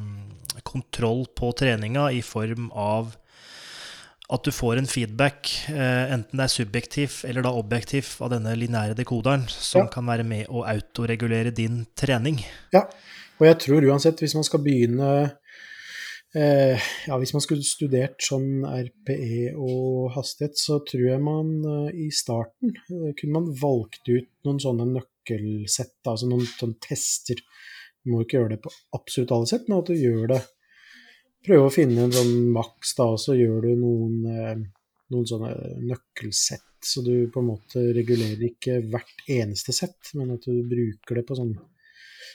[0.65, 3.13] kontroll på treninga i form av
[4.33, 8.57] at du får en feedback, uh, enten det er subjektiv eller da objektiv, av denne
[8.57, 9.91] lineære dekoderen, som Ja.
[9.93, 12.41] kan være med å autoregulere din trening.
[12.73, 12.87] Ja,
[13.37, 15.37] og jeg tror uansett, hvis man skal begynne
[16.35, 22.09] Ja, hvis man skulle studert sånn RPE og hastighet, så tror jeg man eh, i
[22.13, 27.39] starten eh, kunne man valgt ut noen sånne nøkkelsett, altså noen sånne tester.
[28.03, 30.43] Du må ikke gjøre det på absolutt alle sett, men at du gjør det
[31.47, 34.57] Prøve å finne en sånn maks, da, og så gjør du noen, eh,
[35.13, 35.51] noen sånne
[35.87, 36.65] nøkkelsett.
[36.83, 41.23] Så du på en måte regulerer ikke hvert eneste sett, men at du bruker det
[41.29, 41.53] på sånn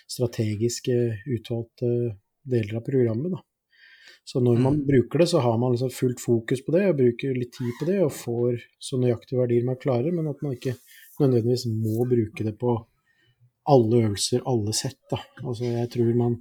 [0.09, 0.97] strategiske
[1.29, 1.91] utvalgte
[2.55, 3.37] deler av programmet.
[3.37, 3.43] Da.
[4.25, 7.35] Så når man bruker det, så har man liksom fullt fokus på det og bruker
[7.35, 10.77] litt tid på det og får så nøyaktige verdier man klarer, men at man ikke
[11.19, 12.77] nødvendigvis må bruke det på
[13.73, 15.01] alle øvelser, alle sett.
[15.11, 15.19] Da.
[15.43, 16.39] Altså, jeg tror man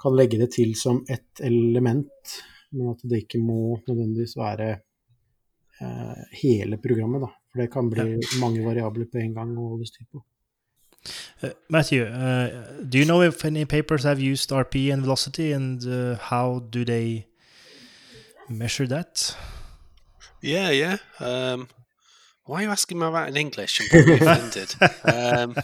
[0.00, 2.34] kan legge det til som ett element,
[2.70, 7.24] men at det ikke må nødvendigvis være eh, hele programmet.
[7.24, 7.30] Da.
[7.48, 10.24] For det kan bli mange variabler på en gang å holde styr på.
[11.42, 12.48] Uh, Matthew, uh,
[12.88, 16.84] do you know if any papers have used RP and velocity, and uh, how do
[16.84, 17.26] they
[18.48, 19.36] measure that?
[20.40, 20.96] Yeah, yeah.
[21.20, 21.68] Um,
[22.44, 23.80] why are you asking me about in English?
[23.80, 24.74] I'm probably offended.
[25.04, 25.56] Um,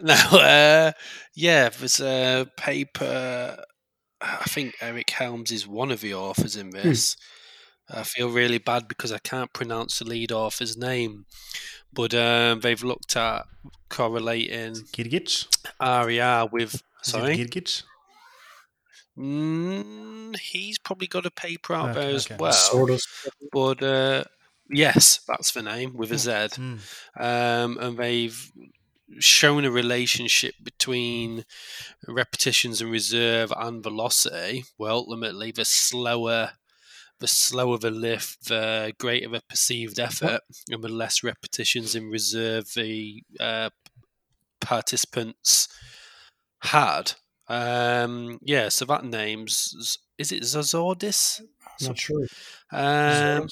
[0.00, 0.92] no, uh,
[1.34, 3.64] yeah, there's a paper.
[4.20, 7.16] I think Eric Helms is one of the authors in this.
[7.90, 11.24] I feel really bad because I can't pronounce the lead author's name,
[11.98, 13.44] but um, they've looked at
[13.88, 15.46] correlating Girgic?
[15.80, 16.74] RER with.
[16.74, 17.82] Is it Sorry, Girgic?
[19.18, 22.36] mm, he's probably got a paper out Okay, there as okay.
[22.38, 22.52] well.
[22.52, 23.02] Sort of.
[23.52, 24.24] But uh,
[24.70, 26.30] yes, that's the name with a Z.
[26.30, 26.78] Mm.
[27.18, 28.52] Um, and they've
[29.18, 31.44] shown a relationship between
[32.06, 34.64] repetitions and reserve and velocity.
[34.78, 36.52] Well, ultimately, the slower.
[37.20, 40.40] The slower the lift, the greater the perceived effort,
[40.70, 43.70] and the less repetitions in reserve the uh,
[44.60, 45.68] participants
[46.60, 47.12] had.
[47.48, 51.40] Um, yeah, so that name's is it Zazordis?
[51.80, 52.26] Not sure.
[52.72, 53.48] Um,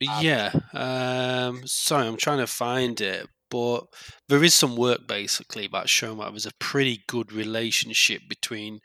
[0.00, 0.52] yeah.
[0.72, 3.86] Um, sorry, I'm trying to find it, but
[4.28, 8.80] there is some work basically that's shown that there's a pretty good relationship between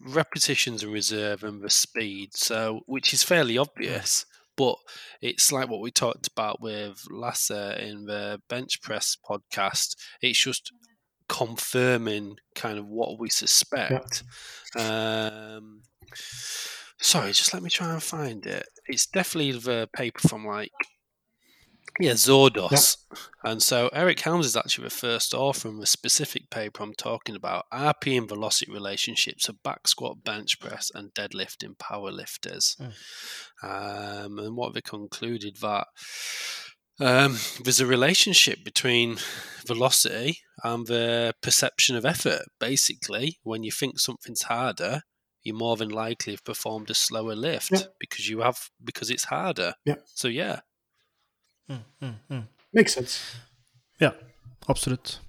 [0.00, 2.30] repetitions and reserve and the speed.
[2.34, 4.24] So, which is fairly obvious,
[4.56, 4.76] but
[5.20, 9.96] it's like what we talked about with Lasser in the bench press podcast.
[10.20, 10.72] It's just
[11.28, 14.22] confirming kind of what we suspect.
[14.78, 15.82] Um,
[17.00, 18.66] sorry, just let me try and find it.
[18.86, 20.72] It's definitely the paper from like
[22.00, 22.96] yeah Zordos,
[23.44, 27.34] and so Eric Helms is actually the first author in the specific paper I'm talking
[27.36, 32.76] about: RP and velocity relationships of back squat, bench press, and deadlift in powerlifters.
[33.62, 35.86] Um, and what they concluded that
[37.00, 39.16] um, there's a relationship between
[39.66, 42.42] velocity and the perception of effort.
[42.60, 45.02] Basically, when you think something's harder,
[45.42, 47.78] you're more than likely have performed a slower lift Yeah.
[47.98, 49.74] because you have because it's harder.
[49.84, 49.96] Yeah.
[50.14, 50.60] So yeah,
[51.70, 52.42] Mm, mm, mm.
[52.76, 53.20] Makes sense.
[54.00, 54.12] Ja,
[54.66, 55.20] absolutt.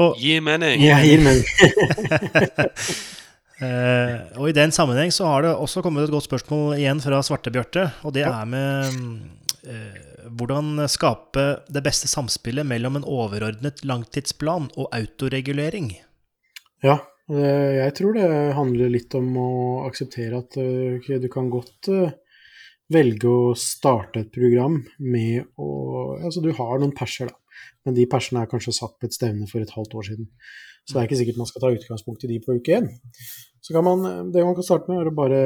[0.00, 0.82] Og, gir mening!
[0.82, 1.44] Ja, gir mening.
[3.64, 7.20] eh, og i den sammenheng så har det også kommet et godt spørsmål igjen fra
[7.24, 8.96] Svarte-Bjarte, og det er med
[9.68, 10.00] eh,
[10.30, 15.92] hvordan skape det beste samspillet mellom en overordnet langtidsplan og autoregulering.
[16.82, 16.98] Ja,
[17.30, 19.52] eh, jeg tror det handler litt om å
[19.86, 22.14] akseptere at eh, ok, du kan godt eh,
[22.92, 25.70] velge å starte et program med å
[26.22, 29.48] Altså, du har noen perser, da, men de persene er kanskje satt på et stevne
[29.50, 30.28] for et halvt år siden.
[30.84, 32.88] Så det er ikke sikkert man skal ta utgangspunkt i de på uke én.
[33.62, 35.42] Så kan man, det man kan starte med, er å bare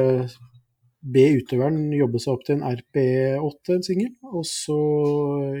[1.07, 4.77] be utøveren jobbe seg opp til en RP8, en singel, og så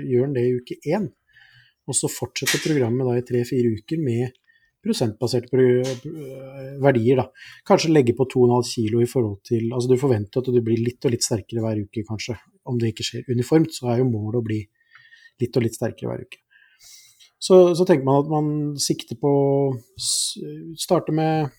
[0.01, 1.11] gjør han det i uke én.
[1.87, 4.33] og så fortsetter programmet da i tre-fire uker med
[4.83, 5.67] prosentbaserte
[6.83, 7.21] verdier.
[7.21, 7.27] da.
[7.67, 11.05] Kanskje legge på 2,5 kilo i forhold til Altså du forventer at du blir litt
[11.05, 12.37] og litt sterkere hver uke, kanskje.
[12.67, 14.59] Om det ikke skjer uniformt, så er jo målet å bli
[15.41, 16.41] litt og litt sterkere hver uke.
[17.37, 18.47] Så, så tenker man at man
[18.81, 19.75] sikter på å
[20.79, 21.51] starte med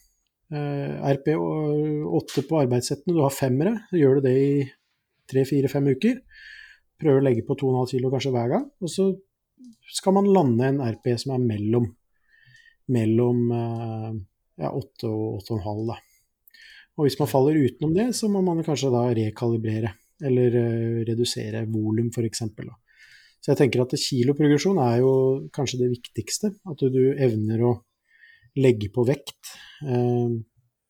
[0.51, 3.15] eh, RP8 på arbeidssettene.
[3.15, 4.51] Du har femmere, så gjør du det i
[5.31, 6.19] tre-fire-fem uker.
[6.99, 8.67] Prøver å legge på 2,5 kilo kanskje hver gang.
[8.83, 9.13] Og så
[9.95, 11.87] skal man lande en RP som er mellom,
[12.95, 14.13] mellom eh,
[14.65, 15.87] ja, 8 og 8,5.
[15.89, 15.99] da.
[16.99, 21.61] Og hvis man faller utenom det, så må man kanskje da rekalibrere eller uh, redusere
[21.71, 22.41] volum f.eks.
[23.39, 25.13] Så jeg tenker at kiloprogresjon er jo
[25.55, 26.51] kanskje det viktigste.
[26.67, 27.73] At du, du evner å
[28.59, 29.53] legge på vekt.
[29.87, 30.35] Uh,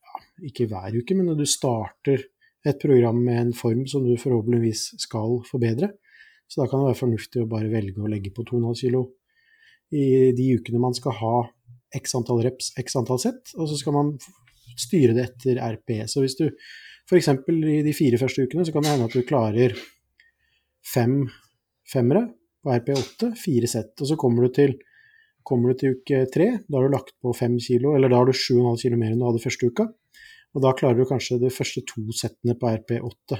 [0.01, 2.25] ja, ikke hver uke, men når du starter
[2.67, 5.93] et program med en form som du forhåpentligvis skal forbedre.
[6.49, 9.05] Så da kan det være fornuftig å bare velge å legge på 2,5 kilo
[9.93, 11.35] i de ukene man skal ha
[11.95, 14.13] x antall reps, x antall sett, og så skal man
[14.79, 16.05] styre det etter RPE.
[16.09, 17.31] Så hvis du f.eks.
[17.49, 19.73] i de fire første ukene så kan det hende at du klarer
[20.85, 21.23] fem
[21.89, 22.27] femmere
[22.63, 23.95] på RP8, fire sett.
[24.01, 24.75] Og så kommer du til,
[25.47, 28.29] kommer du til uke tre, da har du lagt på fem kilo, eller da har
[28.29, 29.87] du 7,5 kilo mer enn du hadde første uka.
[30.57, 33.39] Og da klarer du kanskje de første to settene på RP8.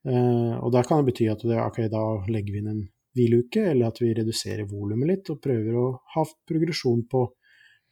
[0.00, 2.82] Uh, eh, og da kan det bety at det, okay, da legger vi inn en
[3.16, 7.24] hvileuke, eller at vi reduserer volumet litt og prøver å ha progresjon på,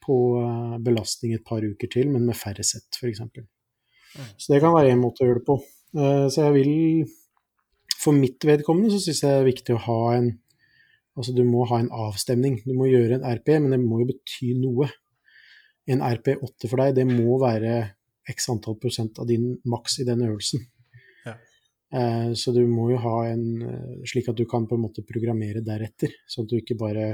[0.08, 3.20] på uh, belastning et par uker til, men med færre sett, f.eks.
[3.28, 4.28] Mm.
[4.40, 5.58] Så det kan være en måte å gjøre det på.
[5.96, 7.16] Uh, så jeg vil
[7.98, 10.28] For mitt vedkommende så syns jeg det er viktig å ha en
[11.18, 12.60] Altså du må ha en avstemning.
[12.62, 14.86] Du må gjøre en RP, men det må jo bety noe.
[15.90, 17.72] En RP8 for deg, det må være
[18.28, 20.62] x antall prosent av din maks i den øvelsen.
[21.26, 21.34] Ja.
[21.98, 25.06] Eh, så du må jo ha en eh, slik at du kan på en måte
[25.08, 27.08] programmere deretter, sånn at du ikke bare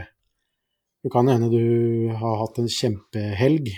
[1.05, 3.69] Det kan hende du har hatt en kjempehelg,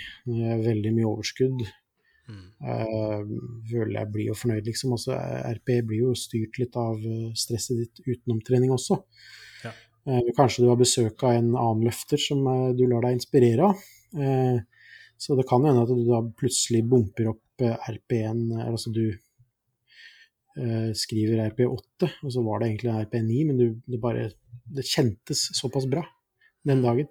[0.63, 1.65] veldig mye overskudd.
[2.27, 2.45] Mm.
[2.63, 3.33] Uh,
[3.71, 4.95] føler jeg blir jo fornøyd, liksom.
[4.95, 5.17] Også
[5.57, 7.03] RP blir jo styrt litt av
[7.35, 9.01] stresset ditt utenom trening også.
[9.67, 9.75] Ja.
[10.39, 12.47] Kanskje du har besøk av en annen løfter som
[12.79, 13.83] du lar deg inspirere av.
[15.19, 20.91] Så det kan hende at du da plutselig bumper opp eh, RP1, altså du eh,
[20.97, 24.29] skriver RP8, og så var det egentlig en RP9, men du, det bare
[24.77, 26.05] det kjentes såpass bra
[26.69, 27.11] den dagen.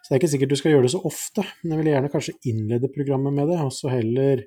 [0.00, 2.12] Så det er ikke sikkert du skal gjøre det så ofte, men jeg vil gjerne
[2.12, 4.44] kanskje innlede programmet med det, og så heller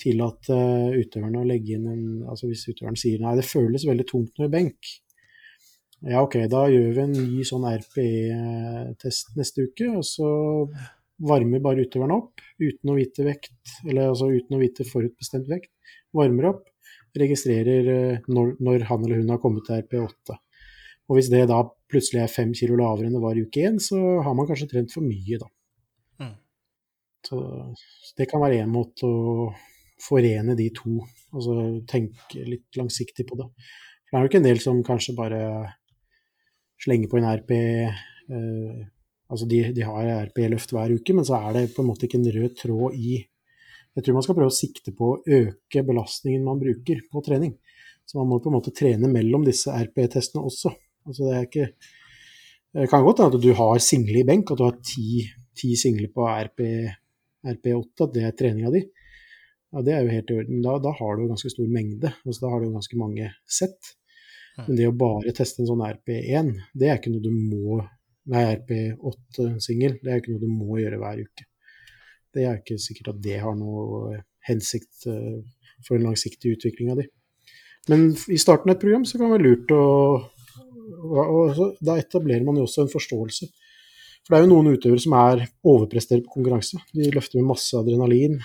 [0.00, 0.56] tillate
[0.96, 4.50] utøverne å legge inn en Altså hvis utøveren sier nei, det føles veldig tungt når
[4.50, 4.88] benk,
[6.02, 10.28] ja ok, da gjør vi en ny sånn RPE-test neste uke, og så
[11.22, 15.70] varmer bare utøveren opp uten å vite vekt, eller altså uten å vite forutbestemt vekt.
[16.16, 16.64] Varmer opp,
[17.18, 20.40] registrerer eh, når, når han eller hun har kommet til RP8.
[21.12, 21.58] Og hvis det da
[21.92, 24.70] plutselig er fem kilo lavere enn det var i uke én, så har man kanskje
[24.70, 25.50] trent for mye, da.
[26.24, 26.30] Mm.
[27.28, 27.40] Så
[28.16, 29.50] det kan være én måte å
[30.00, 31.02] forene de to,
[31.36, 31.58] altså
[31.90, 33.50] tenke litt langsiktig på det.
[34.08, 35.42] For det er jo ikke en del som kanskje bare
[36.80, 38.82] slenger på en RP eh,
[39.32, 42.18] Altså de, de har RP-løft hver uke, men så er det på en måte ikke
[42.18, 43.14] en rød tråd i
[43.96, 47.54] Jeg tror man skal prøve å sikte på å øke belastningen man bruker på trening.
[48.04, 50.74] Så man må på en måte trene mellom disse RP-testene også.
[51.08, 51.68] Altså det er ikke
[52.72, 55.26] Det kan godt hende at du har single i benk, at du har ti,
[55.58, 56.62] ti single på RP,
[57.44, 58.80] RP8, at det er treninga di.
[59.72, 60.62] Ja, det er jo helt i orden.
[60.64, 62.14] Da, da har du ganske stor mengde.
[62.24, 63.92] Altså, da har du ganske mange sett.
[64.56, 67.82] Men det å bare teste en sånn RP1, det er ikke noe du må
[68.30, 69.96] Nei, RP8-singel.
[69.98, 71.46] Det er ikke noe du må gjøre hver uke.
[72.32, 75.40] Det er ikke sikkert at det har noe hensikt eh,
[75.82, 77.08] for en langsiktig utvikling av de.
[77.90, 79.82] Men i starten av et program så kan det være lurt å
[81.02, 83.48] og Da etablerer man jo også en forståelse.
[84.22, 86.78] For det er jo noen utøvere som er overpresterer på konkurranse.
[86.94, 88.36] De løfter med masse adrenalin,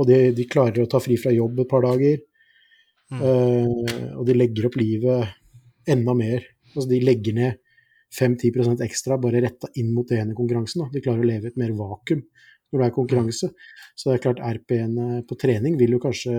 [0.00, 2.22] og de, de klarer å ta fri fra jobb et par dager.
[3.10, 3.20] Mm.
[3.20, 6.46] Uh, og de legger opp livet enda mer.
[6.72, 7.58] Altså de legger ned
[8.14, 10.86] 5-10% ekstra bare retta inn mot det ene konkurransen.
[10.86, 10.94] Da.
[10.94, 12.24] De klarer å leve et mer vakuum
[12.70, 13.50] når det er konkurranse.
[13.98, 16.34] Så det er klart RP-ene på trening vil jo kanskje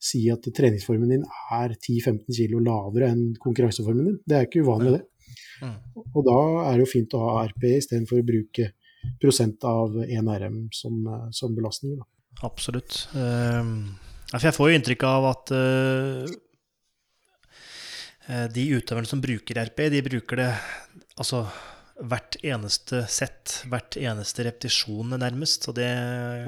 [0.00, 4.18] si at treningsformen din er 10-15 kg lavere enn konkurranseformen din.
[4.24, 5.34] Det er ikke uvanlig, det.
[5.60, 5.74] Mm.
[6.16, 8.70] Og da er det jo fint å ha RP istedenfor å bruke
[9.20, 11.02] prosent av 1 RM som,
[11.36, 11.98] som belastning.
[12.00, 12.08] Da.
[12.48, 13.02] Absolutt.
[13.12, 13.92] Uh,
[14.32, 15.52] jeg får jo inntrykk av at
[18.30, 20.50] Eh, de utøverne som bruker RP, de bruker det
[21.18, 21.42] altså
[22.08, 25.68] hvert eneste sett, hvert eneste repetisjon nærmest.
[25.70, 25.90] Og det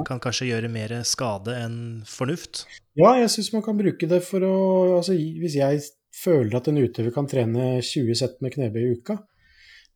[0.08, 1.76] kan kanskje gjøre mer skade enn
[2.08, 2.64] fornuft?
[2.98, 4.56] Ja, jeg syns man kan bruke det for å
[4.98, 9.18] Altså hvis jeg føler at en utøver kan trene 20 sett med knebøy i uka,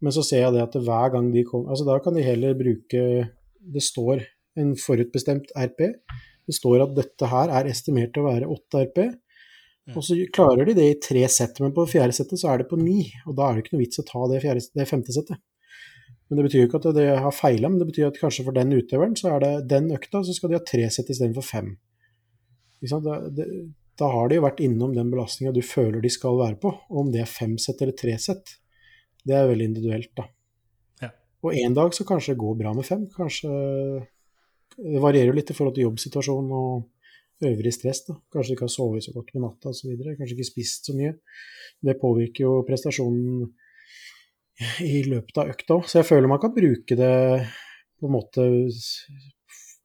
[0.00, 2.56] Men så ser jeg det at hver gang de kommer altså Da kan de heller
[2.56, 3.02] bruke
[3.60, 4.24] Det står
[4.56, 5.80] en forutbestemt RP.
[6.46, 9.00] Det står at dette her er estimert til å være 8 RP.
[9.94, 12.70] Og så klarer de det i tre sett, men på fjerde settet så er det
[12.70, 13.04] på ni.
[13.28, 15.38] Og da er det ikke noe vits å ta det, fjerde, det femte settet.
[16.26, 18.56] Men Det betyr jo ikke at det har feila, men det betyr at kanskje for
[18.56, 21.76] den utøveren så er det den økta, så skal de ha tre sett istedenfor fem.
[22.82, 23.46] Da, det,
[23.98, 26.72] da har de jo vært innom den belastninga du føler de skal være på.
[26.90, 28.56] Og om det er fem sett eller tre sett,
[29.26, 30.26] det er veldig individuelt, da.
[31.06, 31.12] Ja.
[31.46, 33.06] Og en dag så kanskje det går bra med fem.
[33.14, 33.54] Kanskje
[34.76, 36.82] Det varierer jo litt i forhold til jobbsituasjonen og
[37.44, 38.04] øvrig stress.
[38.06, 38.16] da.
[38.32, 39.92] Kanskje ikke har sovet så godt på natta osv.
[40.06, 41.16] Kanskje ikke spist så mye.
[41.84, 43.46] Det påvirker jo prestasjonen
[44.80, 45.88] i løpet av økta òg.
[45.88, 47.16] Så jeg føler man kan bruke det
[47.96, 48.46] på en måte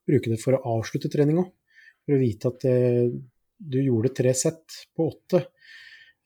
[0.08, 1.44] bruke det for å avslutte treninga.
[2.06, 2.78] For å vite at det,
[3.62, 5.44] du gjorde tre sett på åtte,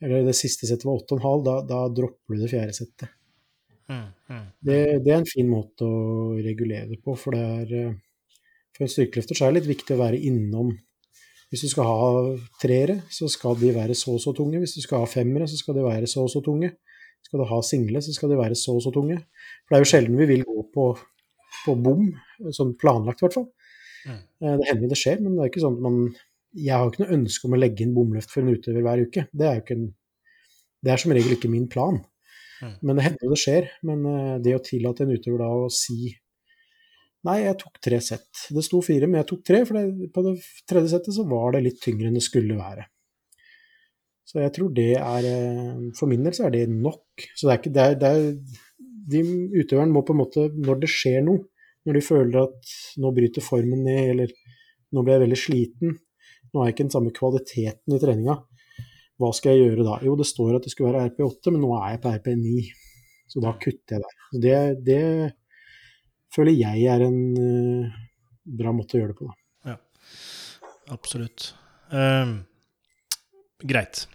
[0.03, 2.76] eller det siste settet var åtte og en halv, da, da dropper du det fjerde
[2.77, 3.11] settet.
[3.91, 4.45] Mm, mm.
[4.65, 7.91] Det, det, er en fin måte å regulere det på, for det er eh,
[8.73, 10.72] For en styrkeløfter så er det litt viktig å være innom
[11.56, 12.07] Hvis du skal ha
[12.60, 14.60] treere, så skal de være så og så tunge.
[14.60, 16.73] Hvis du skal ha femmere, så skal de være så og så tunge.
[17.23, 19.22] Skal du ha single, så skal de være så og så tunge.
[19.64, 20.90] For det er jo sjelden vi vil gå på,
[21.64, 22.10] på bom,
[22.57, 23.48] sånn planlagt i hvert fall.
[24.03, 24.19] Mm.
[24.19, 26.02] Eh, Det hender det skjer, men det er ikke sånn at man
[26.56, 29.26] Jeg har ikke noe ønske om å legge inn bomløft for en utøver hver uke.
[29.32, 29.88] Det er jo ikke en,
[30.84, 31.98] det er som regel ikke min plan.
[32.64, 32.76] Mm.
[32.80, 33.72] Men det hender jo det skjer.
[33.88, 36.14] Men eh, det å tillate en utøver da å si
[37.26, 38.27] Nei, jeg tok tre sett.
[38.53, 40.35] Det sto fire, men jeg tok tre, for det, på det
[40.69, 42.85] tredje settet så var det litt tyngre enn det skulle være.
[44.26, 47.27] Så jeg tror det er eh, For min del så er det nok.
[47.38, 48.64] Så det er ikke det er, det er,
[49.14, 49.22] de
[49.61, 51.45] Utøveren må på en måte, når det skjer noe,
[51.85, 54.34] når de føler at nå bryter formen ned, eller
[54.95, 55.93] nå ble jeg veldig sliten,
[56.49, 58.39] nå er jeg ikke den samme kvaliteten i treninga,
[59.22, 59.99] hva skal jeg gjøre da?
[60.03, 62.56] Jo, det står at det skulle være RP8, men nå er jeg på RP9,
[63.31, 64.18] så da kutter jeg der.
[64.31, 64.57] Så det,
[64.88, 65.03] det
[66.34, 68.02] føler jeg er en uh,
[68.45, 69.39] bra måte å gjøre det på, da.
[70.93, 71.53] Absolutt.
[71.89, 72.43] Uh,
[73.65, 74.06] greit.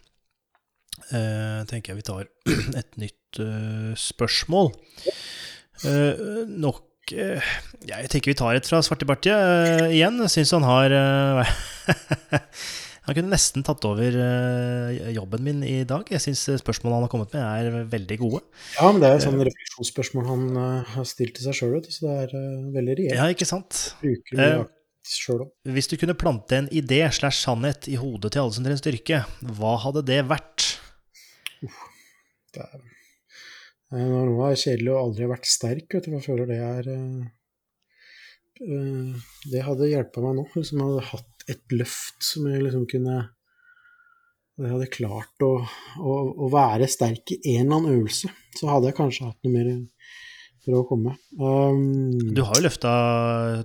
[1.10, 2.28] Uh, tenker jeg vi tar
[2.80, 4.70] et nytt uh, spørsmål.
[5.80, 7.46] Uh, nok eh,
[7.88, 10.20] Jeg tenker vi tar et fra Svartepartiet igjen.
[10.30, 11.56] Syns han har eh,
[13.06, 16.05] Han kunne nesten tatt over eh, jobben min i dag.
[16.12, 18.43] Jeg syns spørsmålene han har kommet med, er veldig gode.
[18.77, 22.06] Ja, men det er et sånn refleksjonsspørsmål han uh, har stilt til seg sjøl, så
[22.06, 23.16] det er uh, veldig reelt.
[23.16, 23.89] Ja, ikke sant?
[24.05, 24.60] Bruker Eh.
[25.72, 29.22] Hvis du kunne plante en idé slash sannhet i hodet til alle som trener styrke,
[29.56, 30.66] hva hadde det vært?
[32.52, 32.82] Det er
[33.90, 36.59] Eh, Når noe er kjedelig og aldri har vært sterk, vet du, jeg føler det
[36.62, 37.24] er eh,
[38.62, 42.86] eh, Det hadde hjulpet meg nå, hvis jeg hadde hatt et løft som jeg liksom
[42.90, 43.18] kunne
[44.60, 45.52] Jeg hadde klart å,
[45.98, 48.28] å, å være sterk i en eller annen øvelse,
[48.59, 49.70] så hadde jeg kanskje hatt noe mer
[50.60, 51.14] for å komme.
[51.40, 52.90] Um, Du har jo løfta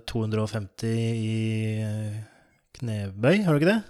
[0.07, 1.35] 250 i
[2.79, 3.81] knebøy, har du ikke det?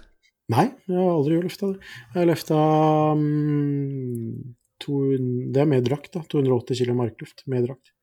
[0.52, 1.92] Nei, jeg har aldri løfta det.
[2.12, 2.58] Jeg har løfta
[3.18, 5.00] um, to,
[5.54, 6.22] Det er med drakt, da.
[6.22, 7.94] 280 kg markluft med drakt.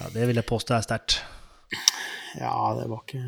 [0.00, 1.20] Ja, Det vil jeg påstå er sterkt.
[2.40, 3.24] Ja, det var ikke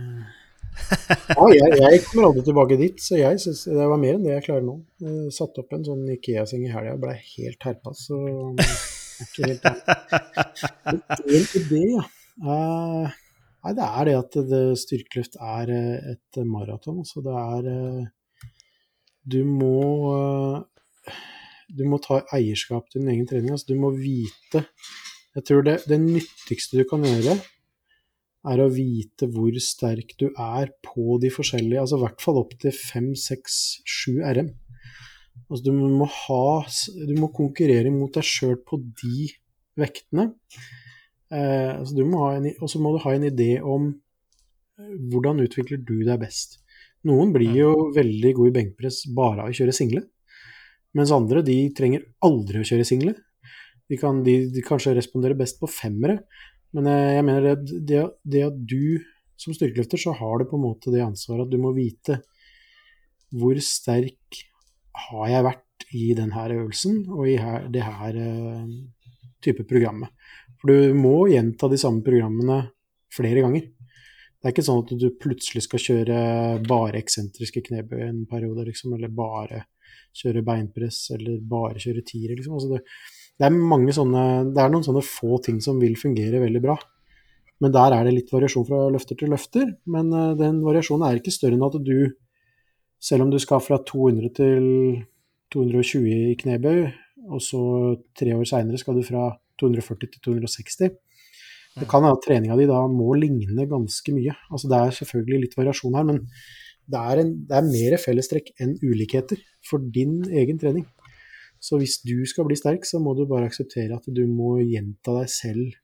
[1.38, 4.34] ja, jeg, jeg kommer aldri tilbake dit, så jeg syns det var mer enn det
[4.36, 4.78] jeg klarer nå.
[5.02, 8.18] Jeg satte opp en sånn Ikea-seng i helga og blei helt herpa, så
[9.22, 9.66] er ikke helt
[10.92, 12.08] En idé, ja.
[12.42, 13.10] Uh,
[13.62, 17.02] nei, det er det at det, styrkeløft er eh, et maraton.
[17.06, 18.06] Så det er eh,
[19.22, 19.76] Du må
[20.16, 21.18] eh,
[21.72, 23.52] Du må ta eierskap til din egen trening.
[23.52, 24.64] Altså du må vite
[25.36, 27.38] Jeg tror det, det nyttigste du kan gjøre,
[28.50, 32.56] er å vite hvor sterk du er på de forskjellige, altså i hvert fall opp
[32.62, 34.50] til 5, 6, 7 RM.
[35.46, 36.44] Altså du må ha
[37.08, 39.28] Du må konkurrere mot deg sjøl på de
[39.78, 40.32] vektene.
[41.32, 44.94] Eh, altså du må ha en, og så må du ha en idé om eh,
[45.12, 46.58] hvordan utvikler du deg best.
[47.08, 50.04] Noen blir jo veldig gode i benkpress bare av å kjøre single,
[50.94, 53.16] mens andre de trenger aldri å kjøre single.
[53.90, 56.20] De kan de, de kanskje respondere best på femmere,
[56.76, 59.02] men eh, jeg mener det, det, det at du
[59.42, 62.20] som styrkeløfter, så har du på en måte det ansvaret at du må vite
[63.32, 64.42] hvor sterk
[65.08, 68.66] har jeg vært i denne øvelsen og i her, det her uh,
[69.44, 70.12] type programmet.
[70.60, 72.60] For du må gjenta de samme programmene
[73.12, 73.64] flere ganger.
[73.72, 76.20] Det er ikke sånn at du plutselig skal kjøre
[76.66, 79.64] bare eksentriske knebøy en periode, liksom, eller bare
[80.18, 82.56] kjøre beinpress, eller bare kjøre tiere, liksom.
[82.58, 82.80] Altså det,
[83.42, 84.24] det er sånne
[84.54, 86.76] Det er noen sånne få ting som vil fungere veldig bra.
[87.62, 89.66] Men der er det litt variasjon fra løfter til løfter.
[89.90, 92.12] Men uh, den variasjonen er ikke større enn at du,
[93.02, 94.66] selv om du skal fra 200 til
[95.54, 96.84] 220 i knebøy,
[97.30, 97.62] og så
[98.18, 99.28] tre år seinere skal du fra
[99.60, 100.94] 240 til 260.
[101.72, 104.34] Det kan hende at treninga di da må ligne ganske mye.
[104.52, 106.22] Altså Det er selvfølgelig litt variasjon her, men
[106.92, 110.86] det er, en, det er mer fellestrekk enn ulikheter for din egen trening.
[111.62, 115.14] Så hvis du skal bli sterk, så må du bare akseptere at du må gjenta
[115.20, 115.76] deg selv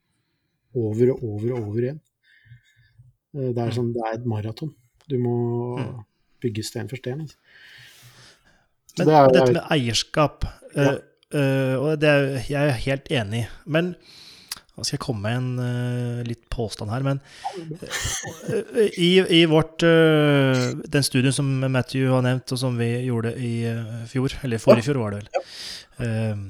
[0.75, 2.01] over og over og over igjen.
[3.37, 4.73] Eh, det er, sånn, det er et maraton.
[5.09, 5.37] Du må
[6.43, 7.23] bygge sten for sten.
[7.25, 7.39] Altså.
[8.99, 10.45] Men det er- dette med eierskap,
[10.75, 10.91] Ja.
[11.35, 13.49] uh, og det er, jeg er helt enig i.
[13.67, 13.95] Men
[14.79, 19.11] nå skal jeg komme med en uh, litt påstand her, men uh, i,
[19.41, 23.53] i vårt uh, Den studien som Matthew har nevnt, og som vi gjorde i
[24.11, 25.49] fjor, eller forrige fjor var det vel,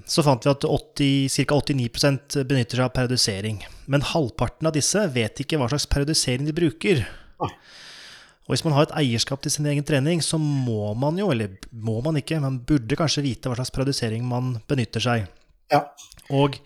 [0.04, 1.56] så fant vi at ca.
[1.56, 3.62] 89% benytter seg av periodisering.
[3.88, 7.00] Men halvparten av disse vet ikke hva slags periodisering de bruker.
[7.40, 11.56] Og hvis man har et eierskap til sin egen trening, så må man jo, eller
[11.72, 15.24] må man ikke, man burde kanskje vite hva slags periodisering man benytter seg.
[15.72, 15.86] Ja.
[16.28, 16.60] Og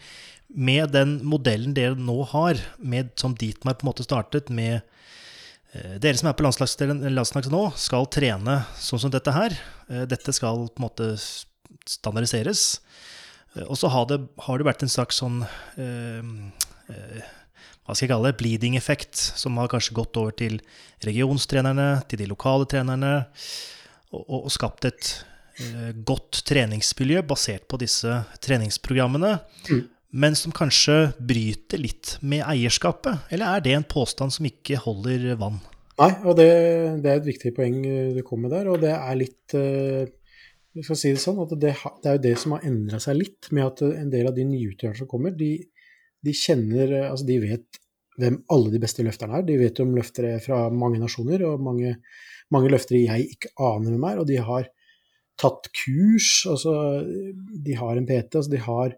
[0.55, 4.81] med den modellen dere nå har, med, som Dietmar på en måte startet, med
[5.73, 9.57] eh, dere som er på landslagsdelen- landslaget nå, skal trene sånn som dette her.
[9.89, 11.13] Eh, Dette skal på en måte
[11.89, 12.81] standardiseres.
[13.57, 14.07] Eh, Og så har
[14.47, 15.43] har det vært en slags sånn
[15.77, 16.23] eh,
[16.93, 17.23] eh,
[17.83, 20.61] hva skal jeg kalle det, bleeding effekt, som har kanskje gått over til
[21.03, 23.27] regionstrenerne, til de lokale trenerne,
[24.13, 25.25] og, og skapt et
[25.59, 29.89] eh, godt treningsmiljø basert på disse treningsprogrammene, Mm.
[30.13, 33.29] Men som kanskje bryter litt med eierskapet?
[33.33, 35.61] Eller er det en påstand som ikke holder vann?
[36.01, 36.49] Nei, og det,
[37.05, 40.09] det er et viktig poeng eh, du kom med der, og det er litt eh,
[40.73, 43.19] Vi skal si det sånn at det, det er jo det som har endra seg
[43.19, 45.55] litt, med at en del av de nyutøverne som kommer, de,
[46.25, 47.81] de kjenner eh, Altså, de vet
[48.21, 49.45] hvem alle de beste løfterne er.
[49.49, 51.95] De vet om løftere fra mange nasjoner, og mange,
[52.53, 54.69] mange løftere jeg ikke aner hvem er, og de har
[55.41, 56.75] tatt kurs, altså
[57.65, 58.93] de har en PT, altså de har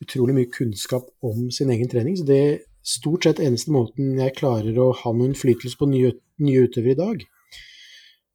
[0.00, 2.16] utrolig mye kunnskap om sin egen trening.
[2.18, 6.14] Så det er stort sett eneste måten jeg klarer å ha noen innflytelse på nye,
[6.40, 7.26] nye utøvere i dag,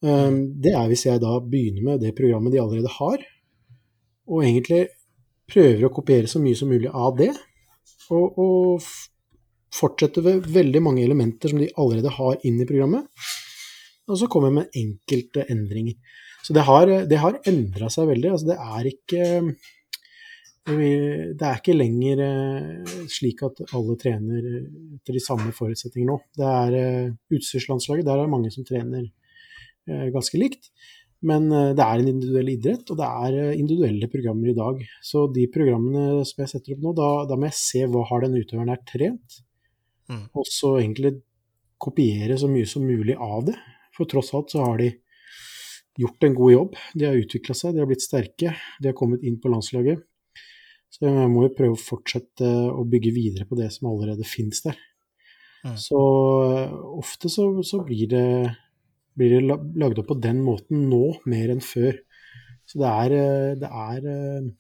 [0.06, 3.26] um, det er hvis jeg da begynner med det programmet de allerede har,
[4.30, 4.86] og egentlig
[5.50, 7.32] prøver å kopiere så mye som mulig av det,
[8.14, 8.86] og, og
[9.76, 13.10] fortsette ved veldig mange elementer som de allerede har inn i programmet,
[14.06, 15.98] og så kommer jeg med enkelte endringer.
[16.46, 18.30] Så det har, det har endra seg veldig.
[18.36, 19.22] Altså det er ikke
[20.66, 24.46] det er ikke lenger eh, slik at alle trener
[24.98, 26.18] etter de samme forutsetninger nå.
[26.34, 30.72] Det er eh, Utstyrslandslaget, der er det mange som trener eh, ganske likt.
[31.26, 34.82] Men eh, det er en individuell idrett, og det er eh, individuelle programmer i dag.
[35.06, 38.26] Så de programmene som jeg setter opp nå, da, da må jeg se hva har
[38.26, 39.42] den utøveren her trent,
[40.06, 40.28] Mm.
[40.38, 41.16] og så egentlig
[41.82, 43.56] kopiere så mye som mulig av det.
[43.96, 44.92] For tross alt så har de
[45.98, 46.76] gjort en god jobb.
[46.94, 50.04] De har utvikla seg, de har blitt sterke, de har kommet inn på landslaget.
[50.96, 54.62] Så jeg må jo prøve å fortsette å bygge videre på det som allerede finnes
[54.64, 54.78] der.
[55.66, 55.76] Mm.
[55.82, 56.02] Så
[56.46, 58.28] eh, ofte så, så blir, det,
[59.18, 61.98] blir det lagd opp på den måten nå, mer enn før.
[62.70, 64.54] Så det er, eh, det er eh,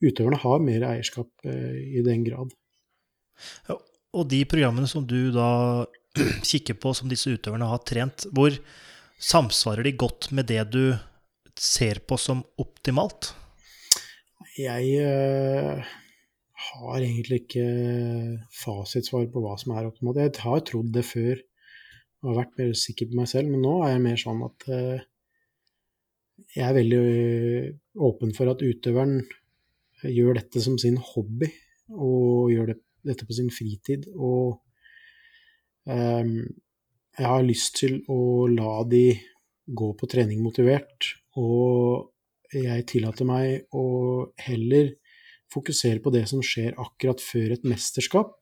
[0.00, 2.54] Utøverne har mer eierskap i den grad.
[3.66, 3.74] Ja,
[4.16, 5.84] Og de programmene som du da
[6.50, 8.56] kikker på som disse utøverne har trent, hvor
[9.20, 10.96] samsvarer de godt med det du
[11.52, 13.34] ser på som optimalt?
[14.58, 15.90] Jeg eh,
[16.70, 17.66] har egentlig ikke
[18.54, 20.18] fasitsvar på hva som er optimalt.
[20.18, 21.38] Jeg har trodd det før
[22.20, 24.66] og har vært mer sikker på meg selv, men nå er jeg mer sånn at
[24.74, 25.04] eh,
[26.56, 27.04] jeg er veldig
[28.08, 29.20] åpen for at utøveren
[30.02, 31.48] gjør dette som sin hobby,
[31.92, 34.08] og gjør det, dette på sin fritid.
[34.16, 34.60] Og
[35.84, 36.32] um,
[37.18, 39.04] jeg har lyst til å la de
[39.66, 42.10] gå på trening motivert, og
[42.54, 43.86] jeg tillater meg å
[44.42, 44.94] heller
[45.50, 48.36] fokusere på det som skjer akkurat før et mesterskap.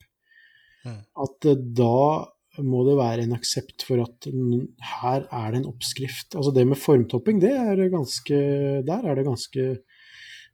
[0.86, 1.00] Mm.
[1.24, 2.28] At eh, da
[2.64, 6.34] må det være en aksept for at her er det en oppskrift.
[6.34, 8.38] Altså det med formtopping, det er ganske
[8.86, 9.66] Der er det ganske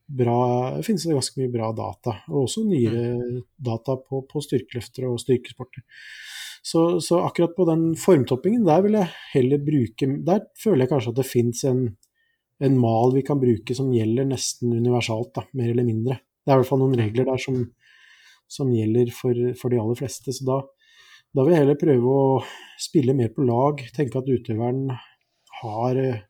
[0.05, 2.18] bra Det finnes det ganske mye bra data.
[2.28, 5.85] Og også nyere data på, på styrkeløfter og styrkesporter.
[6.64, 11.12] Så, så akkurat på den formtoppingen, der vil jeg heller bruke Der føler jeg kanskje
[11.12, 11.82] at det fins en,
[12.62, 16.18] en mal vi kan bruke som gjelder nesten universalt, da, mer eller mindre.
[16.44, 17.59] Det er i hvert fall noen regler der som,
[18.51, 20.35] som gjelder for, for de aller fleste.
[20.35, 20.60] Så da,
[21.35, 22.28] da vil jeg heller prøve å
[22.81, 24.86] spille mer på lag, tenke at utøveren
[25.62, 26.22] har eh,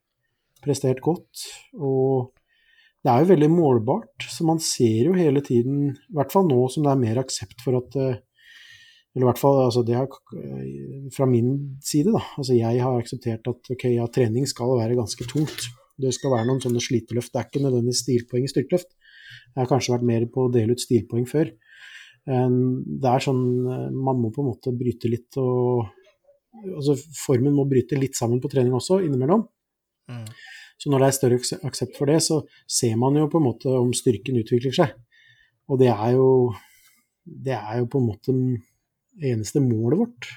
[0.64, 1.44] prestert godt.
[1.76, 2.32] Og
[3.05, 6.62] det er jo veldig målbart, så man ser jo hele tiden, i hvert fall nå
[6.72, 8.22] som det er mer aksept for at eh,
[9.14, 12.22] Eller i hvert fall altså det har, eh, fra min side, da.
[12.34, 15.68] Altså jeg har akseptert at ok, ja, trening skal være ganske tungt.
[16.00, 17.32] Det skal være noen sånne sliteløft.
[17.32, 18.90] Det er ikke nødvendigvis stilpoeng i styrkeløft.
[19.54, 21.52] Jeg har kanskje vært mer på å dele ut stilpoeng før.
[22.24, 23.42] Det er sånn
[23.92, 25.90] Man må på en måte bryte litt og
[26.64, 29.40] Altså formen må bryte litt sammen på trening også, innimellom.
[30.06, 30.28] Mm.
[30.78, 32.38] Så når det er større aksept for det, så
[32.70, 34.94] ser man jo på en måte om styrken utvikler seg.
[35.66, 36.54] Og det er jo
[37.24, 38.32] Det er jo på en måte
[39.24, 40.30] eneste målet vårt.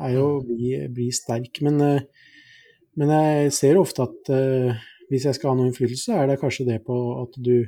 [0.00, 1.60] er jo å bli, bli sterk.
[1.62, 2.00] Men,
[3.00, 4.30] men, jeg ser ofte at
[5.10, 7.64] hvis jeg skal ha noe innflytelse, er det kanskje det på at du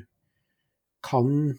[1.03, 1.57] kan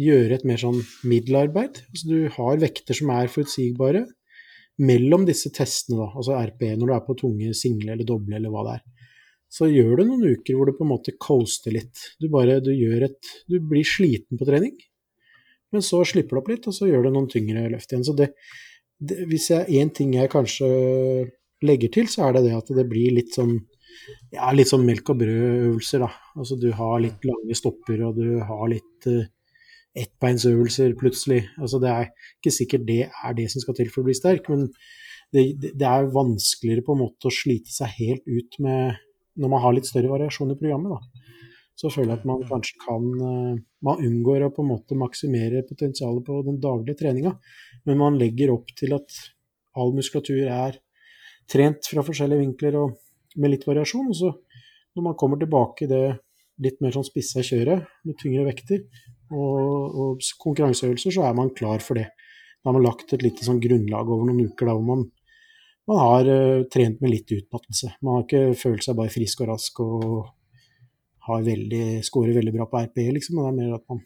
[0.00, 1.82] gjøre et mer sånn middelarbeid.
[1.90, 4.06] Altså du har vekter som er forutsigbare
[4.80, 8.52] mellom disse testene, da, altså RP, når du er på tunge single eller doble eller
[8.52, 9.10] hva det er.
[9.50, 12.04] Så gjør du noen uker hvor du på en måte coaster litt.
[12.22, 14.76] Du bare du gjør et Du blir sliten på trening,
[15.74, 18.06] men så slipper du opp litt, og så gjør du noen tyngre løft igjen.
[18.06, 18.30] Så det,
[18.98, 20.70] det Hvis én ting jeg kanskje
[21.66, 23.58] legger til, så er det det at det blir litt sånn
[24.32, 26.08] ja, litt sånn melk og brød-øvelser, da.
[26.38, 29.26] Altså du har litt lange stopper, og du har litt uh,
[29.98, 31.42] ettbeinsøvelser plutselig.
[31.58, 34.50] Altså, det er ikke sikkert det er det som skal til for å bli sterk,
[34.52, 34.68] men
[35.34, 38.98] det, det, er vanskeligere på en måte å slite seg helt ut med
[39.40, 40.96] når man har litt større variasjon i programmet.
[40.96, 41.36] Da.
[41.78, 45.62] Så føler jeg at man kanskje kan eh, Man unngår å på en måte maksimere
[45.64, 47.30] potensialet på den daglige treninga,
[47.88, 49.14] men man legger opp til at
[49.78, 50.76] all muskulatur er
[51.50, 52.98] trent fra forskjellige vinkler og
[53.40, 54.10] med litt variasjon.
[54.10, 54.32] Og så
[54.96, 56.04] når man kommer tilbake i det
[56.60, 58.82] litt mer sånn spissa kjøret med tyngre vekter,
[59.30, 62.10] og, og, konkurranseøvelser, så er man klar for det.
[62.60, 65.06] Da har man lagt et lite sånn grunnlag over noen uker da, hvor man,
[65.88, 67.94] man har uh, trent med litt utmattelse.
[68.04, 70.04] Man har ikke følt seg bare frisk og rask og
[71.30, 73.38] har veldig, scorer veldig bra på RP, liksom.
[73.38, 74.02] Men det er mer at man,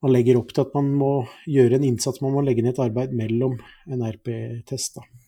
[0.00, 1.12] man legger opp til at man må
[1.50, 3.58] gjøre en innsats, man må legge ned et arbeid mellom
[3.90, 5.02] en RP-test.
[5.02, 5.19] Ja,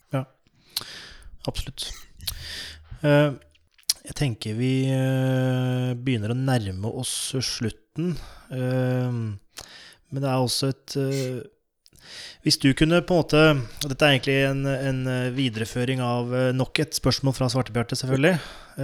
[1.49, 1.89] absolutt.
[3.03, 3.35] Uh,
[4.03, 8.17] jeg tenker vi uh, begynner å nærme oss slutten.
[8.53, 9.25] Ehm,
[10.13, 11.41] men det er også et eh,
[12.45, 13.43] Hvis du kunne på en måte
[13.89, 18.37] Dette er egentlig en, en eh, videreføring av eh, nok et spørsmål fra Svartebjarte, selvfølgelig.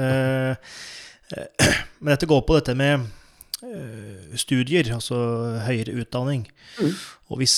[2.01, 2.95] Men dette går på dette med
[4.39, 5.17] studier, altså
[5.67, 6.43] høyere utdanning.
[6.79, 6.93] Mm.
[7.33, 7.55] Og hvis,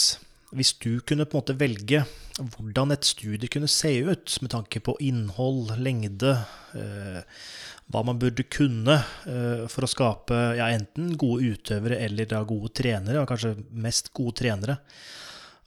[0.56, 2.04] hvis, du kunne på en måte velge
[2.40, 6.38] hvordan et studie kunne se ut, med tanke på innhold, lengde,
[7.90, 8.96] hva man burde kunne
[9.26, 14.12] eh, for å skape ja, enten gode utøvere eller da gode trenere, og kanskje mest
[14.16, 14.78] gode trenere.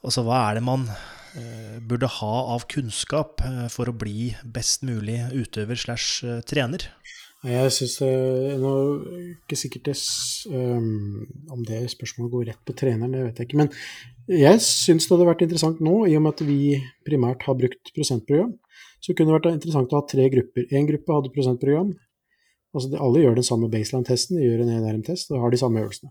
[0.03, 4.88] Altså hva er det man eh, burde ha av kunnskap uh, for å bli best
[4.88, 6.88] mulig utøver slash trener?
[7.43, 8.11] Jeg syns det
[8.61, 8.73] Nå
[9.11, 9.97] er ikke sikkert det,
[10.53, 13.59] um, om det spørsmålet går rett på treneren, det vet jeg ikke.
[13.59, 13.73] Men
[14.31, 17.91] jeg syns det hadde vært interessant nå, i og med at vi primært har brukt
[17.95, 18.55] prosentprogram,
[19.03, 20.69] så kunne det vært interessant å ha tre grupper.
[20.71, 21.91] Én gruppe hadde prosentprogram,
[22.73, 25.81] Altså de, alle gjør den samme baseline-testen, de gjør en ENRM-test og har de samme
[25.83, 26.09] øvelsene.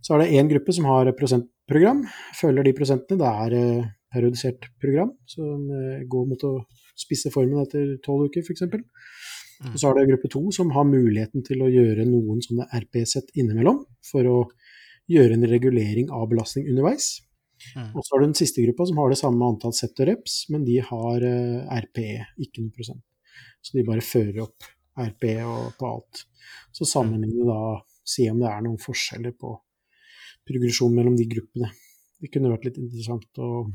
[0.00, 2.06] Så er det én gruppe som har prosentprogram,
[2.38, 3.20] følger de prosentene.
[3.20, 6.54] Det er eh, periodisert program som eh, går mot å
[6.98, 8.64] spisse formen etter tolv uker, f.eks.
[9.60, 9.74] Mm.
[9.76, 13.82] Så er det gruppe to som har muligheten til å gjøre noen sånne RP-sett innimellom
[14.06, 14.38] for å
[15.10, 17.18] gjøre en regulering av belastning underveis.
[17.76, 17.90] Mm.
[17.92, 20.42] Og så har du den siste gruppa som har det samme antall sett og reps,
[20.52, 23.04] men de har uh, RPE, ikke noe prosent.
[23.60, 24.70] Så de bare fører opp
[25.00, 26.24] RPE og på alt.
[26.72, 27.60] Så sammenligne da,
[28.06, 29.52] se om det er noen forskjeller på
[30.48, 31.68] progresjon mellom de gruppene.
[32.20, 33.66] Det kunne vært litt interessant å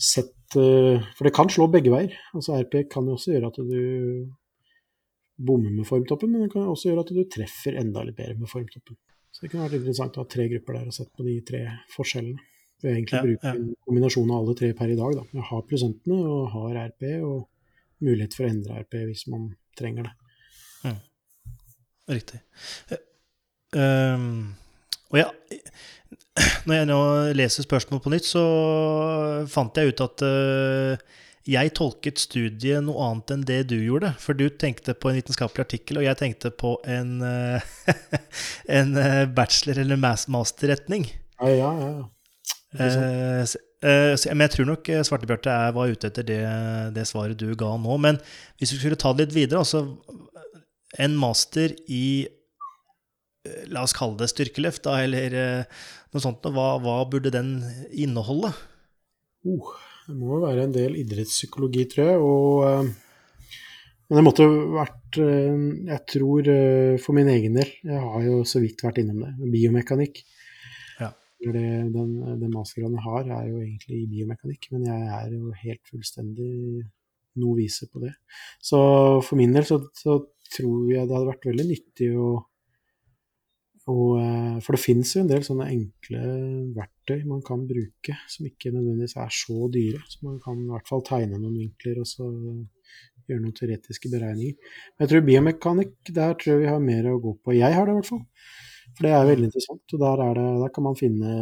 [0.00, 2.14] sett eh, For det kan slå begge veier.
[2.34, 3.80] Altså RP kan jo også gjøre at du
[5.46, 8.50] bommer med formtoppen, men det kan også gjøre at du treffer enda litt bedre med
[8.50, 8.98] formtoppen.
[9.30, 11.62] Så det kunne vært interessant å ha tre grupper der og sett på de tre
[11.94, 12.46] forskjellene.
[12.80, 13.52] Vi egentlig ja, brukt ja.
[13.54, 15.16] en kombinasjon av alle tre per i dag.
[15.18, 15.24] Da.
[15.36, 20.08] Jeg har prosentene og har RP, og mulighet for å endre RP hvis man trenger
[20.08, 20.14] det.
[20.88, 20.98] Mm.
[22.16, 22.40] Riktig.
[23.76, 24.30] Um,
[25.12, 25.28] og ja,
[26.66, 27.00] når jeg nå
[27.36, 28.44] leser spørsmål på nytt, så
[29.50, 31.20] fant jeg ut at uh,
[31.50, 34.12] jeg tolket studiet noe annet enn det du gjorde.
[34.22, 37.72] For du tenkte på en vitenskapelig artikkel, og jeg tenkte på en, uh,
[38.78, 38.94] en
[39.34, 41.10] bachelor- eller masterretning.
[41.40, 41.98] Ja, ja, ja.
[42.78, 46.42] Uh, Uh, men jeg tror nok eh, Svartebjarte var ute etter det,
[46.92, 47.94] det, svaret du ga nå.
[47.96, 48.18] Men
[48.60, 49.96] hvis vi skulle ta det litt videre altså
[51.00, 52.28] En master i
[53.48, 55.80] uh, La oss kalle det styrkeløft, da, eller uh,
[56.12, 56.44] noe sånt.
[56.44, 57.54] Hva, hva, burde den
[57.88, 58.52] inneholde?
[59.48, 59.72] Oh,
[60.10, 62.18] det må jo være en del idrettspsykologi, tror jeg.
[62.26, 62.90] Og,
[64.10, 66.48] men det måtte vært Jeg tror
[67.02, 69.32] for min egen del Jeg har jo så vidt vært innom det.
[69.54, 70.22] Biomekanikk.
[71.40, 75.54] Det, den, den mastergraden jeg har, er jo egentlig i biomekanikk, men jeg er jo
[75.62, 76.50] helt fullstendig
[77.40, 78.12] novise på det.
[78.60, 78.80] Så
[79.24, 80.20] for min del så, så,
[80.50, 82.28] tror jeg det hadde vært veldig nyttig å
[83.88, 86.20] Og, eh, for det finnes jo en del sånne enkle
[86.76, 90.02] verktøy man kan bruke, som ikke nødvendigvis er så dyre.
[90.10, 92.28] Så man kan i hvert fall tegne noen vinkler og så
[93.30, 94.74] gjøre noen teoretiske beregninger.
[94.92, 97.56] Men jeg tror biomekanikk, der tror jeg vi har mer å gå på.
[97.56, 98.24] Jeg har det i hvert fall.
[98.90, 99.96] For det er veldig interessant.
[99.96, 101.34] Og der, det, der kan man finne,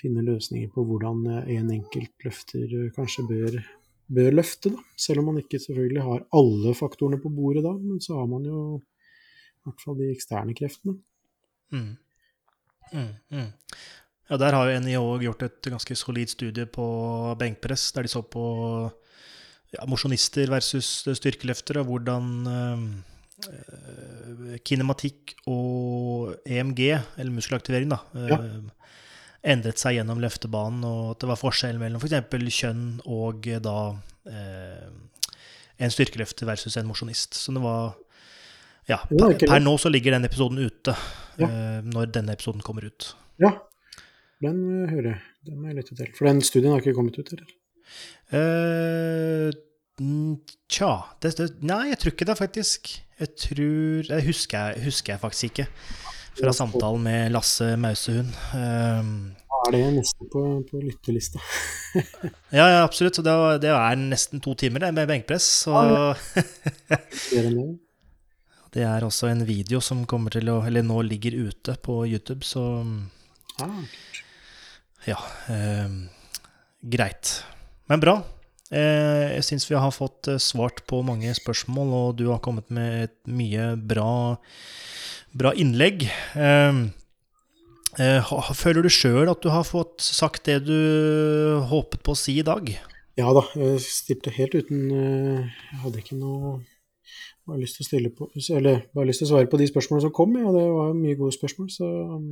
[0.00, 3.58] finne, løsninger på hvordan en enkelt løfter kanskje bør,
[4.12, 4.74] bør løfte.
[4.74, 4.86] Da.
[5.08, 8.44] Selv om man ikke selvfølgelig har alle faktorene på bordet da, men så har man
[8.50, 8.64] jo
[9.60, 10.96] i hvert fall de eksterne kreftene.
[11.70, 11.96] Mm.
[12.90, 13.50] Mm, mm.
[14.30, 16.84] Ja, Der har jo NIH gjort et ganske solid studie på
[17.38, 18.90] benkpress, der de så på
[19.74, 22.78] ja, mosjonister versus styrkeløftere, og hvordan øh,
[24.66, 26.80] kinematikk og EMG,
[27.18, 28.38] eller muskelaktivering, da, øh, ja.
[29.52, 32.18] endret seg gjennom løftebanen, og at det var forskjell mellom f.eks.
[32.30, 33.78] For kjønn og da
[34.30, 34.90] øh,
[35.80, 37.34] en styrkeløfter versus en mosjonist.
[37.34, 37.96] Så det var
[38.90, 40.94] ja, per, per, nå så ligger den episoden ute,
[41.40, 41.48] ja.
[41.48, 43.12] uh, når denne episoden kommer ut.
[43.42, 43.54] Ja,
[44.44, 45.24] den uh, hører jeg.
[45.48, 46.12] Den må jeg lytte til.
[46.16, 47.56] For den studien har ikke kommet ut, eller?
[48.30, 49.50] Uh,
[50.70, 50.90] tja
[51.20, 52.92] det, det, Nei, jeg tror ikke det, faktisk.
[53.20, 55.66] Jeg tror Det husker, husker jeg, faktisk ikke.
[56.40, 58.32] Fra samtalen med Lasse Mausehund.
[58.54, 61.40] Uh, er det nesten på, på lyttelista.
[62.58, 63.18] ja, ja, absolutt.
[63.18, 63.34] Så det,
[63.64, 65.48] det, er nesten to timer det, med benkpress.
[65.66, 65.74] Så
[68.70, 72.44] Det er også en video som kommer til å Eller nå ligger ute på YouTube,
[72.46, 72.84] så
[73.62, 73.80] ah.
[75.08, 75.16] Ja.
[75.48, 75.88] Eh,
[76.92, 77.40] greit.
[77.88, 78.20] Men bra.
[78.70, 82.68] Eh, jeg syns vi har fått eh, svart på mange spørsmål, og du har kommet
[82.70, 84.36] med et mye bra,
[85.34, 86.04] bra innlegg.
[86.38, 86.82] Eh,
[87.98, 92.38] eh føler du sjøl at du har fått sagt det du håpet på å si
[92.38, 92.70] i dag?
[93.18, 96.60] Ja da, jeg stilte helt uten eh, Jeg hadde ikke noe
[97.48, 100.06] bare lyst til å stille på, eller bare lyst til å svare på de spørsmålene
[100.06, 100.36] som kom.
[100.38, 102.26] Ja, det var mye gode spørsmål, så um,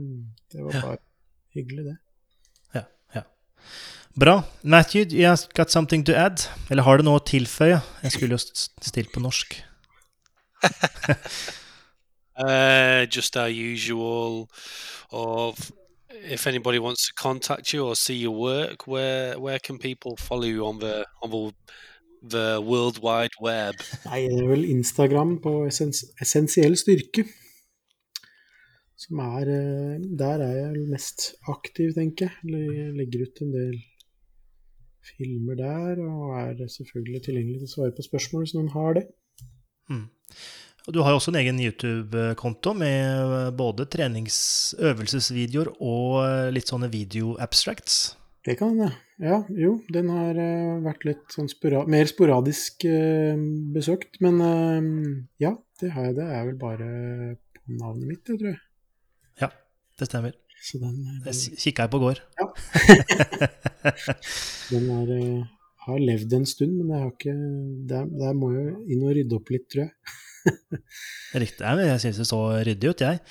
[0.52, 1.04] det var bare ja.
[1.58, 1.96] hyggelig, det.
[2.76, 2.84] Ja,
[3.16, 3.24] ja.
[4.18, 4.36] Bra.
[4.62, 6.46] Matthew, you have got something to add?
[6.70, 7.80] Eller har du noe å tilføye?
[8.04, 9.58] Jeg skulle jo stilt på norsk.
[12.38, 14.48] uh, just our usual
[15.10, 15.72] of
[16.10, 20.44] if anybody wants to contact you or see your work, where where can people follow
[20.44, 21.52] you on the on the
[22.22, 23.78] the world wide web?
[24.06, 27.26] Nei, det er vel Instagram på essens essensiell styrke.
[28.98, 32.58] Som er eh, Der er jeg mest aktiv, tenker jeg.
[32.74, 33.78] Jeg legger ut en del
[35.08, 39.06] filmer der, og er selvfølgelig tilgjengelig til å svare på spørsmål hvis noen har det.
[39.88, 40.08] Mm.
[40.88, 48.17] Du har jo også en egen YouTube-konto med både treningsøvelsesvideoer og litt sånne video-abstracts.
[48.48, 48.88] Det kan hende.
[49.20, 53.36] Ja, jo, den har uh, vært litt sånn spora mer sporadisk uh,
[53.74, 54.16] besøkt.
[54.24, 54.86] Men uh,
[55.42, 55.52] ja,
[55.82, 56.14] det har jeg.
[56.16, 56.86] Det er vel bare
[57.58, 58.62] på navnet mitt, det tror jeg.
[59.42, 59.50] Ja,
[60.00, 60.38] det stemmer.
[60.64, 62.22] Så den, den det kikka jeg på går.
[62.40, 62.48] Ja.
[64.72, 65.12] den er,
[65.84, 67.36] har levd en stund, men jeg har ikke
[67.92, 69.92] Der, der må jeg inn og rydde opp litt, tror jeg.
[71.44, 71.76] Riktig.
[71.84, 73.22] Jeg syns det så ryddig ut, jeg.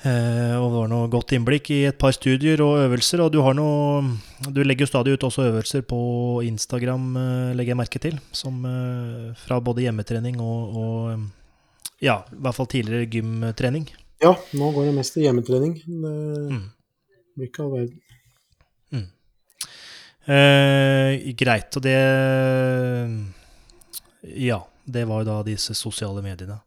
[0.00, 3.20] Eh, og det var noe godt innblikk i et par studier og øvelser.
[3.20, 4.00] Og du, har noe,
[4.48, 6.00] du legger jo stadig ut også øvelser på
[6.48, 8.16] Instagram, eh, legger jeg merke til.
[8.32, 13.90] Som eh, fra både hjemmetrening og, og ja, i hvert fall tidligere gymtrening.
[14.20, 15.76] Ja, nå går det mest til hjemmetrening.
[15.84, 16.14] Det
[16.56, 16.64] mm.
[17.36, 18.00] blir ikke all verden.
[18.96, 19.06] Mm.
[20.32, 21.76] Eh, greit.
[21.76, 22.00] Og det
[24.48, 26.60] Ja, det var jo da disse sosiale mediene.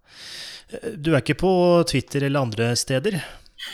[0.98, 1.53] Du er ikke på
[1.90, 3.19] Twitter eller andre steder?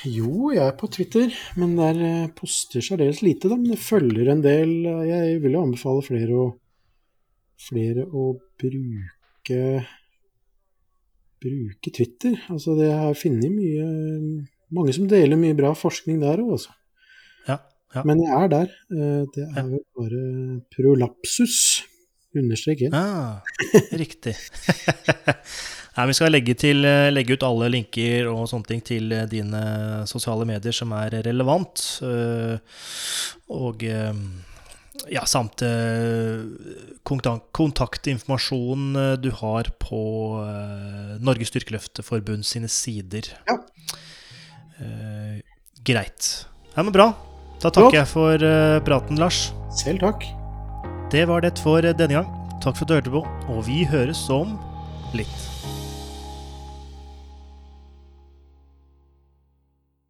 [0.06, 3.56] Jo, jeg er på Twitter, men der eh, poster særdeles lite, da.
[3.58, 4.74] Men det følger en del
[5.10, 6.50] Jeg vil jo anbefale flere å,
[7.70, 9.62] flere å bruke
[11.40, 12.36] bruke Twitter.
[12.52, 13.86] Altså, det har funnet mye
[14.70, 16.76] Mange som deler mye bra forskning der òg, altså.
[17.48, 17.56] Ja,
[17.96, 18.04] ja.
[18.06, 18.76] Men jeg er der.
[18.94, 20.26] Eh, det er jo bare
[20.76, 21.56] prolapsus.
[22.38, 23.40] Understrek Ja, Ah,
[23.98, 24.36] riktig.
[25.98, 29.26] Nei, Vi skal legge, til, eh, legge, ut alle linker og sånne ting til eh,
[29.30, 29.64] dine
[30.10, 32.02] sosiale medier som er relevant.
[32.06, 32.58] Eh,
[33.50, 33.84] og
[35.10, 35.64] ja, samt
[37.08, 38.84] kontaktinformasjon
[39.24, 40.02] du har på
[41.24, 43.32] Norges Styrkeløfteforbund sine sider.
[43.50, 43.58] Ja.
[45.88, 46.30] Greit.
[46.76, 47.10] Ja, men bra.
[47.64, 48.50] Da takker jeg for
[48.86, 49.48] praten, Lars.
[49.82, 50.28] Selv takk.
[51.10, 52.30] Det var det for denne gang.
[52.62, 54.60] Takk for at du hørte på, og vi høres om
[55.18, 55.59] litt.